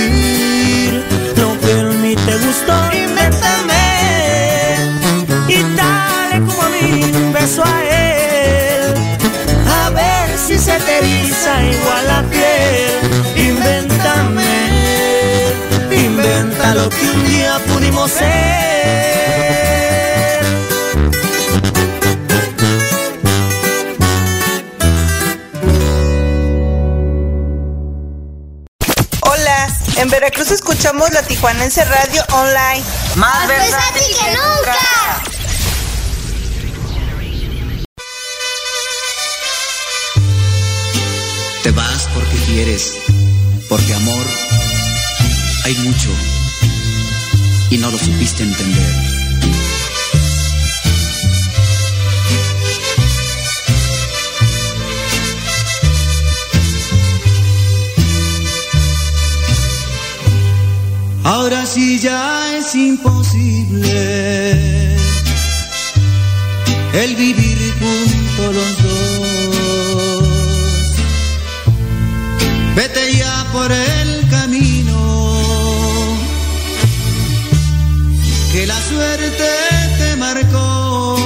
Hola, 29.22 29.68
en 29.98 30.10
Veracruz 30.10 30.52
escuchamos 30.52 31.12
la 31.12 31.22
Tijuanense 31.24 31.84
Radio 31.84 32.24
Online. 32.32 32.84
Más 33.16 33.48
versátil 33.48 34.16
que 34.16 34.32
nunca. 34.32 34.78
Te 41.64 41.72
vas 41.72 42.08
porque 42.14 42.38
quieres, 42.46 42.94
porque 43.68 43.94
amor 43.94 44.26
hay 45.66 45.76
mucho 45.80 46.10
y 47.69 47.77
no 47.77 47.91
lo 47.91 47.98
supiste 47.98 48.44
entender. 48.44 49.18
Ahora 61.23 61.65
sí 61.65 61.99
ya 61.99 62.57
es 62.57 62.73
imposible 62.73 63.89
el 66.94 67.15
vivir 67.15 67.73
juntos 67.80 68.56
los 68.56 68.84
dos. 68.84 70.27
Vete 72.76 73.18
ya 73.18 73.45
por 73.52 73.72
el 73.72 74.30
camino 74.30 74.47
suerte 78.89 79.49
te 79.99 80.15
marcó. 80.15 81.18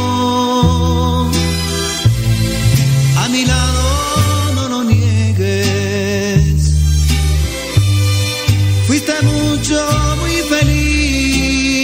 A 3.18 3.30
mi 3.30 3.46
lado 3.46 4.54
no 4.56 4.64
lo 4.70 4.84
niegues. 4.84 6.74
Fuiste 8.88 9.14
mucho, 9.22 9.78
muy 10.22 10.36
feliz. 10.54 11.82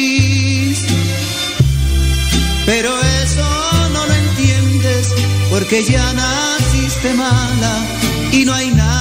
Pero 2.65 2.89
eso 3.21 3.47
no 3.93 4.05
lo 4.05 4.13
entiendes 4.13 5.13
porque 5.49 5.83
ya 5.83 6.13
naciste 6.13 7.13
mala 7.13 7.73
y 8.31 8.43
no 8.45 8.53
hay 8.53 8.71
nada 8.71 8.96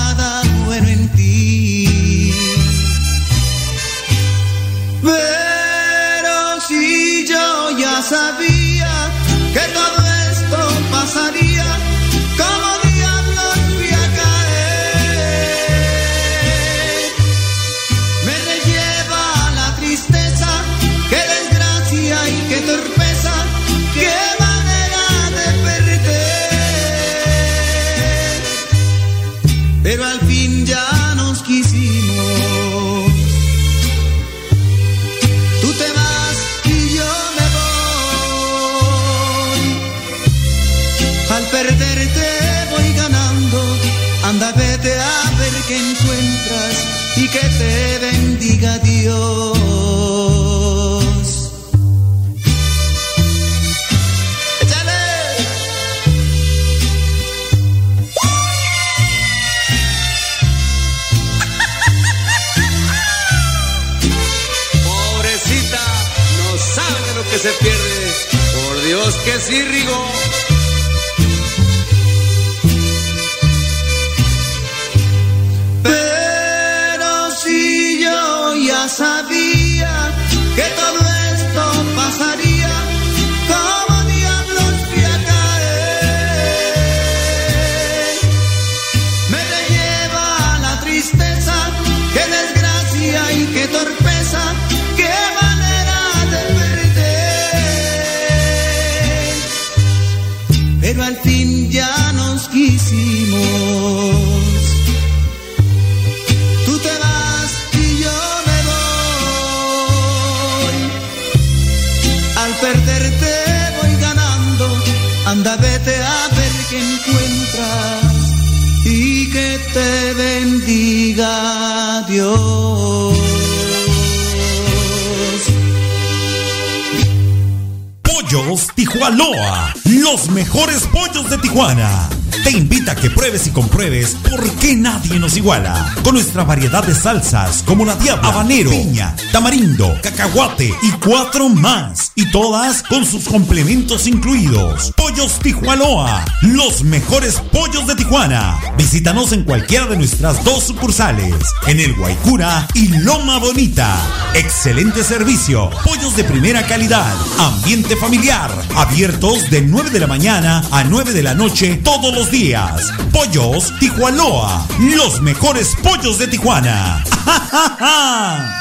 que 133.00 133.10
pruebes 133.10 133.46
y 133.46 133.50
compruebes 133.50 134.16
por 134.28 134.42
qué 134.56 134.76
nadie 134.76 135.18
nos 135.18 135.36
iguala. 135.36 135.94
Con 136.02 136.14
nuestra 136.14 136.44
variedad 136.44 136.84
de 136.84 136.94
salsas 136.94 137.62
como 137.62 137.84
la 137.84 137.96
diabla, 137.96 138.28
habanero, 138.28 138.70
piña, 138.70 139.14
tamarindo, 139.32 139.94
cacahuate 140.02 140.72
y 140.82 140.90
cuatro 141.04 141.48
más. 141.48 142.05
Y 142.18 142.30
todas 142.30 142.82
con 142.82 143.04
sus 143.04 143.28
complementos 143.28 144.06
incluidos. 144.06 144.90
Pollos 144.96 145.38
Tijuanoa, 145.38 146.24
los 146.40 146.82
mejores 146.82 147.42
pollos 147.52 147.86
de 147.86 147.94
Tijuana. 147.94 148.58
Visítanos 148.78 149.32
en 149.32 149.44
cualquiera 149.44 149.84
de 149.84 149.98
nuestras 149.98 150.42
dos 150.42 150.64
sucursales, 150.64 151.34
en 151.66 151.78
el 151.78 151.94
Guaycura 151.94 152.66
y 152.72 152.88
Loma 152.88 153.38
Bonita. 153.38 153.94
Excelente 154.32 155.04
servicio, 155.04 155.68
pollos 155.84 156.16
de 156.16 156.24
primera 156.24 156.66
calidad, 156.66 157.14
ambiente 157.38 157.96
familiar, 157.96 158.50
abiertos 158.74 159.50
de 159.50 159.60
9 159.60 159.90
de 159.90 160.00
la 160.00 160.06
mañana 160.06 160.62
a 160.70 160.84
9 160.84 161.12
de 161.12 161.22
la 161.22 161.34
noche 161.34 161.82
todos 161.84 162.14
los 162.14 162.30
días. 162.30 162.94
Pollos 163.12 163.74
Tijuanoa, 163.78 164.66
los 164.78 165.20
mejores 165.20 165.76
pollos 165.82 166.18
de 166.18 166.28
Tijuana. 166.28 167.04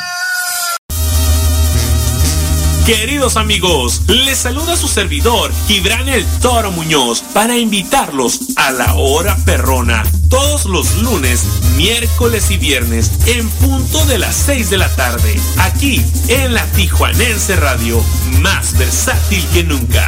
Queridos 2.86 3.36
amigos, 3.36 4.03
les 4.06 4.38
saluda 4.38 4.78
su 4.78 4.88
servidor, 4.88 5.52
Gibran 5.68 6.07
el 6.07 6.24
Toro 6.40 6.72
Muñoz, 6.72 7.24
para 7.34 7.57
invitarlos 7.57 8.40
a 8.57 8.72
la 8.72 8.94
hora 8.94 9.36
perrona, 9.44 10.03
todos 10.30 10.66
los 10.66 10.95
lunes, 10.98 11.45
miércoles 11.78 12.52
y 12.52 12.57
viernes, 12.57 13.10
en 13.26 13.49
punto 13.49 14.06
de 14.06 14.20
las 14.20 14.36
6 14.36 14.70
de 14.70 14.78
la 14.78 14.95
tarde, 14.95 15.36
aquí 15.57 15.99
en 16.28 16.53
la 16.53 16.64
Tijuanense 16.74 17.56
Radio, 17.56 17.99
más 18.41 18.78
versátil 18.78 19.44
que 19.48 19.64
nunca. 19.64 20.07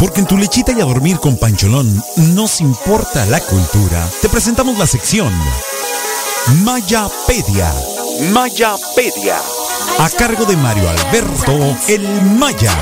Porque 0.00 0.18
en 0.18 0.26
tu 0.26 0.36
lechita 0.36 0.72
y 0.72 0.80
a 0.80 0.84
dormir 0.84 1.18
con 1.18 1.38
Pancholón 1.38 2.02
nos 2.16 2.60
importa 2.60 3.26
la 3.26 3.38
cultura. 3.40 4.08
Te 4.20 4.28
presentamos 4.28 4.76
la 4.76 4.88
sección 4.88 5.32
Mayapedia. 6.64 7.72
Mayapedia. 8.20 9.36
A 9.98 10.10
cargo 10.10 10.44
de 10.44 10.56
Mario 10.56 10.88
Alberto 10.90 11.76
El 11.86 12.02
Maya. 12.22 12.74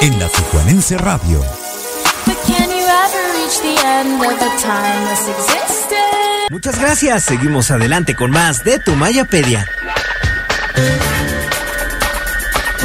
En 0.00 0.18
la 0.18 0.28
Tijuanense 0.28 0.98
Radio. 0.98 1.42
Muchas 6.50 6.78
gracias. 6.78 7.24
Seguimos 7.24 7.70
adelante 7.70 8.14
con 8.14 8.30
más 8.30 8.64
de 8.64 8.78
tu 8.78 8.94
Mayapedia. 8.96 9.66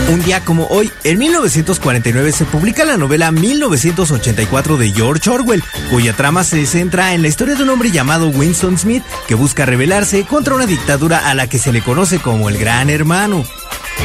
Un 0.09 0.23
día 0.23 0.39
como 0.45 0.67
hoy, 0.67 0.89
en 1.03 1.17
1949 1.17 2.31
se 2.31 2.45
publica 2.45 2.85
la 2.85 2.95
novela 2.95 3.29
1984 3.29 4.77
de 4.77 4.91
George 4.93 5.29
Orwell, 5.29 5.61
cuya 5.89 6.13
trama 6.13 6.45
se 6.45 6.65
centra 6.65 7.13
en 7.13 7.21
la 7.21 7.27
historia 7.27 7.55
de 7.55 7.63
un 7.63 7.69
hombre 7.69 7.91
llamado 7.91 8.29
Winston 8.29 8.77
Smith 8.77 9.03
que 9.27 9.35
busca 9.35 9.65
rebelarse 9.65 10.23
contra 10.23 10.55
una 10.55 10.65
dictadura 10.65 11.29
a 11.29 11.33
la 11.33 11.47
que 11.47 11.59
se 11.59 11.73
le 11.73 11.81
conoce 11.81 12.19
como 12.19 12.47
el 12.47 12.57
Gran 12.57 12.89
Hermano. 12.89 13.43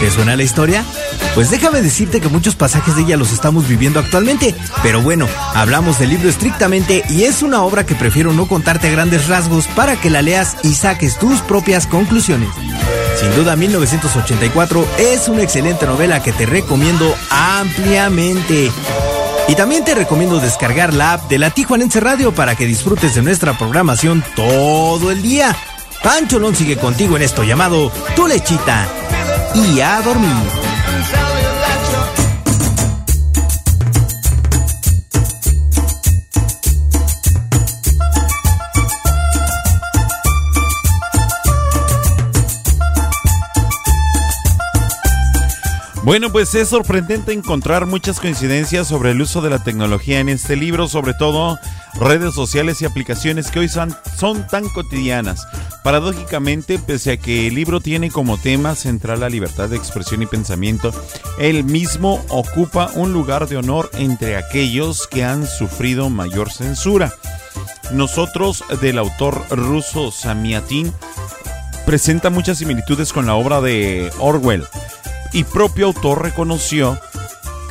¿Te 0.00 0.10
suena 0.10 0.36
la 0.36 0.42
historia? 0.42 0.84
Pues 1.34 1.50
déjame 1.50 1.80
decirte 1.80 2.20
que 2.20 2.28
muchos 2.28 2.56
pasajes 2.56 2.96
de 2.96 3.02
ella 3.02 3.16
los 3.16 3.32
estamos 3.32 3.68
viviendo 3.68 4.00
actualmente, 4.00 4.54
pero 4.82 5.00
bueno, 5.00 5.28
hablamos 5.54 5.98
del 5.98 6.10
libro 6.10 6.28
estrictamente 6.28 7.04
y 7.08 7.22
es 7.24 7.42
una 7.42 7.62
obra 7.62 7.86
que 7.86 7.94
prefiero 7.94 8.32
no 8.32 8.46
contarte 8.46 8.88
a 8.88 8.90
grandes 8.90 9.28
rasgos 9.28 9.66
para 9.68 9.96
que 9.96 10.10
la 10.10 10.22
leas 10.22 10.56
y 10.62 10.74
saques 10.74 11.18
tus 11.18 11.40
propias 11.40 11.86
conclusiones. 11.86 12.48
Sin 13.18 13.34
duda 13.36 13.54
1984 13.54 14.86
es 14.98 15.28
una 15.28 15.42
excelente 15.42 15.86
novela 15.86 16.22
que 16.22 16.32
te 16.32 16.46
recomiendo 16.46 17.14
ampliamente. 17.30 18.72
Y 19.48 19.54
también 19.54 19.84
te 19.84 19.94
recomiendo 19.94 20.40
descargar 20.40 20.92
la 20.92 21.14
app 21.14 21.28
de 21.28 21.38
la 21.38 21.50
Tijuanense 21.50 22.00
Radio 22.00 22.34
para 22.34 22.56
que 22.56 22.66
disfrutes 22.66 23.14
de 23.14 23.22
nuestra 23.22 23.56
programación 23.56 24.24
todo 24.34 25.10
el 25.10 25.22
día. 25.22 25.56
Pancholón 26.02 26.56
sigue 26.56 26.76
contigo 26.76 27.16
en 27.16 27.22
esto 27.22 27.44
llamado 27.44 27.92
Tu 28.16 28.26
Lechita. 28.26 28.88
Y 29.54 29.80
a 29.80 30.00
dormir. 30.02 31.31
Bueno, 46.04 46.32
pues 46.32 46.52
es 46.56 46.68
sorprendente 46.68 47.32
encontrar 47.32 47.86
muchas 47.86 48.18
coincidencias 48.18 48.88
sobre 48.88 49.12
el 49.12 49.22
uso 49.22 49.40
de 49.40 49.50
la 49.50 49.62
tecnología 49.62 50.18
en 50.18 50.28
este 50.28 50.56
libro, 50.56 50.88
sobre 50.88 51.14
todo 51.14 51.60
redes 51.94 52.34
sociales 52.34 52.82
y 52.82 52.86
aplicaciones 52.86 53.52
que 53.52 53.60
hoy 53.60 53.68
son, 53.68 53.94
tan 54.50 54.68
cotidianas. 54.70 55.46
Paradójicamente, 55.84 56.80
pese 56.80 57.12
a 57.12 57.16
que 57.18 57.46
el 57.46 57.54
libro 57.54 57.80
tiene 57.80 58.10
como 58.10 58.36
tema 58.36 58.74
central 58.74 59.20
la 59.20 59.28
libertad 59.28 59.68
de 59.68 59.76
expresión 59.76 60.22
y 60.22 60.26
pensamiento, 60.26 60.90
él 61.38 61.62
mismo 61.62 62.24
ocupa 62.30 62.90
un 62.96 63.12
lugar 63.12 63.48
de 63.48 63.58
honor 63.58 63.88
entre 63.92 64.36
aquellos 64.36 65.06
que 65.06 65.22
han 65.22 65.46
sufrido 65.46 66.10
mayor 66.10 66.50
censura. 66.50 67.12
Nosotros, 67.92 68.64
del 68.80 68.98
autor 68.98 69.40
ruso 69.50 70.10
Samiatin, 70.10 70.92
presenta 71.86 72.28
muchas 72.28 72.58
similitudes 72.58 73.12
con 73.12 73.26
la 73.26 73.36
obra 73.36 73.60
de 73.60 74.10
Orwell 74.18 74.66
y 75.32 75.44
propio 75.44 75.86
autor 75.86 76.22
reconoció 76.22 76.98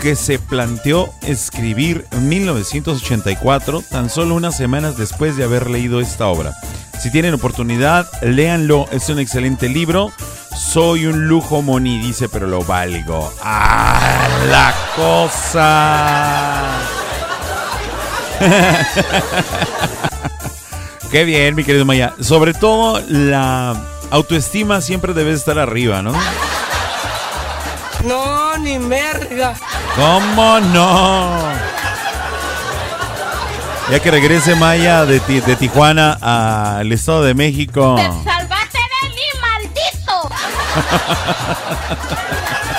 que 0.01 0.15
se 0.15 0.39
planteó 0.39 1.13
escribir 1.21 2.07
1984 2.19 3.83
tan 3.89 4.09
solo 4.09 4.35
unas 4.35 4.57
semanas 4.57 4.97
después 4.97 5.37
de 5.37 5.43
haber 5.43 5.69
leído 5.69 6.01
esta 6.01 6.27
obra. 6.27 6.53
Si 6.99 7.11
tienen 7.11 7.33
oportunidad, 7.33 8.07
léanlo, 8.21 8.87
es 8.91 9.09
un 9.09 9.19
excelente 9.19 9.69
libro. 9.69 10.11
Soy 10.55 11.05
un 11.05 11.27
lujo 11.27 11.61
moni, 11.61 11.99
dice, 11.99 12.29
pero 12.29 12.47
lo 12.47 12.63
valgo. 12.63 13.31
¡Ah, 13.41 14.27
la 14.49 14.73
cosa! 14.95 16.67
Qué 21.11 21.25
bien, 21.25 21.55
mi 21.55 21.63
querido 21.63 21.85
Maya. 21.85 22.13
Sobre 22.19 22.53
todo, 22.53 23.01
la 23.07 23.75
autoestima 24.11 24.81
siempre 24.81 25.13
debe 25.13 25.33
estar 25.33 25.59
arriba, 25.59 26.01
¿no? 26.01 26.13
No, 28.05 28.57
ni 28.57 28.79
merga. 28.79 29.53
¿Cómo 29.95 30.59
no? 30.59 31.39
Ya 33.89 33.99
que 33.99 34.09
regrese 34.09 34.55
Maya 34.55 35.05
de, 35.05 35.19
de 35.19 35.55
Tijuana 35.55 36.17
al 36.79 36.91
Estado 36.91 37.23
de 37.23 37.33
México. 37.33 37.95
¡Te 37.97 38.03
salvaste 38.23 38.77
de 38.77 39.09
mí, 39.09 39.27
maldito! 39.41 40.29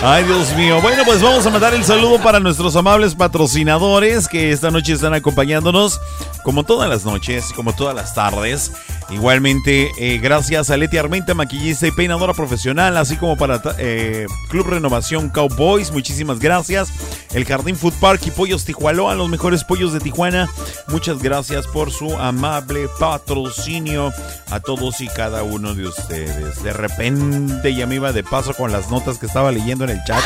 Ay, 0.00 0.22
Dios 0.22 0.54
mío. 0.54 0.80
Bueno, 0.80 1.02
pues 1.04 1.20
vamos 1.20 1.44
a 1.44 1.50
mandar 1.50 1.74
el 1.74 1.82
saludo 1.82 2.22
para 2.22 2.38
nuestros 2.38 2.76
amables 2.76 3.16
patrocinadores 3.16 4.28
que 4.28 4.52
esta 4.52 4.70
noche 4.70 4.92
están 4.92 5.12
acompañándonos. 5.12 6.00
como 6.44 6.64
todas 6.64 6.88
las 6.88 7.04
noches, 7.04 7.52
como 7.54 7.74
todas 7.74 7.94
las 7.94 8.14
tardes. 8.14 8.72
Igualmente, 9.10 9.90
eh, 9.98 10.18
gracias 10.18 10.70
a 10.70 10.76
Leti 10.76 10.96
Armenta, 10.98 11.34
maquillista 11.34 11.86
y 11.86 11.90
peinadora 11.90 12.32
profesional, 12.32 12.96
así 12.96 13.16
como 13.16 13.36
para 13.36 13.60
eh, 13.78 14.26
Club 14.48 14.66
Renovación 14.66 15.30
Cowboys, 15.30 15.90
muchísimas 15.90 16.38
gracias. 16.38 16.90
El 17.32 17.44
Jardín 17.44 17.76
Food 17.76 17.94
Park 18.00 18.20
y 18.26 18.30
Pollos 18.30 18.64
Tijualoa, 18.64 19.14
los 19.14 19.28
mejores 19.28 19.64
pollos 19.64 19.92
de 19.92 20.00
Tijuana. 20.00 20.48
Muchas 20.88 21.22
gracias 21.22 21.66
por 21.66 21.90
su 21.90 22.16
amable 22.16 22.88
patrocinio 22.98 24.12
a 24.50 24.60
todos 24.60 25.00
y 25.00 25.08
cada 25.08 25.42
uno 25.42 25.74
de 25.74 25.86
ustedes. 25.86 26.62
De 26.62 26.72
repente 26.72 27.74
ya 27.74 27.86
me 27.86 27.96
iba 27.96 28.12
de 28.12 28.24
paso 28.24 28.54
con 28.54 28.72
las 28.72 28.90
notas 28.90 29.18
que 29.18 29.26
estaba 29.26 29.52
leyendo 29.52 29.86
el 29.90 30.02
chat. 30.04 30.22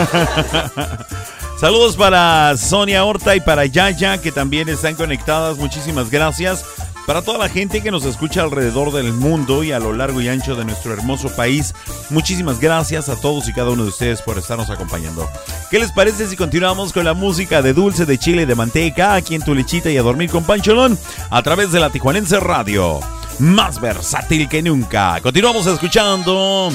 Saludos 1.60 1.96
para 1.96 2.56
Sonia 2.56 3.04
Horta 3.04 3.36
y 3.36 3.40
para 3.40 3.66
Yaya 3.66 4.18
que 4.18 4.32
también 4.32 4.68
están 4.68 4.94
conectadas. 4.94 5.58
Muchísimas 5.58 6.10
gracias. 6.10 6.64
Para 7.06 7.22
toda 7.22 7.38
la 7.38 7.48
gente 7.48 7.82
que 7.82 7.90
nos 7.90 8.04
escucha 8.04 8.42
alrededor 8.42 8.92
del 8.92 9.12
mundo 9.12 9.64
y 9.64 9.72
a 9.72 9.80
lo 9.80 9.92
largo 9.92 10.20
y 10.20 10.28
ancho 10.28 10.54
de 10.54 10.64
nuestro 10.64 10.92
hermoso 10.92 11.28
país, 11.34 11.74
muchísimas 12.08 12.60
gracias 12.60 13.08
a 13.08 13.16
todos 13.16 13.48
y 13.48 13.52
cada 13.52 13.70
uno 13.70 13.82
de 13.82 13.88
ustedes 13.88 14.22
por 14.22 14.38
estarnos 14.38 14.70
acompañando. 14.70 15.28
¿Qué 15.70 15.78
les 15.78 15.92
parece 15.92 16.28
si 16.28 16.36
continuamos 16.36 16.92
con 16.92 17.04
la 17.04 17.14
música 17.14 17.62
de 17.62 17.72
dulce 17.72 18.06
de 18.06 18.16
chile 18.16 18.46
de 18.46 18.54
manteca 18.54 19.14
aquí 19.14 19.34
en 19.34 19.42
tu 19.42 19.54
lechita 19.54 19.90
y 19.90 19.96
a 19.96 20.02
dormir 20.02 20.30
con 20.30 20.44
Pancholón 20.44 20.96
a 21.30 21.42
través 21.42 21.72
de 21.72 21.80
la 21.80 21.90
Tijuanense 21.90 22.38
Radio? 22.38 23.00
Más 23.40 23.80
versátil 23.80 24.50
que 24.50 24.62
nunca. 24.62 25.18
Continuamos 25.22 25.66
escuchando 25.66 26.70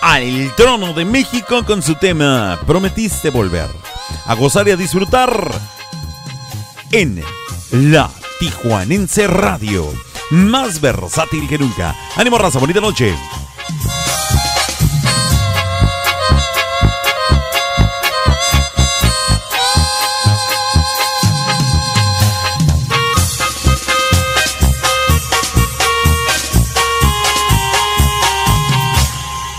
al 0.00 0.54
trono 0.54 0.92
de 0.92 1.04
México 1.04 1.64
con 1.64 1.82
su 1.82 1.96
tema 1.96 2.56
Prometiste 2.64 3.30
volver. 3.30 3.68
A 4.26 4.34
gozar 4.34 4.68
y 4.68 4.70
a 4.70 4.76
disfrutar 4.76 5.50
en 6.92 7.20
la 7.72 8.08
Tijuanense 8.38 9.26
Radio. 9.26 9.92
Más 10.30 10.80
versátil 10.80 11.48
que 11.48 11.58
nunca. 11.58 11.96
Ánimo, 12.14 12.38
raza, 12.38 12.60
bonita 12.60 12.80
noche. 12.80 13.16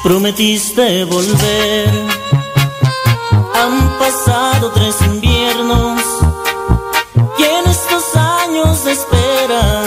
Prometiste 0.09 1.05
volver. 1.05 1.87
Han 3.53 3.99
pasado 3.99 4.71
tres 4.71 4.95
inviernos 5.05 6.01
y 7.37 7.43
en 7.43 7.69
estos 7.69 8.15
años 8.15 8.85
de 8.85 8.93
espera 8.93 9.83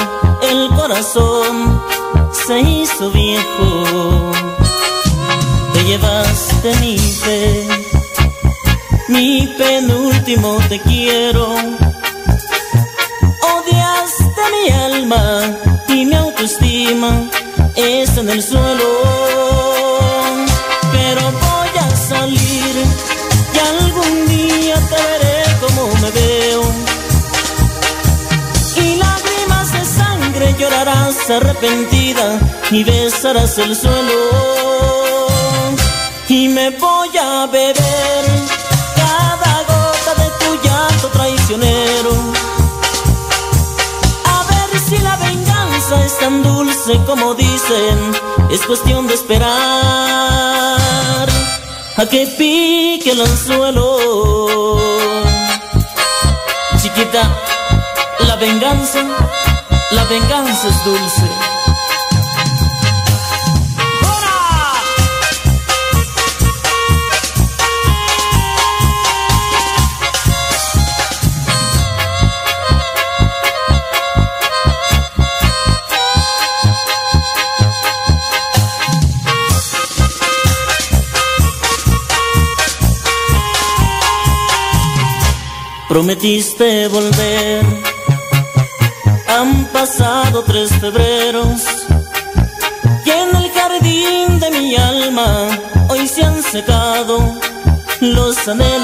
el 0.48 0.68
corazón 0.76 1.82
se 2.46 2.60
hizo 2.60 3.10
viejo. 3.10 4.30
Te 5.72 5.84
llevaste 5.86 6.72
mi 6.76 6.96
fe, 6.98 7.66
mi 9.08 9.48
penúltimo 9.58 10.56
te 10.68 10.78
quiero. 10.82 11.48
Odiaste 13.56 14.42
mi 14.52 14.70
alma 14.70 15.58
y 15.88 16.06
mi 16.06 16.14
autoestima 16.14 17.28
está 17.74 18.20
en 18.20 18.28
el 18.30 18.40
suelo 18.40 19.21
arrepentida 31.32 32.38
y 32.70 32.84
besarás 32.84 33.58
el 33.58 33.74
suelo. 33.76 34.12
Y 36.28 36.48
me 36.48 36.70
voy 36.70 37.10
a 37.18 37.46
beber 37.46 38.24
cada 38.96 39.62
gota 39.62 40.14
de 40.22 40.30
tu 40.40 40.54
llanto 40.62 41.08
traicionero. 41.08 42.10
A 44.24 44.44
ver 44.50 44.80
si 44.88 44.98
la 44.98 45.16
venganza 45.16 46.04
es 46.04 46.18
tan 46.18 46.42
dulce 46.42 46.98
como 47.06 47.34
dicen, 47.34 48.12
es 48.50 48.60
cuestión 48.62 49.06
de 49.06 49.14
esperar 49.14 49.52
a 51.96 52.06
que 52.10 52.26
pique 52.38 53.10
el 53.10 53.20
anzuelo. 53.20 54.78
Chiquita, 56.80 57.22
la 58.26 58.36
venganza, 58.36 59.00
la 59.92 60.04
venganza 60.04 60.68
es 60.68 60.84
dulce. 60.84 61.28
Prometiste 85.88 86.88
volver. 86.88 87.91
Han 89.34 89.64
pasado 89.72 90.44
tres 90.44 90.70
febreros 90.78 91.62
y 93.06 93.10
en 93.10 93.34
el 93.34 93.50
jardín 93.50 94.38
de 94.38 94.50
mi 94.50 94.76
alma 94.76 95.48
hoy 95.88 96.06
se 96.06 96.22
han 96.22 96.42
secado 96.42 97.34
los 98.00 98.46
anhelos. 98.46 98.82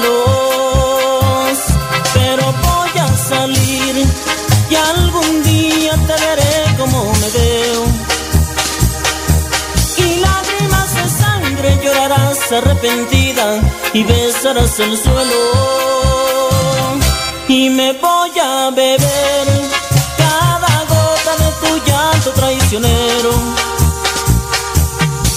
Pero 2.15 2.43
voy 2.63 2.99
a 2.99 3.07
salir 3.15 4.07
y 4.71 4.75
algún 4.75 5.43
día 5.43 5.91
te 6.07 6.13
veré 6.25 6.77
como 6.79 7.13
me 7.21 7.29
veo. 7.29 7.85
Y 9.97 10.19
lágrimas 10.19 10.95
de 10.95 11.09
sangre 11.23 11.79
llorarás 11.83 12.51
arrepentida 12.51 13.61
y 13.93 14.03
besarás 14.03 14.79
el 14.79 14.97
suelo 14.97 15.79
y 17.47 17.69
me 17.69 17.93
voy 17.93 18.31
a 18.39 18.71
beber 18.71 19.58
traicionero. 22.69 23.31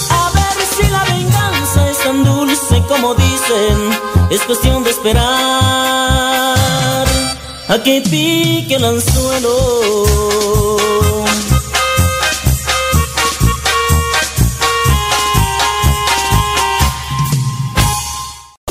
A 0.09 0.31
ver 0.33 0.57
si 0.75 0.83
la 0.89 1.03
venganza 1.05 1.89
es 1.89 1.97
tan 1.99 2.23
dulce 2.23 2.83
como 2.87 3.15
dicen, 3.15 3.89
es 4.29 4.41
cuestión 4.41 4.83
de 4.83 4.91
esperar 4.91 5.23
a 7.67 7.83
que 7.83 8.01
pique 8.01 8.75
el 8.75 8.85
anzuelo. 8.85 9.57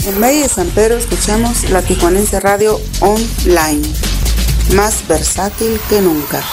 En 0.04 0.20
Valle 0.20 0.42
de 0.42 0.48
San 0.48 0.68
Pedro 0.68 0.96
escuchamos 0.98 1.70
la 1.70 1.82
Tijuanense 1.82 2.38
Radio 2.40 2.80
Online, 3.00 3.82
más 4.74 5.06
versátil 5.08 5.80
que 5.88 6.00
nunca. 6.00 6.44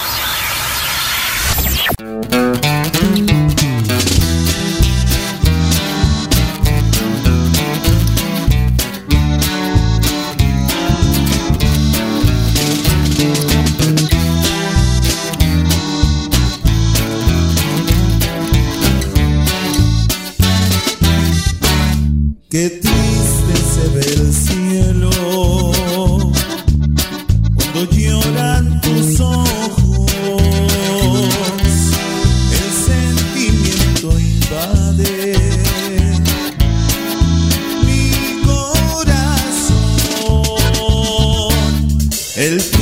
El 42.39 42.78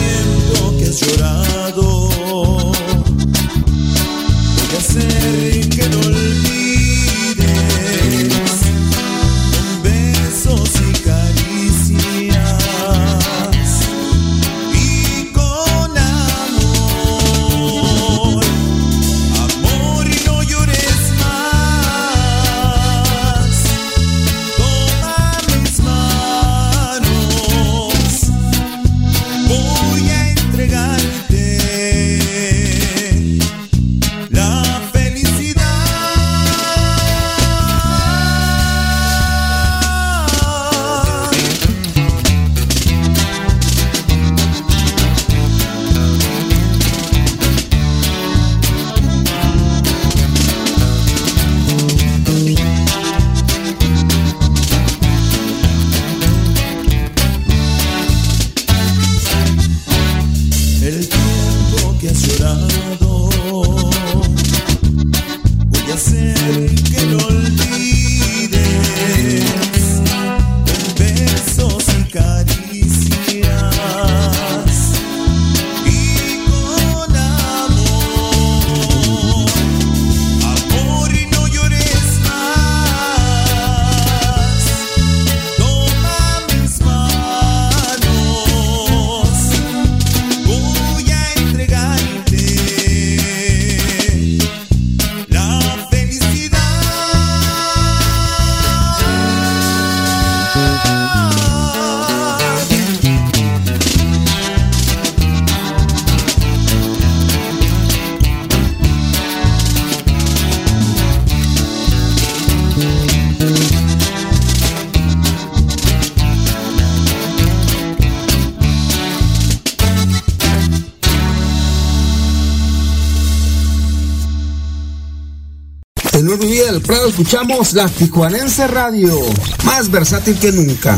escuchamos 127.28 127.74
la 127.74 127.90
Tijuanense 127.90 128.68
Radio, 128.68 129.20
más 129.66 129.92
versátil 129.92 130.40
que 130.40 130.54
nunca. 130.54 130.98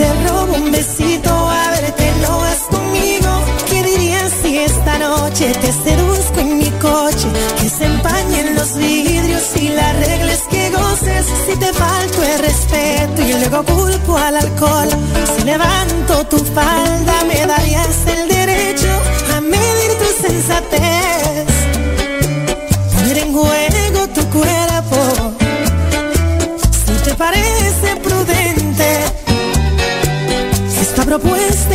Te 0.00 0.10
robo 0.26 0.54
un 0.54 0.72
besito, 0.72 1.28
a 1.30 1.72
ver, 1.72 1.92
te 1.92 2.10
lo 2.22 2.38
vas 2.38 2.60
conmigo. 2.70 3.28
¿Qué 3.68 3.82
dirías 3.82 4.32
si 4.40 4.56
esta 4.56 4.98
noche 4.98 5.52
te 5.60 5.70
seduzco 5.70 6.40
en 6.40 6.56
mi 6.56 6.70
coche? 6.88 7.28
Que 7.60 7.68
se 7.68 7.84
empañen 7.84 8.54
los 8.54 8.78
vidrios 8.78 9.44
y 9.56 9.68
la 9.68 9.92
reglas 9.92 10.40
que 10.50 10.70
goces. 10.70 11.26
Si 11.46 11.54
te 11.58 11.70
falto 11.74 12.22
el 12.22 12.38
respeto 12.38 13.20
y 13.20 13.32
luego 13.40 13.62
culpo 13.62 14.16
al 14.16 14.36
alcohol, 14.36 14.88
si 15.36 15.44
levanto 15.44 16.26
tu 16.28 16.38
falda 16.38 17.24
me 17.28 17.46
da 17.46 17.59
propuesta 31.10 31.74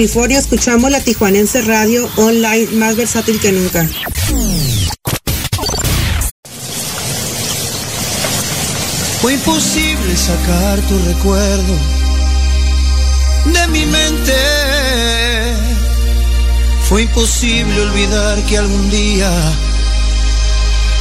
California, 0.00 0.38
escuchamos 0.38 0.90
la 0.90 0.98
Tijuanense 0.98 1.60
Radio 1.60 2.08
online 2.16 2.68
más 2.72 2.96
versátil 2.96 3.38
que 3.38 3.52
nunca. 3.52 3.86
Fue 9.20 9.34
imposible 9.34 10.16
sacar 10.16 10.80
tu 10.88 10.98
recuerdo 11.00 11.74
de 13.44 13.68
mi 13.68 13.84
mente. 13.84 14.32
Fue 16.88 17.02
imposible 17.02 17.82
olvidar 17.82 18.38
que 18.46 18.56
algún 18.56 18.90
día 18.90 19.30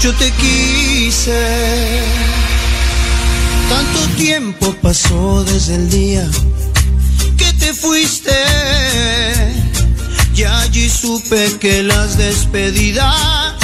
yo 0.02 0.14
te 0.16 0.30
quise. 0.32 2.02
Tanto 3.70 4.16
tiempo 4.18 4.76
pasó 4.82 5.46
desde 5.46 5.76
el 5.76 5.90
día 5.90 6.30
que 7.38 7.54
te 7.54 7.74
fuiste. 7.74 8.59
Y 10.36 10.44
allí 10.44 10.90
supe 10.90 11.58
que 11.60 11.84
las 11.84 12.18
despedidas 12.18 13.56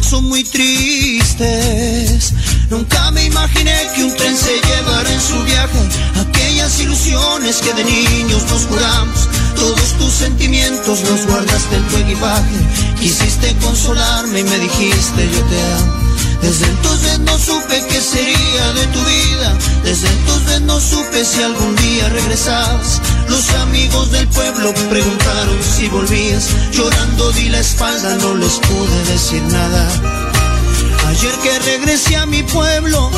son 0.00 0.24
muy 0.24 0.42
tristes. 0.42 2.32
Nunca 2.68 3.10
me 3.12 3.24
imaginé 3.24 3.76
que 3.94 4.04
un 4.04 4.16
tren 4.16 4.36
se 4.36 4.60
llevara 4.60 5.12
en 5.12 5.20
su 5.20 5.40
viaje 5.44 5.78
aquellas 6.20 6.80
ilusiones 6.80 7.56
que 7.58 7.72
de 7.74 7.84
niños 7.84 8.42
nos 8.50 8.66
juramos. 8.66 9.28
Todos 9.54 9.92
tus 9.98 10.12
sentimientos 10.12 11.00
los 11.08 11.26
guardaste 11.26 11.76
en 11.76 11.88
tu 11.88 11.96
equipaje. 11.98 12.56
Quisiste 13.00 13.54
consolarme 13.62 14.40
y 14.40 14.44
me 14.44 14.58
dijiste 14.58 15.30
yo 15.32 15.42
te 15.44 15.60
amo. 15.74 16.06
Desde 16.42 16.66
entonces 16.66 17.18
no 17.20 17.38
supe 17.38 17.84
qué 17.88 18.00
sería 18.00 18.72
de 18.74 18.86
tu 18.88 19.00
vida. 19.00 19.58
Desde 19.84 20.08
entonces 20.08 20.60
no 20.62 20.80
supe 20.80 21.24
si 21.24 21.42
algún 21.42 21.74
día 21.76 22.08
regresabas. 22.08 23.00
Los 23.28 23.50
amigos 23.62 24.10
del 24.12 24.28
pueblo 24.28 24.72
preguntaron 24.88 25.58
si 25.62 25.88
volvías. 25.88 26.48
Llorando 26.72 27.32
di 27.32 27.48
la 27.48 27.58
espalda, 27.58 28.16
no 28.16 28.34
les 28.34 28.58
pude 28.58 29.04
decir 29.12 29.42
nada. 29.42 29.88
Ayer 31.08 31.32
que 31.42 31.58
regresé 31.58 32.16
a 32.16 32.26
mi 32.26 32.42
pueblo, 32.42 33.10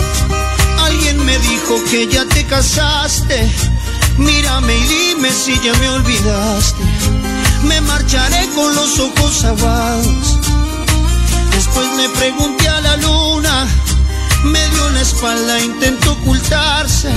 alguien 0.84 1.24
me 1.24 1.38
dijo 1.38 1.82
que 1.90 2.06
ya 2.06 2.24
te 2.26 2.44
casaste. 2.44 3.50
Mírame 4.16 4.76
y 4.76 4.84
dime 4.84 5.30
si 5.30 5.58
ya 5.60 5.72
me 5.74 5.88
olvidaste. 5.90 6.82
Me 7.64 7.80
marcharé 7.80 8.48
con 8.54 8.74
los 8.74 8.98
ojos 8.98 9.44
aguados. 9.44 10.38
Después 11.52 11.88
me 11.96 12.08
pregunté 12.10 12.68
a 12.68 12.80
la 12.80 12.96
luna, 12.98 13.66
me 14.44 14.68
dio 14.68 14.90
la 14.90 15.00
espalda, 15.00 15.58
intentó 15.60 16.12
ocultarse. 16.12 17.10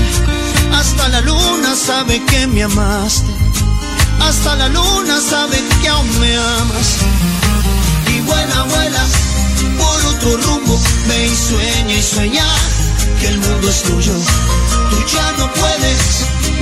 Hasta 0.74 1.10
la 1.10 1.22
luna 1.22 1.76
sabe 1.76 2.22
que 2.26 2.48
me 2.48 2.64
amaste. 2.64 3.32
Hasta 4.20 4.56
la 4.56 4.68
luna 4.70 5.20
sabe 5.20 5.58
que 5.82 5.88
aún 5.90 6.20
me 6.20 6.36
amas. 6.36 6.88
Y 8.08 8.22
vuela, 8.22 8.64
vuela 8.64 9.04
por 9.78 10.06
otro 10.06 10.38
rumbo. 10.38 10.80
Ve 11.08 11.28
y 11.28 11.36
sueña 11.36 11.94
y 11.94 12.02
sueña 12.02 12.46
que 13.20 13.28
el 13.28 13.40
mundo 13.40 13.70
es 13.70 13.84
tuyo. 13.84 14.14
Tú 14.90 14.98
ya 15.14 15.32
no 15.38 15.52
puedes 15.54 16.02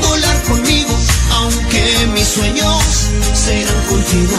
volar 0.07 0.43
conmigo, 0.43 0.97
aunque 1.33 2.07
mis 2.13 2.27
sueños 2.27 2.83
serán 3.33 3.81
contigo. 3.87 4.37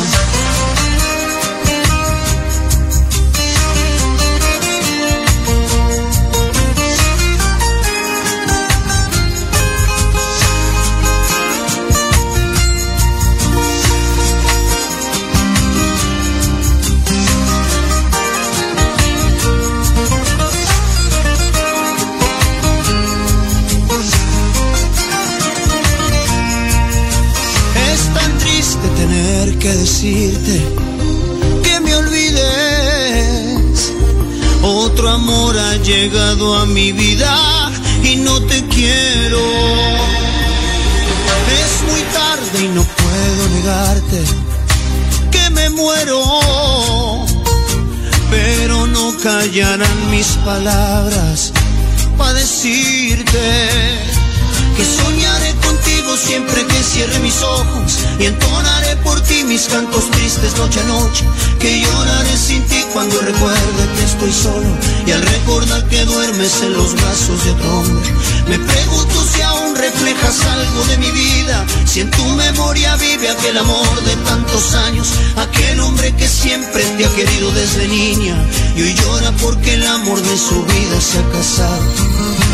Y 58.20 58.26
entonaré 58.26 58.96
por 58.96 59.18
ti 59.22 59.44
mis 59.44 59.62
cantos 59.62 60.10
tristes 60.10 60.54
noche 60.58 60.80
a 60.80 60.84
noche, 60.84 61.24
que 61.58 61.80
lloraré 61.80 62.36
sin 62.36 62.62
ti 62.66 62.84
cuando 62.92 63.18
recuerde 63.18 63.82
que 63.96 64.04
estoy 64.04 64.32
solo 64.32 64.68
y 65.06 65.12
al 65.12 65.22
recordar 65.22 65.88
que 65.88 66.04
duermes 66.04 66.62
en 66.62 66.74
los 66.74 66.92
brazos 66.94 67.44
de 67.44 67.50
otro 67.52 67.78
hombre, 67.78 68.10
me 68.46 68.58
pregunto 68.58 69.24
si 69.24 69.40
aún 69.40 69.74
reflejas 69.74 70.40
algo 70.44 70.84
de 70.84 70.98
mi 70.98 71.10
vida, 71.12 71.64
si 71.86 72.00
en 72.00 72.10
tu 72.10 72.24
memoria 72.24 72.94
vive 72.96 73.30
aquel 73.30 73.56
amor 73.56 74.04
de 74.04 74.16
tantos 74.16 74.74
años, 74.74 75.08
aquel 75.36 75.80
hombre 75.80 76.14
que 76.14 76.28
siempre 76.28 76.84
te 76.98 77.06
ha 77.06 77.14
querido 77.14 77.50
desde 77.52 77.88
niña 77.88 78.36
y 78.76 78.82
hoy 78.82 78.94
llora 78.94 79.32
porque 79.40 79.74
el 79.74 79.86
amor 79.86 80.20
de 80.20 80.36
su 80.36 80.62
vida 80.64 81.00
se 81.00 81.18
ha 81.18 81.30
casado. 81.30 82.49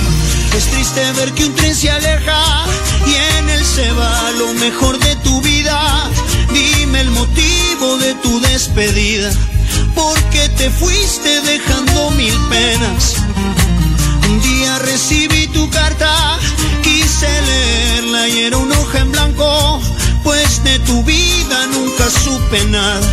Es 0.56 0.70
triste 0.70 1.12
ver 1.12 1.34
que 1.34 1.44
un 1.44 1.54
tren 1.54 1.74
se 1.74 1.90
aleja 1.90 2.64
y 3.06 3.14
en 3.38 3.50
él 3.50 3.62
se 3.62 3.92
va 3.92 4.30
lo 4.38 4.54
mejor 4.54 4.98
de 4.98 5.14
tu 5.16 5.42
vida. 5.42 6.10
Dime 6.50 7.02
el 7.02 7.10
motivo 7.10 7.98
de 7.98 8.14
tu 8.14 8.40
despedida, 8.40 9.30
porque 9.94 10.48
te 10.56 10.70
fuiste 10.70 11.42
dejando 11.42 12.10
mil 12.12 12.34
penas. 12.48 13.16
Un 14.30 14.40
día 14.40 14.78
recibí 14.78 15.46
tu 15.48 15.68
carta, 15.68 16.38
quise 16.82 17.28
leerla 17.42 18.26
y 18.28 18.38
era 18.44 18.56
una 18.56 18.78
hoja 18.78 19.00
en 19.00 19.12
blanco, 19.12 19.78
pues 20.24 20.64
de 20.64 20.78
tu 20.78 21.04
vida 21.04 21.66
nunca 21.66 22.08
supe 22.08 22.64
nada. 22.64 23.06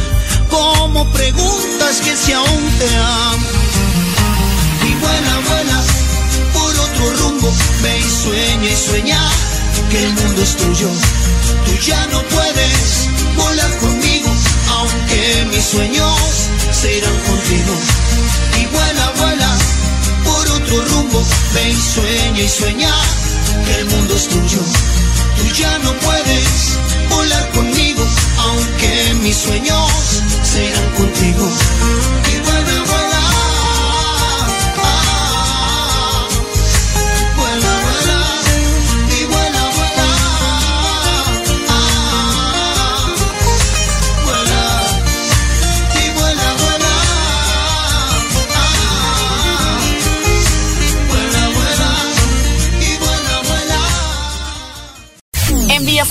Como 0.49 1.11
preguntas 1.11 1.99
que 2.05 2.15
si 2.15 2.31
aún 2.31 2.63
te 2.79 2.95
amo. 2.95 3.47
Y 4.87 4.93
vuela, 4.95 5.39
vuela 5.49 5.92
otro 7.03 7.17
rumbo, 7.17 7.51
ve 7.81 7.99
y 7.99 8.09
sueña 8.09 8.69
y 8.69 8.75
sueña 8.75 9.19
que 9.89 10.03
el 10.03 10.13
mundo 10.13 10.41
es 10.41 10.55
tuyo. 10.55 10.89
Tú 11.65 11.71
ya 11.85 12.05
no 12.07 12.21
puedes 12.23 13.09
volar 13.35 13.77
conmigo, 13.77 14.29
aunque 14.69 15.45
mis 15.51 15.63
sueños 15.63 16.19
se 16.71 16.97
irán 16.97 17.17
contigo. 17.27 17.73
Y 18.61 18.65
vuela, 18.67 19.11
vuela 19.17 19.57
por 20.23 20.47
otro 20.49 20.85
rumbo, 20.85 21.23
ve 21.53 21.69
y 21.69 21.81
sueña 21.81 22.41
y 22.41 22.49
sueña 22.49 22.93
que 23.65 23.79
el 23.79 23.85
mundo 23.85 24.15
es 24.15 24.27
tuyo. 24.27 24.61
Tú 25.37 25.55
ya 25.55 25.77
no 25.79 25.93
puedes 25.99 26.77
volar 27.09 27.51
conmigo, 27.51 28.03
aunque 28.37 29.13
mis 29.21 29.37
sueños 29.37 29.91
se 30.43 30.65
irán 30.65 30.89
contigo. 30.97 31.49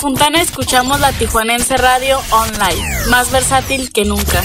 Fontana 0.03 0.43
escuchamos 0.43 0.99
la 0.99 1.13
Tijuanense 1.13 1.77
Radio 1.77 2.21
Online, 2.33 3.07
más 3.09 3.31
versátil 3.31 3.93
que 3.93 4.05
nunca. 4.05 4.43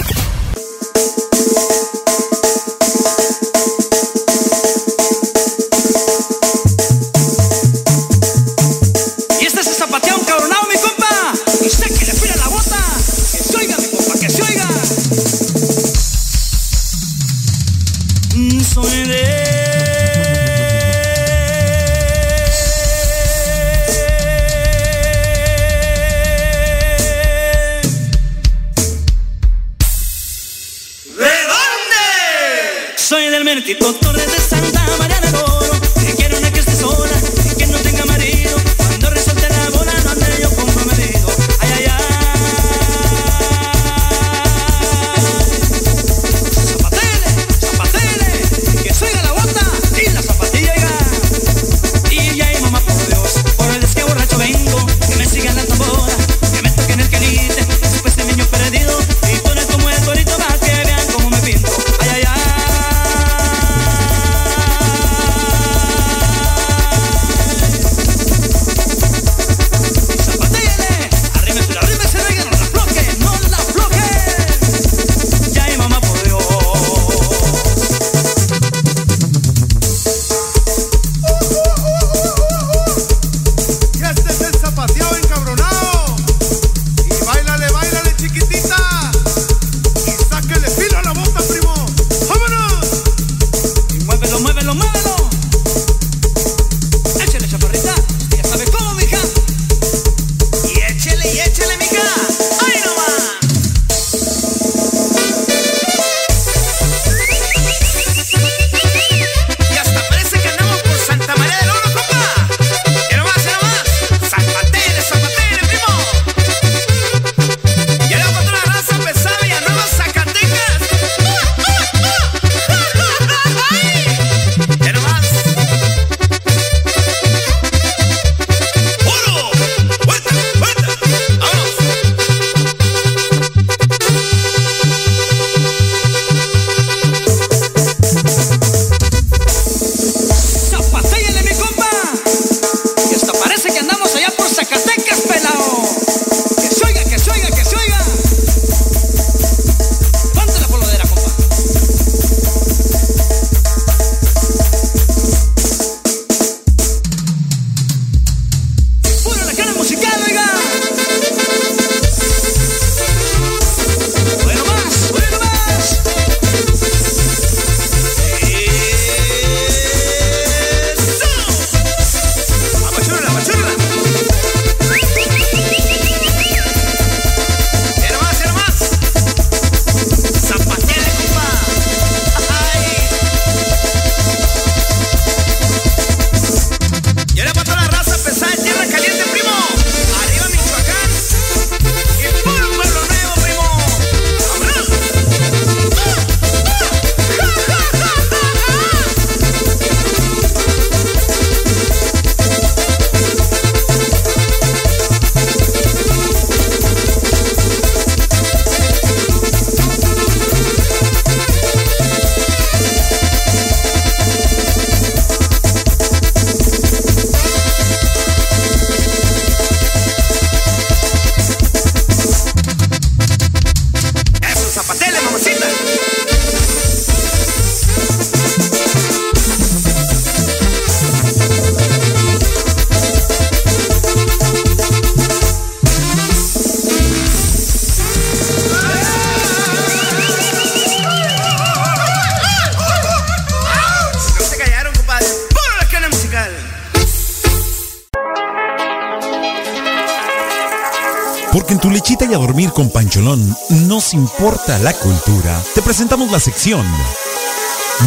Nos 254.08 254.14
importa 254.14 254.78
la 254.78 254.92
cultura. 254.94 255.60
Te 255.74 255.82
presentamos 255.82 256.30
la 256.30 256.40
sección 256.40 256.86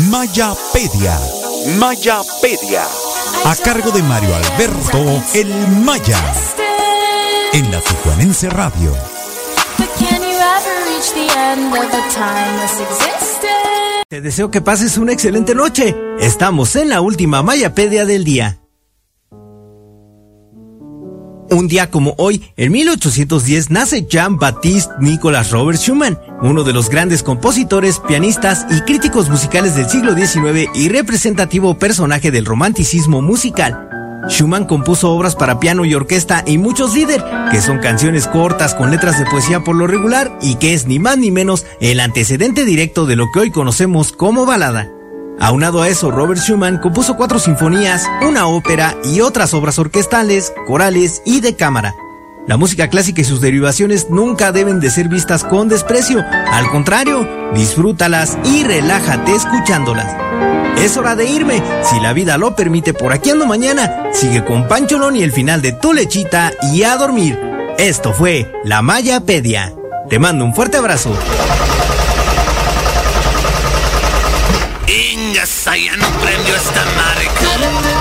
Mayapedia. 0.09 1.19
Mayapedia. 1.77 2.83
A 3.45 3.55
cargo 3.57 3.91
de 3.91 4.01
Mario 4.01 4.35
Alberto 4.35 5.23
El 5.33 5.49
Maya. 5.83 6.33
En 7.53 7.71
la 7.71 7.81
Tijuanense 7.81 8.49
Radio. 8.49 8.95
Te 14.07 14.21
deseo 14.21 14.49
que 14.49 14.61
pases 14.61 14.97
una 14.97 15.11
excelente 15.11 15.53
noche. 15.53 15.95
Estamos 16.19 16.75
en 16.77 16.89
la 16.89 17.01
última 17.01 17.43
Mayapedia 17.43 18.05
del 18.05 18.23
día. 18.23 18.60
Un 21.61 21.67
día 21.67 21.91
como 21.91 22.15
hoy, 22.17 22.41
en 22.57 22.71
1810, 22.71 23.69
nace 23.69 24.07
Jean-Baptiste 24.09 24.95
Nicolas 24.99 25.51
Robert 25.51 25.77
Schumann, 25.77 26.17
uno 26.41 26.63
de 26.63 26.73
los 26.73 26.89
grandes 26.89 27.21
compositores, 27.21 27.99
pianistas 27.99 28.65
y 28.71 28.81
críticos 28.81 29.29
musicales 29.29 29.75
del 29.75 29.87
siglo 29.87 30.15
XIX 30.15 30.71
y 30.73 30.89
representativo 30.89 31.77
personaje 31.77 32.31
del 32.31 32.45
romanticismo 32.45 33.21
musical. 33.21 33.87
Schumann 34.27 34.65
compuso 34.65 35.11
obras 35.11 35.35
para 35.35 35.59
piano 35.59 35.85
y 35.85 35.93
orquesta 35.93 36.43
y 36.47 36.57
muchos 36.57 36.95
líder, 36.95 37.23
que 37.51 37.61
son 37.61 37.77
canciones 37.77 38.25
cortas 38.25 38.73
con 38.73 38.89
letras 38.89 39.19
de 39.19 39.25
poesía 39.27 39.59
por 39.59 39.75
lo 39.75 39.85
regular 39.85 40.35
y 40.41 40.55
que 40.55 40.73
es 40.73 40.87
ni 40.87 40.97
más 40.97 41.19
ni 41.19 41.29
menos 41.29 41.67
el 41.79 41.99
antecedente 41.99 42.65
directo 42.65 43.05
de 43.05 43.17
lo 43.17 43.27
que 43.31 43.39
hoy 43.39 43.51
conocemos 43.51 44.13
como 44.13 44.47
balada. 44.47 44.89
Aunado 45.41 45.81
a 45.81 45.87
eso, 45.87 46.11
Robert 46.11 46.39
Schumann 46.39 46.77
compuso 46.77 47.17
cuatro 47.17 47.39
sinfonías, 47.39 48.07
una 48.21 48.45
ópera 48.45 48.95
y 49.03 49.21
otras 49.21 49.55
obras 49.55 49.79
orquestales, 49.79 50.53
corales 50.67 51.23
y 51.25 51.41
de 51.41 51.55
cámara. 51.55 51.95
La 52.45 52.57
música 52.57 52.89
clásica 52.89 53.21
y 53.21 53.23
sus 53.23 53.41
derivaciones 53.41 54.11
nunca 54.11 54.51
deben 54.51 54.79
de 54.79 54.91
ser 54.91 55.07
vistas 55.07 55.43
con 55.43 55.67
desprecio, 55.67 56.23
al 56.29 56.69
contrario, 56.69 57.27
disfrútalas 57.55 58.37
y 58.43 58.63
relájate 58.63 59.33
escuchándolas. 59.33 60.15
Es 60.77 60.95
hora 60.95 61.15
de 61.15 61.25
irme, 61.25 61.63
si 61.83 61.99
la 61.99 62.13
vida 62.13 62.37
lo 62.37 62.55
permite, 62.55 62.93
por 62.93 63.11
aquí 63.11 63.31
ando 63.31 63.47
mañana. 63.47 64.09
Sigue 64.13 64.45
con 64.45 64.67
Pancholón 64.67 65.15
y 65.15 65.23
el 65.23 65.31
final 65.31 65.63
de 65.63 65.71
tu 65.73 65.91
lechita 65.91 66.51
y 66.71 66.83
a 66.83 66.95
dormir. 66.97 67.39
Esto 67.79 68.13
fue 68.13 68.51
La 68.63 68.83
Mayapedia. 68.83 69.73
Te 70.07 70.19
mando 70.19 70.45
un 70.45 70.53
fuerte 70.53 70.77
abrazo. 70.77 71.15
Chingas, 75.31 75.67
allá 75.67 75.95
no 75.95 76.11
prendió 76.19 76.55
esta 76.55 76.85
marca. 76.85 78.00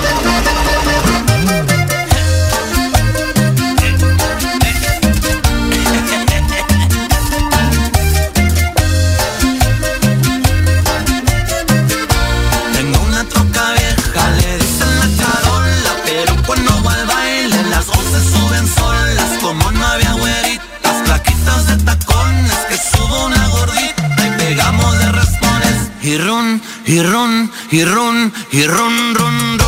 Y 27.71 27.85
run, 27.85 28.33
y 28.51 28.67
run, 28.67 29.15
run 29.15 29.60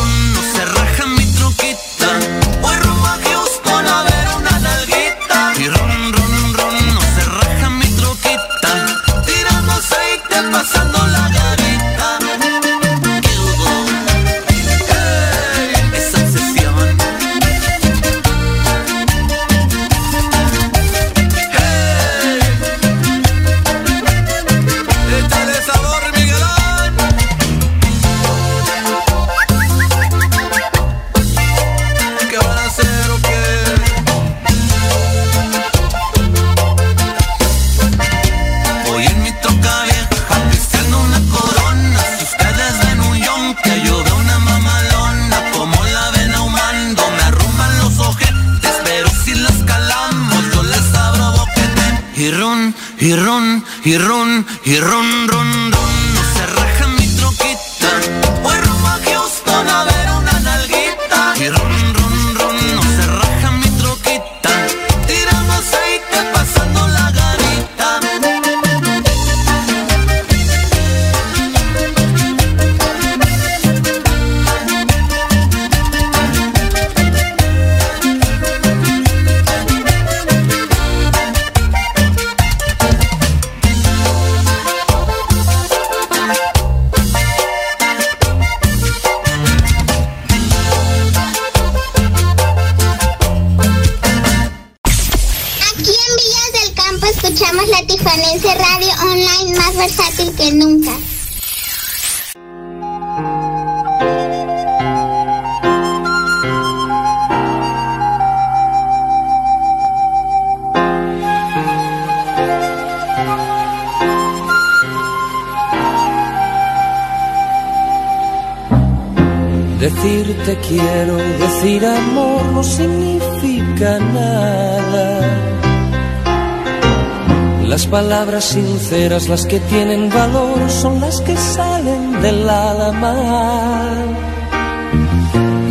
sinceras, 128.93 129.27
las 129.27 129.45
que 129.45 129.59
tienen 129.59 130.09
valor, 130.09 130.69
son 130.69 131.01
las 131.01 131.19
que 131.21 131.35
salen 131.35 132.21
del 132.21 132.47
alma. 132.47 133.15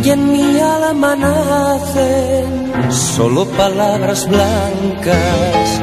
Y 0.03 0.09
en 0.09 0.31
mi 0.33 0.59
alma 0.59 1.15
nacen 1.15 2.91
solo 2.91 3.45
palabras 3.45 4.27
blancas, 4.27 5.81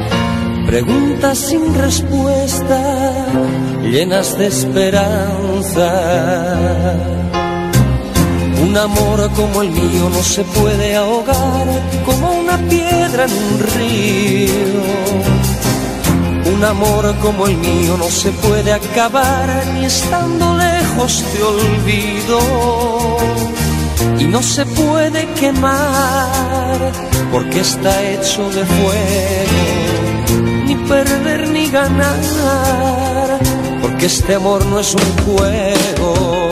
preguntas 0.66 1.38
sin 1.38 1.74
respuesta, 1.74 3.26
llenas 3.82 4.36
de 4.36 4.46
esperanza. 4.46 5.88
Un 8.62 8.76
amor 8.76 9.30
como 9.34 9.62
el 9.62 9.70
mío 9.70 10.10
no 10.12 10.22
se 10.22 10.44
puede 10.44 10.94
ahogar 10.94 11.66
como 12.04 12.32
una 12.32 12.58
piedra 12.68 13.24
en 13.24 13.32
un 13.32 13.58
río. 13.74 15.29
Un 16.60 16.66
amor 16.66 17.16
como 17.22 17.46
el 17.46 17.56
mío 17.56 17.96
no 17.96 18.10
se 18.10 18.30
puede 18.32 18.70
acabar 18.70 19.66
ni 19.72 19.86
estando 19.86 20.58
lejos 20.58 21.24
te 21.32 21.42
olvido. 21.42 22.38
Y 24.18 24.24
no 24.24 24.42
se 24.42 24.66
puede 24.66 25.26
quemar 25.40 26.92
porque 27.32 27.60
está 27.60 28.02
hecho 28.10 28.50
de 28.50 28.66
fuego. 28.66 29.62
Ni 30.66 30.74
perder 30.86 31.48
ni 31.48 31.70
ganar 31.70 33.38
porque 33.80 34.04
este 34.04 34.34
amor 34.34 34.62
no 34.66 34.80
es 34.80 34.94
un 34.94 35.24
juego. 35.24 36.49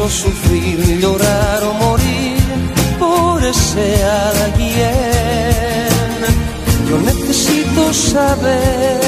Preciso 0.00 0.08
sufrir, 0.08 0.98
llorar 0.98 1.62
o 1.62 1.74
morir 1.74 2.38
por 2.98 3.44
ese 3.44 3.96
alguien, 4.04 5.88
yo 6.88 6.98
necesito 6.98 7.92
saber 7.92 9.00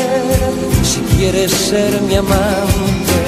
si 0.82 1.00
quieres 1.16 1.50
ser 1.50 2.00
mi 2.02 2.16
amante. 2.16 3.20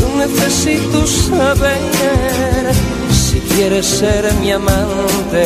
Yo 0.00 0.08
necesito 0.16 1.06
saber 1.06 2.72
si 3.12 3.40
quieres 3.40 3.86
ser 3.86 4.32
mi 4.40 4.52
amante. 4.52 5.44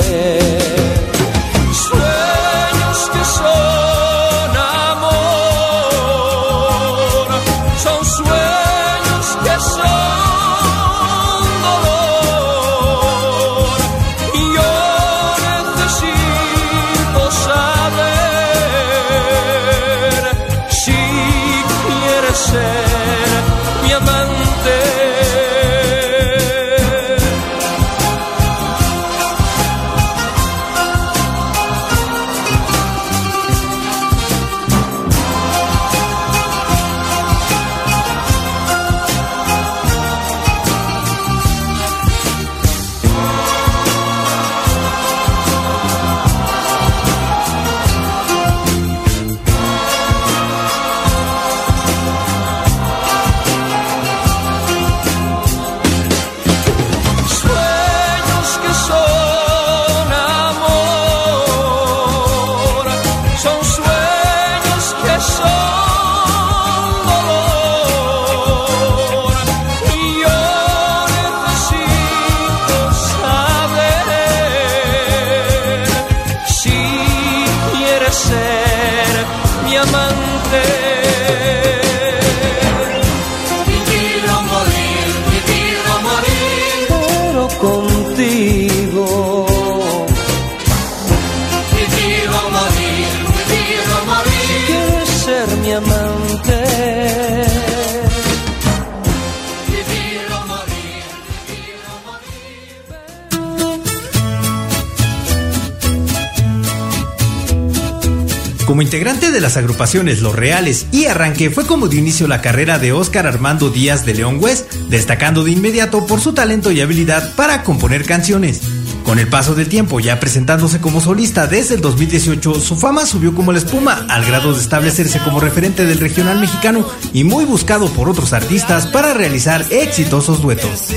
Integrante 108.89 109.31
de 109.31 109.43
las 109.43 109.59
agrupaciones 109.59 110.23
Los 110.23 110.35
Reales 110.35 110.87
y 110.93 111.05
Arranque 111.05 111.51
fue 111.51 111.67
como 111.67 111.89
de 111.89 111.99
inicio 111.99 112.27
la 112.27 112.41
carrera 112.41 112.79
de 112.79 112.93
Óscar 112.93 113.27
Armando 113.27 113.69
Díaz 113.69 114.07
de 114.07 114.15
León 114.15 114.39
West, 114.41 114.73
destacando 114.89 115.45
de 115.45 115.51
inmediato 115.51 116.07
por 116.07 116.23
su 116.23 116.33
talento 116.33 116.73
y 116.73 116.81
habilidad 116.81 117.35
para 117.35 117.65
componer 117.65 118.07
canciones. 118.07 118.63
Con 119.05 119.19
el 119.19 119.29
paso 119.29 119.55
del 119.55 119.69
tiempo, 119.69 120.01
ya 120.01 120.19
presentándose 120.19 120.81
como 120.81 121.03
solista 121.03 121.47
desde 121.47 121.75
el 121.75 121.83
2018, 121.83 122.61
su 122.61 122.77
fama 122.77 123.05
subió 123.05 123.35
como 123.35 123.53
la 123.53 123.59
espuma, 123.59 124.07
al 124.09 124.25
grado 124.25 124.55
de 124.55 124.61
establecerse 124.61 125.19
como 125.19 125.39
referente 125.39 125.85
del 125.85 126.01
regional 126.01 126.41
mexicano 126.41 126.89
y 127.13 127.25
muy 127.25 127.45
buscado 127.45 127.91
por 127.91 128.09
otros 128.09 128.33
artistas 128.33 128.87
para 128.87 129.13
realizar 129.13 129.67
exitosos 129.71 130.41
duetos. 130.41 130.89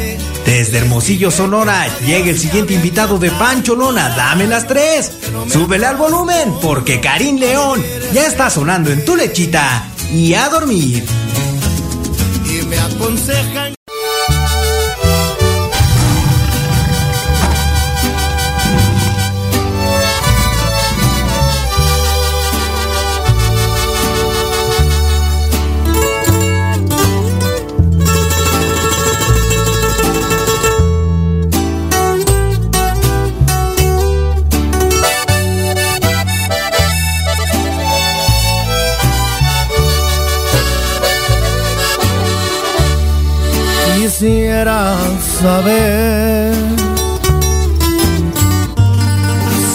Desde 0.45 0.79
Hermosillo, 0.79 1.31
Sonora, 1.31 1.87
llega 2.05 2.29
el 2.29 2.39
siguiente 2.39 2.73
invitado 2.73 3.17
de 3.17 3.31
Pancho 3.31 3.75
Lona, 3.75 4.09
dame 4.09 4.47
las 4.47 4.67
tres. 4.67 5.11
Súbele 5.47 5.85
al 5.85 5.97
volumen, 5.97 6.55
porque 6.61 6.99
Karim 6.99 7.37
León 7.37 7.83
ya 8.13 8.27
está 8.27 8.49
sonando 8.49 8.91
en 8.91 9.05
tu 9.05 9.15
lechita 9.15 9.87
y 10.11 10.33
a 10.33 10.49
dormir. 10.49 11.05
Y 12.45 12.65
me 12.65 12.77
aconsejan. 12.79 13.80
Quisiera 44.61 44.95
saber 45.41 46.53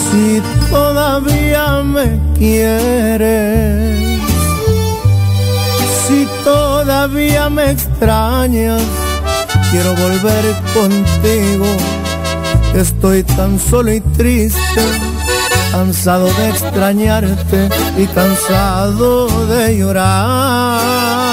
si 0.09 0.41
todavía 0.69 1.83
me 1.83 2.17
quieres, 2.37 4.21
si 6.07 6.25
todavía 6.45 7.49
me 7.49 7.71
extrañas. 7.71 8.81
Quiero 9.71 9.93
volver 9.93 10.55
contigo, 10.73 11.65
estoy 12.73 13.23
tan 13.23 13.59
solo 13.59 13.91
y 13.91 13.99
triste, 13.99 14.81
cansado 15.73 16.31
de 16.31 16.49
extrañarte 16.49 17.67
y 17.97 18.07
cansado 18.07 19.27
de 19.47 19.79
llorar. 19.79 21.27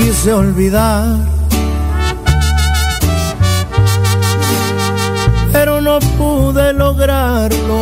Quise 0.00 0.32
olvidar. 0.32 1.16
Pero 5.52 5.80
no 5.80 5.98
pude 6.18 6.72
lograrlo. 6.72 7.80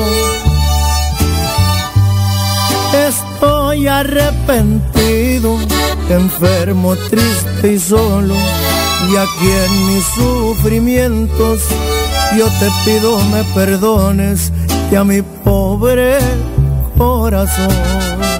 Estoy 3.08 3.86
arrepentido, 3.86 5.58
enfermo, 6.08 6.96
triste 6.96 7.74
y 7.74 7.78
solo. 7.78 8.34
Y 9.10 9.16
aquí 9.16 9.50
en 9.64 9.86
mis 9.88 10.04
sufrimientos 10.04 11.60
yo 12.36 12.46
te 12.46 12.68
pido 12.84 13.18
me 13.30 13.44
perdones 13.54 14.52
y 14.90 14.94
a 14.96 15.04
mi 15.04 15.22
pobre 15.22 16.18
corazón. 16.96 18.37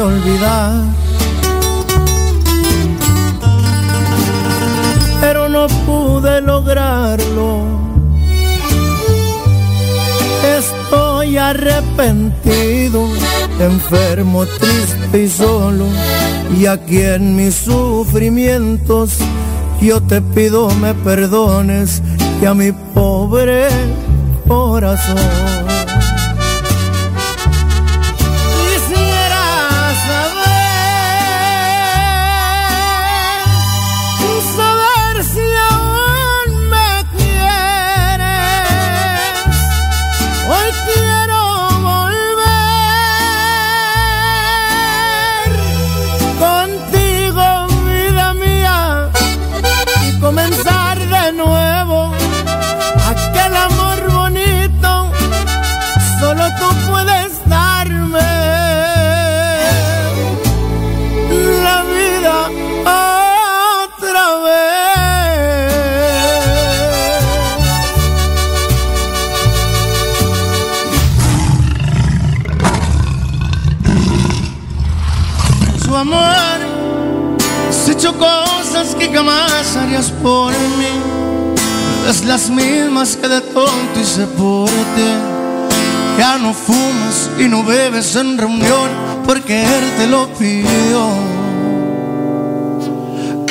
Olvidar. 0.00 0.82
Pero 5.20 5.48
no 5.48 5.66
pude 5.86 6.40
lograrlo. 6.40 7.62
Estoy 10.58 11.36
arrepentido, 11.36 13.08
enfermo, 13.58 14.46
triste 14.46 15.24
y 15.24 15.28
solo. 15.28 15.86
Y 16.58 16.66
aquí 16.66 17.02
en 17.02 17.36
mis 17.36 17.54
sufrimientos 17.54 19.18
yo 19.80 20.00
te 20.00 20.20
pido 20.20 20.70
me 20.70 20.94
perdones 20.94 22.02
y 22.42 22.46
a 22.46 22.54
mi 22.54 22.72
pobre 22.72 23.68
corazón. 24.46 25.67
Las 82.28 82.50
mismas 82.50 83.16
que 83.16 83.26
de 83.26 83.40
tonto 83.40 84.00
hice 84.00 84.26
por 84.26 84.68
ti. 84.68 85.10
Ya 86.18 86.36
no 86.36 86.52
fumas 86.52 87.30
y 87.38 87.44
no 87.44 87.64
bebes 87.64 88.14
en 88.16 88.36
reunión 88.36 88.90
porque 89.24 89.62
él 89.62 89.84
te 89.96 90.06
lo 90.06 90.28
pidió. 90.34 91.08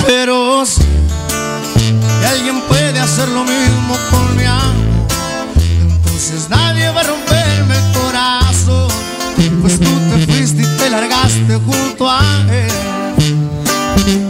Pero 0.05 0.63
si 0.65 0.81
alguien 2.29 2.61
puede 2.67 2.99
hacer 2.99 3.27
lo 3.29 3.43
mismo 3.43 3.95
con 4.11 4.37
mi 4.37 4.43
amor, 4.43 5.07
entonces 5.81 6.47
nadie 6.47 6.87
va 6.91 7.01
a 7.01 7.03
romperme 7.03 7.75
el 7.75 7.93
corazón. 7.99 8.91
Pues 9.61 9.79
tú 9.79 9.89
te 10.13 10.27
fuiste 10.27 10.61
y 10.61 10.77
te 10.77 10.89
largaste 10.91 11.55
junto 11.65 12.07
a 12.07 12.21
él. 12.51 14.26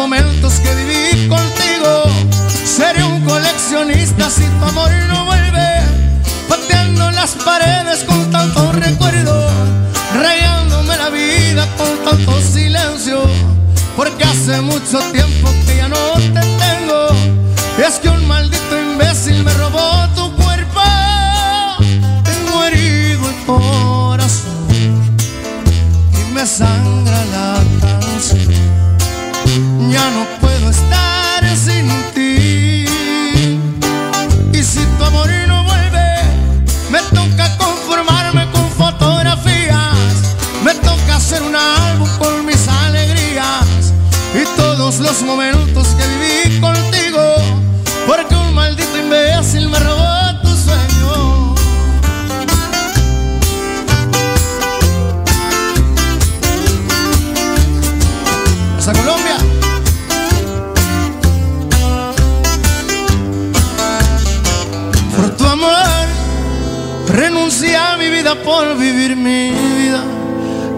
momentos 0.00 0.54
que 0.60 0.74
viví 0.76 1.28
contigo. 1.28 1.92
Seré 2.64 3.04
un 3.04 3.20
coleccionista 3.22 4.30
si 4.30 4.44
tu 4.58 4.64
amor 4.64 4.90
no 5.08 5.26
vuelve. 5.26 5.68
Pateando 6.48 7.10
las 7.10 7.32
paredes 7.32 8.04
con 8.04 8.30
tanto 8.30 8.72
recuerdo. 8.72 9.36
Rayándome 10.14 10.96
la 10.96 11.10
vida 11.10 11.68
con 11.76 11.92
tanto 12.06 12.32
silencio. 12.40 13.18
Porque 13.94 14.24
hace 14.24 14.62
mucho 14.62 14.98
tiempo 15.12 15.50
que 15.66 15.76
ya 15.76 15.88
no 15.88 16.04
te 16.34 16.42
tengo. 16.64 17.00
Es 17.86 17.98
que 17.98 18.08
un 18.08 18.26
maldito 18.26 18.74
imbécil 18.80 19.44
me 19.44 19.52
robó 19.52 20.08
tu 20.16 20.34
cuerpo. 20.42 20.80
Tengo 22.24 22.64
herido 22.64 23.28
el 23.28 23.38
corazón. 23.44 24.66
Y 26.20 26.32
me 26.32 26.46
sangra. 26.46 26.99
los 45.10 45.22
momentos 45.22 45.88
que 45.88 46.04
viví 46.06 46.60
contigo, 46.60 47.20
porque 48.06 48.32
un 48.32 48.54
maldito 48.54 48.96
imbécil 48.96 49.68
me 49.68 49.76
robó 49.80 50.40
tu 50.40 50.48
sueño. 50.54 51.54
Hasta 58.78 58.92
Colombia. 58.92 59.36
Por 65.16 65.36
tu 65.36 65.44
amor, 65.44 66.06
renuncié 67.08 67.76
a 67.76 67.96
mi 67.96 68.10
vida 68.10 68.36
por 68.44 68.78
vivir 68.78 69.16
mi 69.16 69.50
vida. 69.50 70.04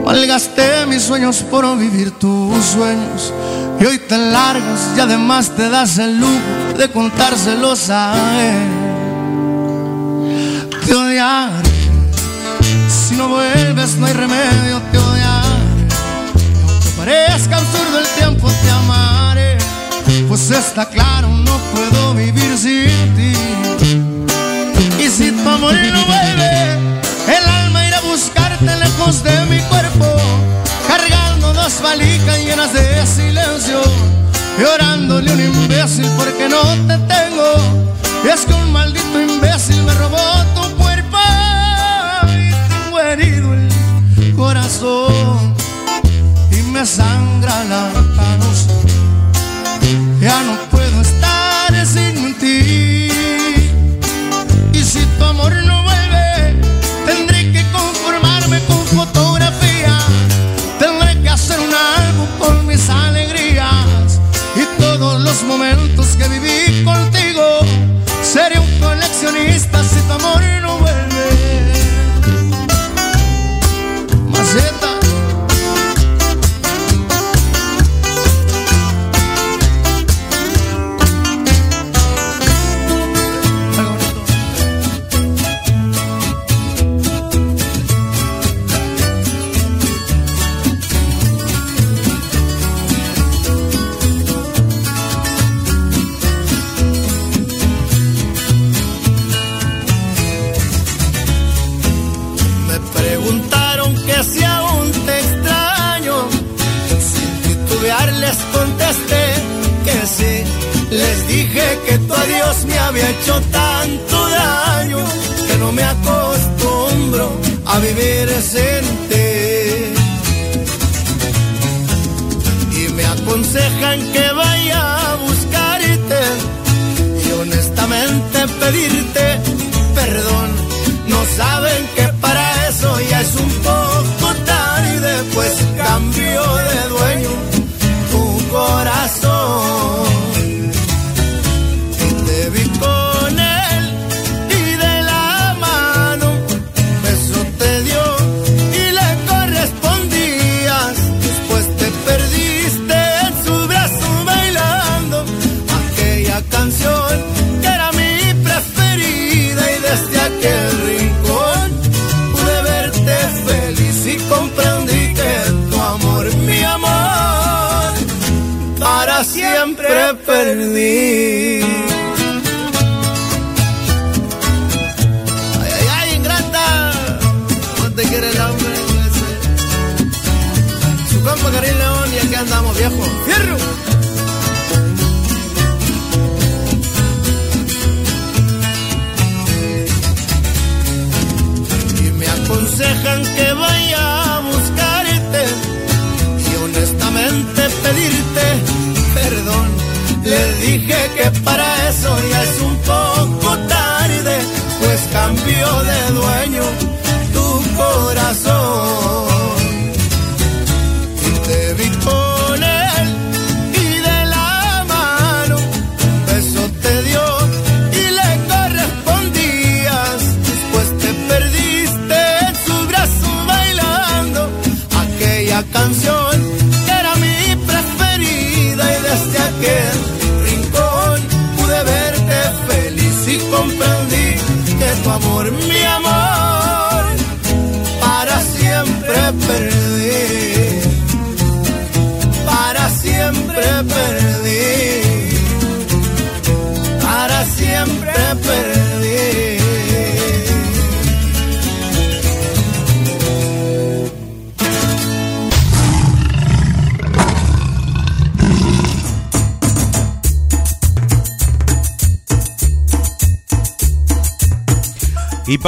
Malgasté 0.07 0.87
mis 0.87 1.03
sueños 1.03 1.43
por 1.51 1.77
vivir 1.77 2.13
tus 2.13 2.65
sueños. 2.65 3.31
Y 3.83 3.85
hoy 3.85 3.99
te 3.99 4.17
largas 4.17 4.91
y 4.97 5.01
además 5.01 5.57
te 5.57 5.69
das 5.69 5.99
el 5.99 6.21
lujo 6.21 6.79
de 6.79 6.89
contárselos 6.89 7.91
a 7.91 8.15
él. 8.41 8.69
Te 10.87 10.95
odiaré. 10.95 11.69
Si 12.89 13.17
no 13.17 13.27
vuelves, 13.27 13.97
no 13.97 14.07
hay 14.07 14.13
remedio, 14.13 14.81
te 14.93 14.99
odiaré. 14.99 15.89
Aunque 16.69 16.91
parezca 16.97 17.57
absurdo 17.57 17.99
el 17.99 18.07
tiempo, 18.17 18.49
te 18.63 18.71
amaré. 18.71 19.59
Pues 20.29 20.49
está 20.53 20.89
claro, 20.89 21.27
no 21.27 21.59
puedo 21.75 22.15
vivir 22.15 22.57
sin 22.57 23.17
ti. 23.17 23.33
Y 25.03 25.09
si 25.09 25.33
tu 25.33 25.49
amor 25.49 25.75
no 25.75 26.07
vuelve, 26.07 26.79
el 27.37 27.49
alma 27.49 27.85
irá 27.85 27.99
a 27.99 28.03
buscarte 28.03 28.77
lejos 28.77 29.25
de 29.25 29.45
mi 29.47 29.59
cuerpo, 29.63 30.07
dos 31.53 31.81
valijas 31.83 32.39
llenas 32.39 32.73
de 32.73 33.07
silencio, 33.07 33.81
llorándole 34.59 35.33
un 35.33 35.41
imbécil 35.41 36.09
porque 36.17 36.49
no 36.49 36.63
te 36.87 36.99
tengo. 37.15 37.93
Es 38.33 38.47
que 38.47 38.55
un 38.55 38.73
maldito 38.73 39.21
imbécil 39.21 39.83
me 39.83 39.95
robó 39.95 40.19
tu 40.55 40.77
cuerpo 40.77 41.19
y 42.29 42.51
tengo 42.69 43.01
herido 43.01 43.53
el 43.55 44.35
corazón 44.37 45.55
y 46.51 46.63
me 46.71 46.87
sangra 46.87 47.65
la 47.65 47.91
manos. 48.17 48.69
Ya 50.21 50.43
no 50.45 50.53
que 66.23 66.29
viví 66.29 66.62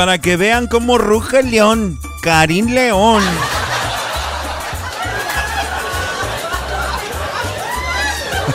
para 0.04 0.18
que 0.18 0.36
vean 0.36 0.66
cómo 0.66 0.98
ruge 0.98 1.40
el 1.40 1.50
león, 1.50 1.98
Karim 2.20 2.66
León. 2.66 3.22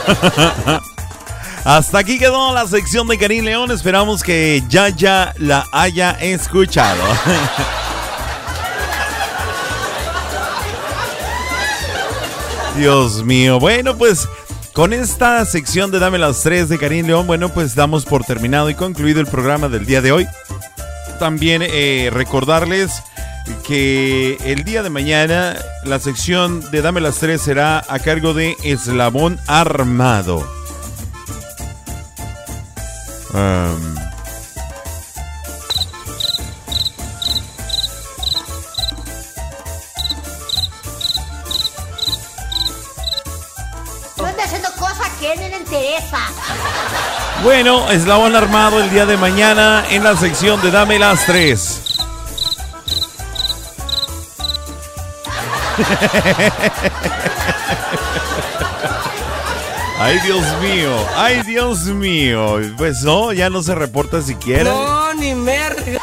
Hasta 1.64 1.98
aquí 1.98 2.20
quedó 2.20 2.54
la 2.54 2.68
sección 2.68 3.08
de 3.08 3.18
Karim 3.18 3.44
León. 3.44 3.72
Esperamos 3.72 4.22
que 4.22 4.62
ya 4.68 4.90
ya 4.90 5.34
la 5.38 5.66
haya 5.72 6.12
escuchado. 6.20 7.02
Dios 12.76 13.24
mío. 13.24 13.58
Bueno, 13.58 13.98
pues 13.98 14.28
con 14.72 14.92
esta 14.92 15.44
sección 15.46 15.90
de 15.90 15.98
Dame 15.98 16.18
las 16.18 16.42
3 16.42 16.68
de 16.68 16.78
Karim 16.78 17.08
León, 17.08 17.26
bueno, 17.26 17.48
pues 17.48 17.74
damos 17.74 18.04
por 18.04 18.22
terminado 18.22 18.70
y 18.70 18.76
concluido 18.76 19.20
el 19.20 19.26
programa 19.26 19.68
del 19.68 19.84
día 19.84 20.00
de 20.00 20.12
hoy. 20.12 20.28
También 21.20 21.62
eh, 21.62 22.08
recordarles 22.12 23.02
que 23.66 24.38
el 24.44 24.64
día 24.64 24.82
de 24.82 24.90
mañana 24.90 25.56
la 25.84 25.98
sección 26.00 26.68
de 26.70 26.80
Dame 26.82 27.00
las 27.00 27.18
Tres 27.18 27.42
será 27.42 27.84
a 27.88 27.98
cargo 27.98 28.32
de 28.32 28.56
Eslabón 28.64 29.38
Armado. 29.46 30.38
Um, 33.34 33.96
haciendo 44.42 44.70
cosas 44.72 45.08
que 45.20 45.36
no 45.36 45.48
le 45.48 45.56
interesa. 45.58 46.18
Bueno, 47.42 47.90
Eslabón 47.90 48.36
Armado 48.36 48.80
el 48.82 48.90
día 48.90 49.06
de 49.06 49.16
mañana 49.16 49.84
en 49.90 50.04
la 50.04 50.16
sección 50.16 50.60
de 50.62 50.70
Dame 50.70 50.98
las 50.98 51.24
Tres. 51.26 51.80
Ay, 60.02 60.18
Dios 60.20 60.42
mío, 60.62 60.96
ay, 61.14 61.42
Dios 61.42 61.80
mío. 61.84 62.58
Pues 62.78 63.02
no, 63.02 63.34
ya 63.34 63.50
no 63.50 63.62
se 63.62 63.74
reporta 63.74 64.22
siquiera. 64.22 64.64
No, 64.64 65.12
ni 65.12 65.34
merga. 65.34 66.00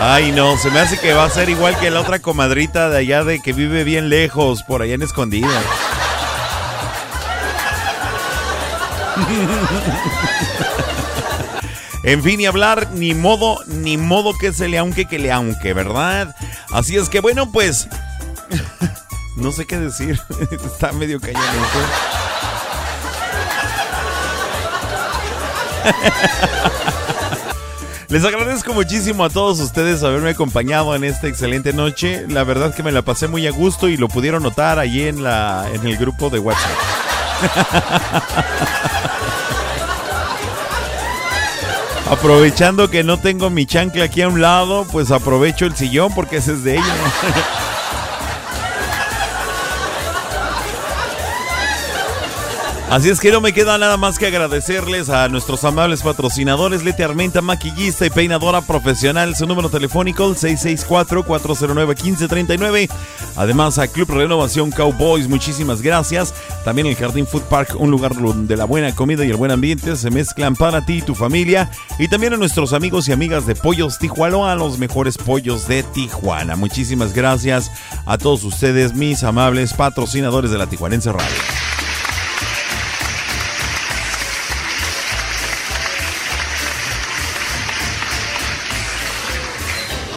Ay, 0.00 0.32
no, 0.32 0.58
se 0.58 0.70
me 0.72 0.80
hace 0.80 0.98
que 0.98 1.14
va 1.14 1.24
a 1.24 1.30
ser 1.30 1.48
igual 1.48 1.78
que 1.78 1.90
la 1.90 2.00
otra 2.00 2.18
comadrita 2.18 2.90
de 2.90 2.98
allá 2.98 3.22
de 3.22 3.40
que 3.40 3.52
vive 3.52 3.84
bien 3.84 4.08
lejos, 4.08 4.64
por 4.64 4.82
allá 4.82 4.94
en 4.94 5.02
escondida. 5.02 5.62
En 12.04 12.22
fin, 12.22 12.38
y 12.38 12.46
hablar, 12.46 12.90
ni 12.92 13.14
modo, 13.14 13.58
ni 13.66 13.96
modo 13.96 14.34
que 14.38 14.52
se 14.52 14.68
le 14.68 14.76
aunque 14.76 15.06
que 15.06 15.18
le 15.18 15.32
aunque, 15.32 15.72
¿verdad? 15.72 16.36
Así 16.70 16.96
es 16.96 17.08
que 17.08 17.20
bueno, 17.20 17.50
pues. 17.50 17.88
No 19.36 19.50
sé 19.50 19.66
qué 19.66 19.78
decir. 19.78 20.20
Está 20.64 20.92
medio 20.92 21.20
calladito. 21.20 21.44
Les 28.08 28.24
agradezco 28.24 28.72
muchísimo 28.74 29.24
a 29.24 29.30
todos 29.30 29.58
ustedes 29.58 30.04
haberme 30.04 30.30
acompañado 30.30 30.94
en 30.94 31.02
esta 31.02 31.26
excelente 31.26 31.72
noche. 31.72 32.26
La 32.28 32.44
verdad 32.44 32.72
que 32.72 32.84
me 32.84 32.92
la 32.92 33.02
pasé 33.02 33.26
muy 33.26 33.48
a 33.48 33.50
gusto 33.50 33.88
y 33.88 33.96
lo 33.96 34.06
pudieron 34.06 34.44
notar 34.44 34.78
allí 34.78 35.08
en 35.08 35.24
la 35.24 35.68
en 35.72 35.84
el 35.84 35.96
grupo 35.96 36.30
de 36.30 36.38
WhatsApp. 36.38 36.70
Aprovechando 42.10 42.90
que 42.90 43.02
no 43.02 43.18
tengo 43.18 43.48
mi 43.50 43.66
chancla 43.66 44.04
aquí 44.04 44.22
a 44.22 44.28
un 44.28 44.40
lado, 44.40 44.86
pues 44.92 45.10
aprovecho 45.10 45.66
el 45.66 45.74
sillón 45.74 46.14
porque 46.14 46.36
ese 46.36 46.52
es 46.52 46.62
de 46.62 46.74
ella. 46.74 46.84
Así 52.90 53.08
es 53.08 53.18
que 53.18 53.32
no 53.32 53.40
me 53.40 53.54
queda 53.54 53.78
nada 53.78 53.96
más 53.96 54.18
que 54.18 54.26
agradecerles 54.26 55.08
a 55.08 55.26
nuestros 55.28 55.64
amables 55.64 56.02
patrocinadores, 56.02 56.84
Lete 56.84 57.02
Armenta, 57.02 57.40
maquillista 57.40 58.04
y 58.06 58.10
peinadora 58.10 58.60
profesional. 58.60 59.34
Su 59.34 59.46
número 59.46 59.70
telefónico, 59.70 60.28
el 60.28 60.36
664-409-1539. 60.36 62.90
Además 63.36 63.78
a 63.78 63.88
Club 63.88 64.10
Renovación 64.10 64.70
Cowboys, 64.70 65.28
muchísimas 65.28 65.80
gracias. 65.82 66.34
También 66.64 66.86
el 66.86 66.94
Jardín 66.94 67.26
Food 67.26 67.44
Park, 67.44 67.74
un 67.78 67.90
lugar 67.90 68.14
donde 68.14 68.54
la 68.56 68.66
buena 68.66 68.94
comida 68.94 69.24
y 69.24 69.30
el 69.30 69.36
buen 69.36 69.50
ambiente 69.50 69.96
se 69.96 70.10
mezclan 70.10 70.54
para 70.54 70.84
ti 70.84 70.98
y 70.98 71.02
tu 71.02 71.14
familia. 71.14 71.70
Y 71.98 72.08
también 72.08 72.34
a 72.34 72.36
nuestros 72.36 72.74
amigos 72.74 73.08
y 73.08 73.12
amigas 73.12 73.46
de 73.46 73.54
Pollos 73.56 73.98
Tijuana, 73.98 74.54
los 74.54 74.78
mejores 74.78 75.16
pollos 75.18 75.66
de 75.66 75.82
Tijuana. 75.82 76.54
Muchísimas 76.54 77.14
gracias 77.14 77.72
a 78.06 78.18
todos 78.18 78.44
ustedes, 78.44 78.94
mis 78.94 79.24
amables 79.24 79.72
patrocinadores 79.72 80.50
de 80.50 80.58
la 80.58 80.66
Tijuanense 80.66 81.10
Radio. 81.10 81.73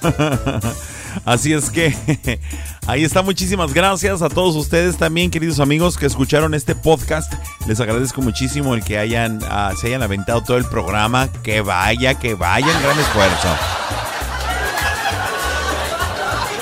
Así 1.26 1.54
es 1.54 1.70
que 1.70 2.40
ahí 2.88 3.04
está. 3.04 3.22
Muchísimas 3.22 3.74
gracias 3.74 4.22
a 4.22 4.30
todos 4.30 4.56
ustedes 4.56 4.98
también, 4.98 5.32
queridos 5.32 5.60
amigos, 5.60 5.98
que 5.98 6.06
escucharon 6.06 6.54
este 6.54 6.76
podcast. 6.76 7.34
Les 7.68 7.80
agradezco 7.80 8.22
muchísimo 8.22 8.76
el 8.76 8.84
que 8.84 8.98
hayan, 8.98 9.40
ah, 9.50 9.72
se 9.80 9.88
hayan 9.88 10.04
aventado 10.04 10.42
todo 10.42 10.58
el 10.58 10.66
programa. 10.66 11.30
Que 11.44 11.62
vaya, 11.62 12.16
que 12.16 12.36
vaya, 12.36 12.68
gran 12.82 13.00
esfuerzo. 13.00 13.48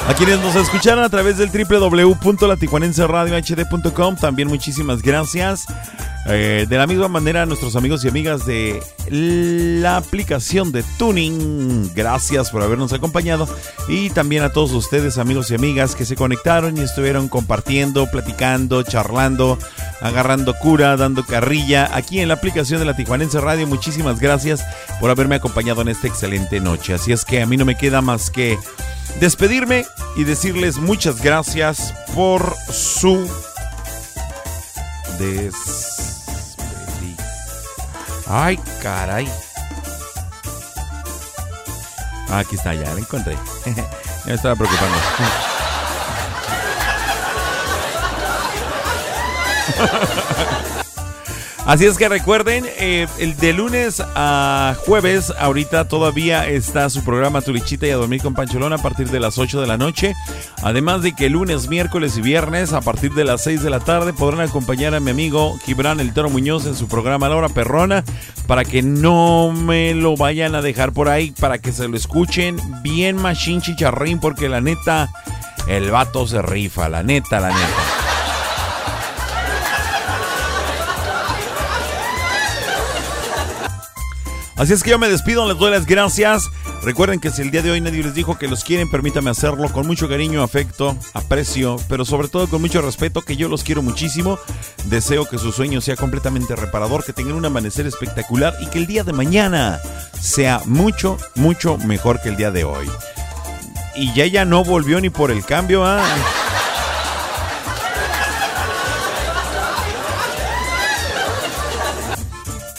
A 0.07 0.13
quienes 0.13 0.39
nos 0.39 0.55
escucharon 0.55 1.03
a 1.03 1.09
través 1.09 1.39
del 1.39 1.49
www.latijuanenseradiohd.com, 1.49 4.15
también 4.17 4.47
muchísimas 4.47 5.01
gracias. 5.01 5.65
Eh, 6.27 6.65
de 6.67 6.77
la 6.77 6.87
misma 6.87 7.07
manera 7.07 7.45
nuestros 7.45 7.75
amigos 7.75 8.03
y 8.03 8.07
amigas 8.07 8.47
de 8.47 8.81
la 9.09 9.97
aplicación 9.97 10.71
de 10.71 10.83
Tuning, 10.97 11.93
gracias 11.93 12.49
por 12.49 12.63
habernos 12.63 12.93
acompañado. 12.93 13.47
Y 13.87 14.09
también 14.09 14.43
a 14.43 14.51
todos 14.51 14.71
ustedes, 14.71 15.19
amigos 15.19 15.51
y 15.51 15.55
amigas, 15.55 15.95
que 15.95 16.05
se 16.05 16.15
conectaron 16.15 16.77
y 16.77 16.81
estuvieron 16.81 17.27
compartiendo, 17.27 18.09
platicando, 18.09 18.81
charlando, 18.81 19.59
agarrando 20.01 20.55
cura, 20.55 20.97
dando 20.97 21.23
carrilla 21.23 21.95
aquí 21.95 22.19
en 22.19 22.29
la 22.29 22.35
aplicación 22.35 22.79
de 22.79 22.85
la 22.85 22.95
Tijuanense 22.95 23.39
Radio. 23.39 23.67
Muchísimas 23.67 24.19
gracias 24.19 24.65
por 24.99 25.11
haberme 25.11 25.35
acompañado 25.35 25.81
en 25.83 25.89
esta 25.89 26.07
excelente 26.07 26.59
noche. 26.59 26.95
Así 26.95 27.11
es 27.11 27.23
que 27.23 27.43
a 27.43 27.45
mí 27.45 27.55
no 27.55 27.65
me 27.65 27.77
queda 27.77 28.01
más 28.01 28.31
que 28.31 28.57
despedirme 29.19 29.85
y 30.17 30.23
decirles 30.23 30.77
muchas 30.77 31.21
gracias 31.21 31.93
por 32.15 32.55
su 32.71 33.27
Ay, 38.27 38.59
caray. 38.81 39.27
Ah, 42.29 42.39
aquí 42.39 42.55
está, 42.55 42.73
ya 42.73 42.93
la 42.93 42.99
encontré. 42.99 43.37
me 44.25 44.33
estaba 44.33 44.55
preocupando. 44.55 44.97
Así 51.65 51.85
es 51.85 51.97
que 51.97 52.07
recuerden, 52.07 52.63
eh, 52.77 53.07
el 53.17 53.35
de 53.37 53.51
lunes 53.51 53.99
a 54.15 54.75
jueves, 54.85 55.33
ahorita 55.39 55.87
todavía 55.87 56.47
está 56.47 56.91
su 56.91 57.03
programa 57.03 57.41
Turichita 57.41 57.87
y 57.87 57.89
a 57.89 57.95
dormir 57.95 58.21
con 58.21 58.35
Pancholón 58.35 58.71
a 58.71 58.77
partir 58.77 59.09
de 59.09 59.19
las 59.19 59.39
8 59.39 59.61
de 59.61 59.65
la 59.65 59.75
noche. 59.75 60.13
Además 60.61 61.01
de 61.01 61.13
que 61.13 61.27
lunes, 61.27 61.67
miércoles 61.67 62.17
y 62.17 62.21
viernes 62.21 62.71
a 62.71 62.81
partir 62.81 63.15
de 63.15 63.23
las 63.23 63.43
6 63.43 63.63
de 63.63 63.71
la 63.71 63.79
tarde 63.79 64.13
podrán 64.13 64.41
acompañar 64.41 64.93
a 64.93 64.99
mi 64.99 65.09
amigo 65.09 65.57
Gibran 65.65 65.99
El 65.99 66.13
Toro 66.13 66.29
Muñoz 66.29 66.67
en 66.67 66.75
su 66.75 66.87
programa 66.87 67.29
La 67.29 67.35
Hora 67.35 67.49
Perrona 67.49 68.03
para 68.45 68.63
que 68.63 68.83
no 68.83 69.51
me 69.51 69.95
lo 69.95 70.15
vayan 70.15 70.53
a 70.53 70.61
dejar 70.61 70.91
por 70.91 71.09
ahí, 71.09 71.31
para 71.31 71.57
que 71.57 71.71
se 71.71 71.87
lo 71.87 71.97
escuchen 71.97 72.57
bien 72.83 73.15
machín 73.15 73.61
chicharrín 73.61 74.19
porque 74.19 74.49
la 74.49 74.61
neta, 74.61 75.09
el 75.67 75.89
vato 75.89 76.27
se 76.27 76.43
rifa, 76.43 76.89
la 76.89 77.01
neta, 77.01 77.39
la 77.39 77.49
neta. 77.49 77.94
Así 84.55 84.71
es 84.71 84.83
que 84.83 84.91
yo 84.91 84.99
me 84.99 85.09
despido, 85.09 85.45
les 85.49 85.57
doy 85.57 85.69
las 85.69 85.85
gracias. 85.85 86.49
Recuerden 86.81 87.19
que 87.19 87.29
si 87.29 87.41
el 87.41 87.51
día 87.51 87.61
de 87.61 87.71
hoy 87.71 87.81
nadie 87.81 88.03
les 88.03 88.13
dijo 88.13 88.37
que 88.37 88.47
los 88.47 88.63
quieren, 88.63 88.89
permítame 88.89 89.29
hacerlo 89.29 89.69
con 89.69 89.85
mucho 89.85 90.07
cariño, 90.07 90.41
afecto, 90.43 90.97
aprecio, 91.13 91.75
pero 91.89 92.05
sobre 92.05 92.29
todo 92.29 92.47
con 92.47 92.61
mucho 92.61 92.81
respeto, 92.81 93.21
que 93.21 93.35
yo 93.35 93.49
los 93.49 93.65
quiero 93.65 93.81
muchísimo. 93.81 94.39
Deseo 94.85 95.25
que 95.25 95.39
su 95.39 95.51
sueño 95.51 95.81
sea 95.81 95.97
completamente 95.97 96.55
reparador, 96.55 97.03
que 97.03 97.11
tengan 97.11 97.35
un 97.35 97.45
amanecer 97.45 97.85
espectacular 97.85 98.55
y 98.61 98.67
que 98.67 98.77
el 98.77 98.87
día 98.87 99.03
de 99.03 99.11
mañana 99.11 99.81
sea 100.21 100.61
mucho, 100.65 101.17
mucho 101.35 101.77
mejor 101.79 102.21
que 102.21 102.29
el 102.29 102.37
día 102.37 102.51
de 102.51 102.63
hoy. 102.63 102.89
Y 103.93 104.13
ya 104.13 104.23
ella 104.23 104.45
no 104.45 104.63
volvió 104.63 105.01
ni 105.01 105.09
por 105.09 105.31
el 105.31 105.43
cambio, 105.43 105.85
¿ah? 105.85 106.01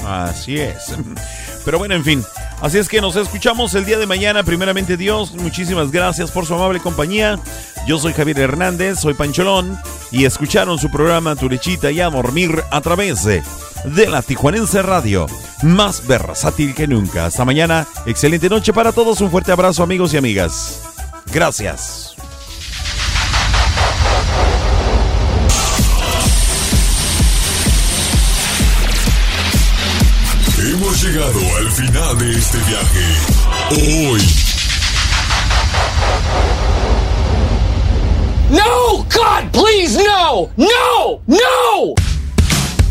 Así 0.07 0.59
es. 0.59 0.95
Pero 1.67 1.79
bueno, 1.79 1.97
en 1.97 2.05
fin. 2.05 2.25
Así 2.63 2.79
es 2.79 2.89
que 2.89 3.01
nos 3.01 3.17
escuchamos 3.17 3.75
el 3.75 3.85
día 3.85 3.99
de 3.99 4.07
mañana. 4.07 4.45
Primeramente 4.45 4.97
Dios, 4.97 5.35
muchísimas 5.35 5.91
gracias 5.91 6.31
por 6.31 6.47
su 6.47 6.55
amable 6.55 6.79
compañía. 6.79 7.41
Yo 7.89 7.99
soy 7.99 8.13
Javier 8.13 8.39
Hernández, 8.39 9.01
soy 9.01 9.15
Pancholón 9.15 9.77
y 10.13 10.25
escucharon 10.27 10.79
su 10.79 10.91
programa 10.91 11.35
Turechita 11.35 11.91
y 11.91 12.01
a 12.01 12.09
dormir 12.09 12.63
a 12.71 12.81
través 12.81 13.25
de, 13.25 13.43
de 13.85 14.09
la 14.09 14.23
Tijuanense 14.23 14.81
Radio. 14.81 15.27
Más 15.63 16.07
versátil 16.07 16.73
que 16.73 16.87
nunca. 16.87 17.27
Hasta 17.27 17.45
mañana. 17.45 17.85
Excelente 18.07 18.49
noche 18.49 18.73
para 18.73 18.93
todos. 18.93 19.21
Un 19.21 19.33
fuerte 19.33 19.51
abrazo 19.51 19.83
amigos 19.83 20.15
y 20.15 20.19
amigas. 20.19 20.81
Gracias. 21.33 22.06
Llegado 31.17 31.57
al 31.57 31.71
final 31.73 32.19
de 32.19 32.31
este 32.39 32.59
viaje. 32.59 33.07
Hoy. 33.71 34.21
No, 38.51 38.99
God, 38.99 39.51
please, 39.51 39.97
no, 39.97 40.51
no, 40.57 41.23
no. 41.27 41.95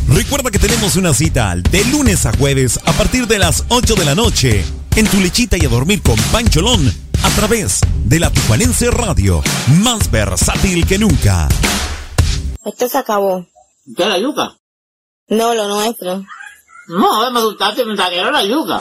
Recuerda 0.08 0.50
que 0.50 0.58
tenemos 0.58 0.96
una 0.96 1.14
cita 1.14 1.56
de 1.56 1.86
lunes 1.86 2.26
a 2.26 2.36
jueves 2.36 2.80
a 2.86 2.94
partir 2.94 3.28
de 3.28 3.38
las 3.38 3.64
8 3.70 3.94
de 3.94 4.06
la 4.06 4.16
noche 4.16 4.66
en 4.96 5.08
tu 5.08 5.20
lechita 5.20 5.58
y 5.58 5.66
a 5.66 5.70
dormir 5.70 6.02
con 6.02 6.16
Pancholón 6.32 6.92
a 7.22 7.30
través 7.32 7.82
de 8.06 8.20
la 8.20 8.32
Tijuanense 8.32 8.90
Radio, 8.90 9.44
más 9.84 10.10
versátil 10.10 10.86
que 10.88 10.98
nunca. 10.98 11.48
Esto 12.64 12.90
se 12.90 12.98
acabó. 12.98 13.46
¿Qué 13.96 14.06
la 14.06 14.18
yuca? 14.18 14.58
No, 15.28 15.54
lo 15.54 15.68
nuestro. 15.68 16.26
No, 16.88 17.32
me 17.32 17.42
gustaste, 17.42 17.84
me 17.84 17.96
trajeron 17.96 18.34
la 18.34 18.46
yuca. 18.46 18.80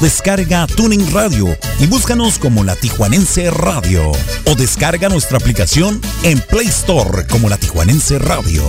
Descarga 0.00 0.66
Tuning 0.66 1.12
Radio 1.12 1.54
y 1.78 1.86
búscanos 1.86 2.38
como 2.38 2.64
La 2.64 2.74
Tijuanense 2.76 3.50
Radio. 3.50 4.10
O 4.46 4.54
descarga 4.54 5.10
nuestra 5.10 5.36
aplicación 5.36 6.00
en 6.22 6.40
Play 6.40 6.68
Store 6.68 7.26
como 7.26 7.50
La 7.50 7.58
Tijuanense 7.58 8.18
Radio. 8.18 8.62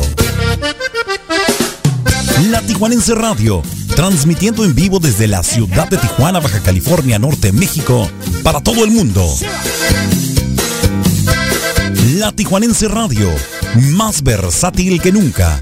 La 2.42 2.62
Tijuanense 2.62 3.14
Radio, 3.16 3.62
transmitiendo 3.96 4.66
en 4.66 4.74
vivo 4.74 5.00
desde 5.00 5.28
la 5.28 5.44
ciudad 5.44 5.88
de 5.88 5.98
Tijuana, 5.98 6.40
Baja 6.40 6.60
California, 6.62 7.20
Norte, 7.20 7.52
México, 7.52 8.10
para 8.44 8.62
todo 8.62 8.84
el 8.84 8.92
mundo. 8.92 9.26
La 12.18 12.32
Tijuanense 12.32 12.88
Radio, 12.88 13.30
más 13.76 14.24
versátil 14.24 15.00
que 15.02 15.12
nunca. 15.12 15.60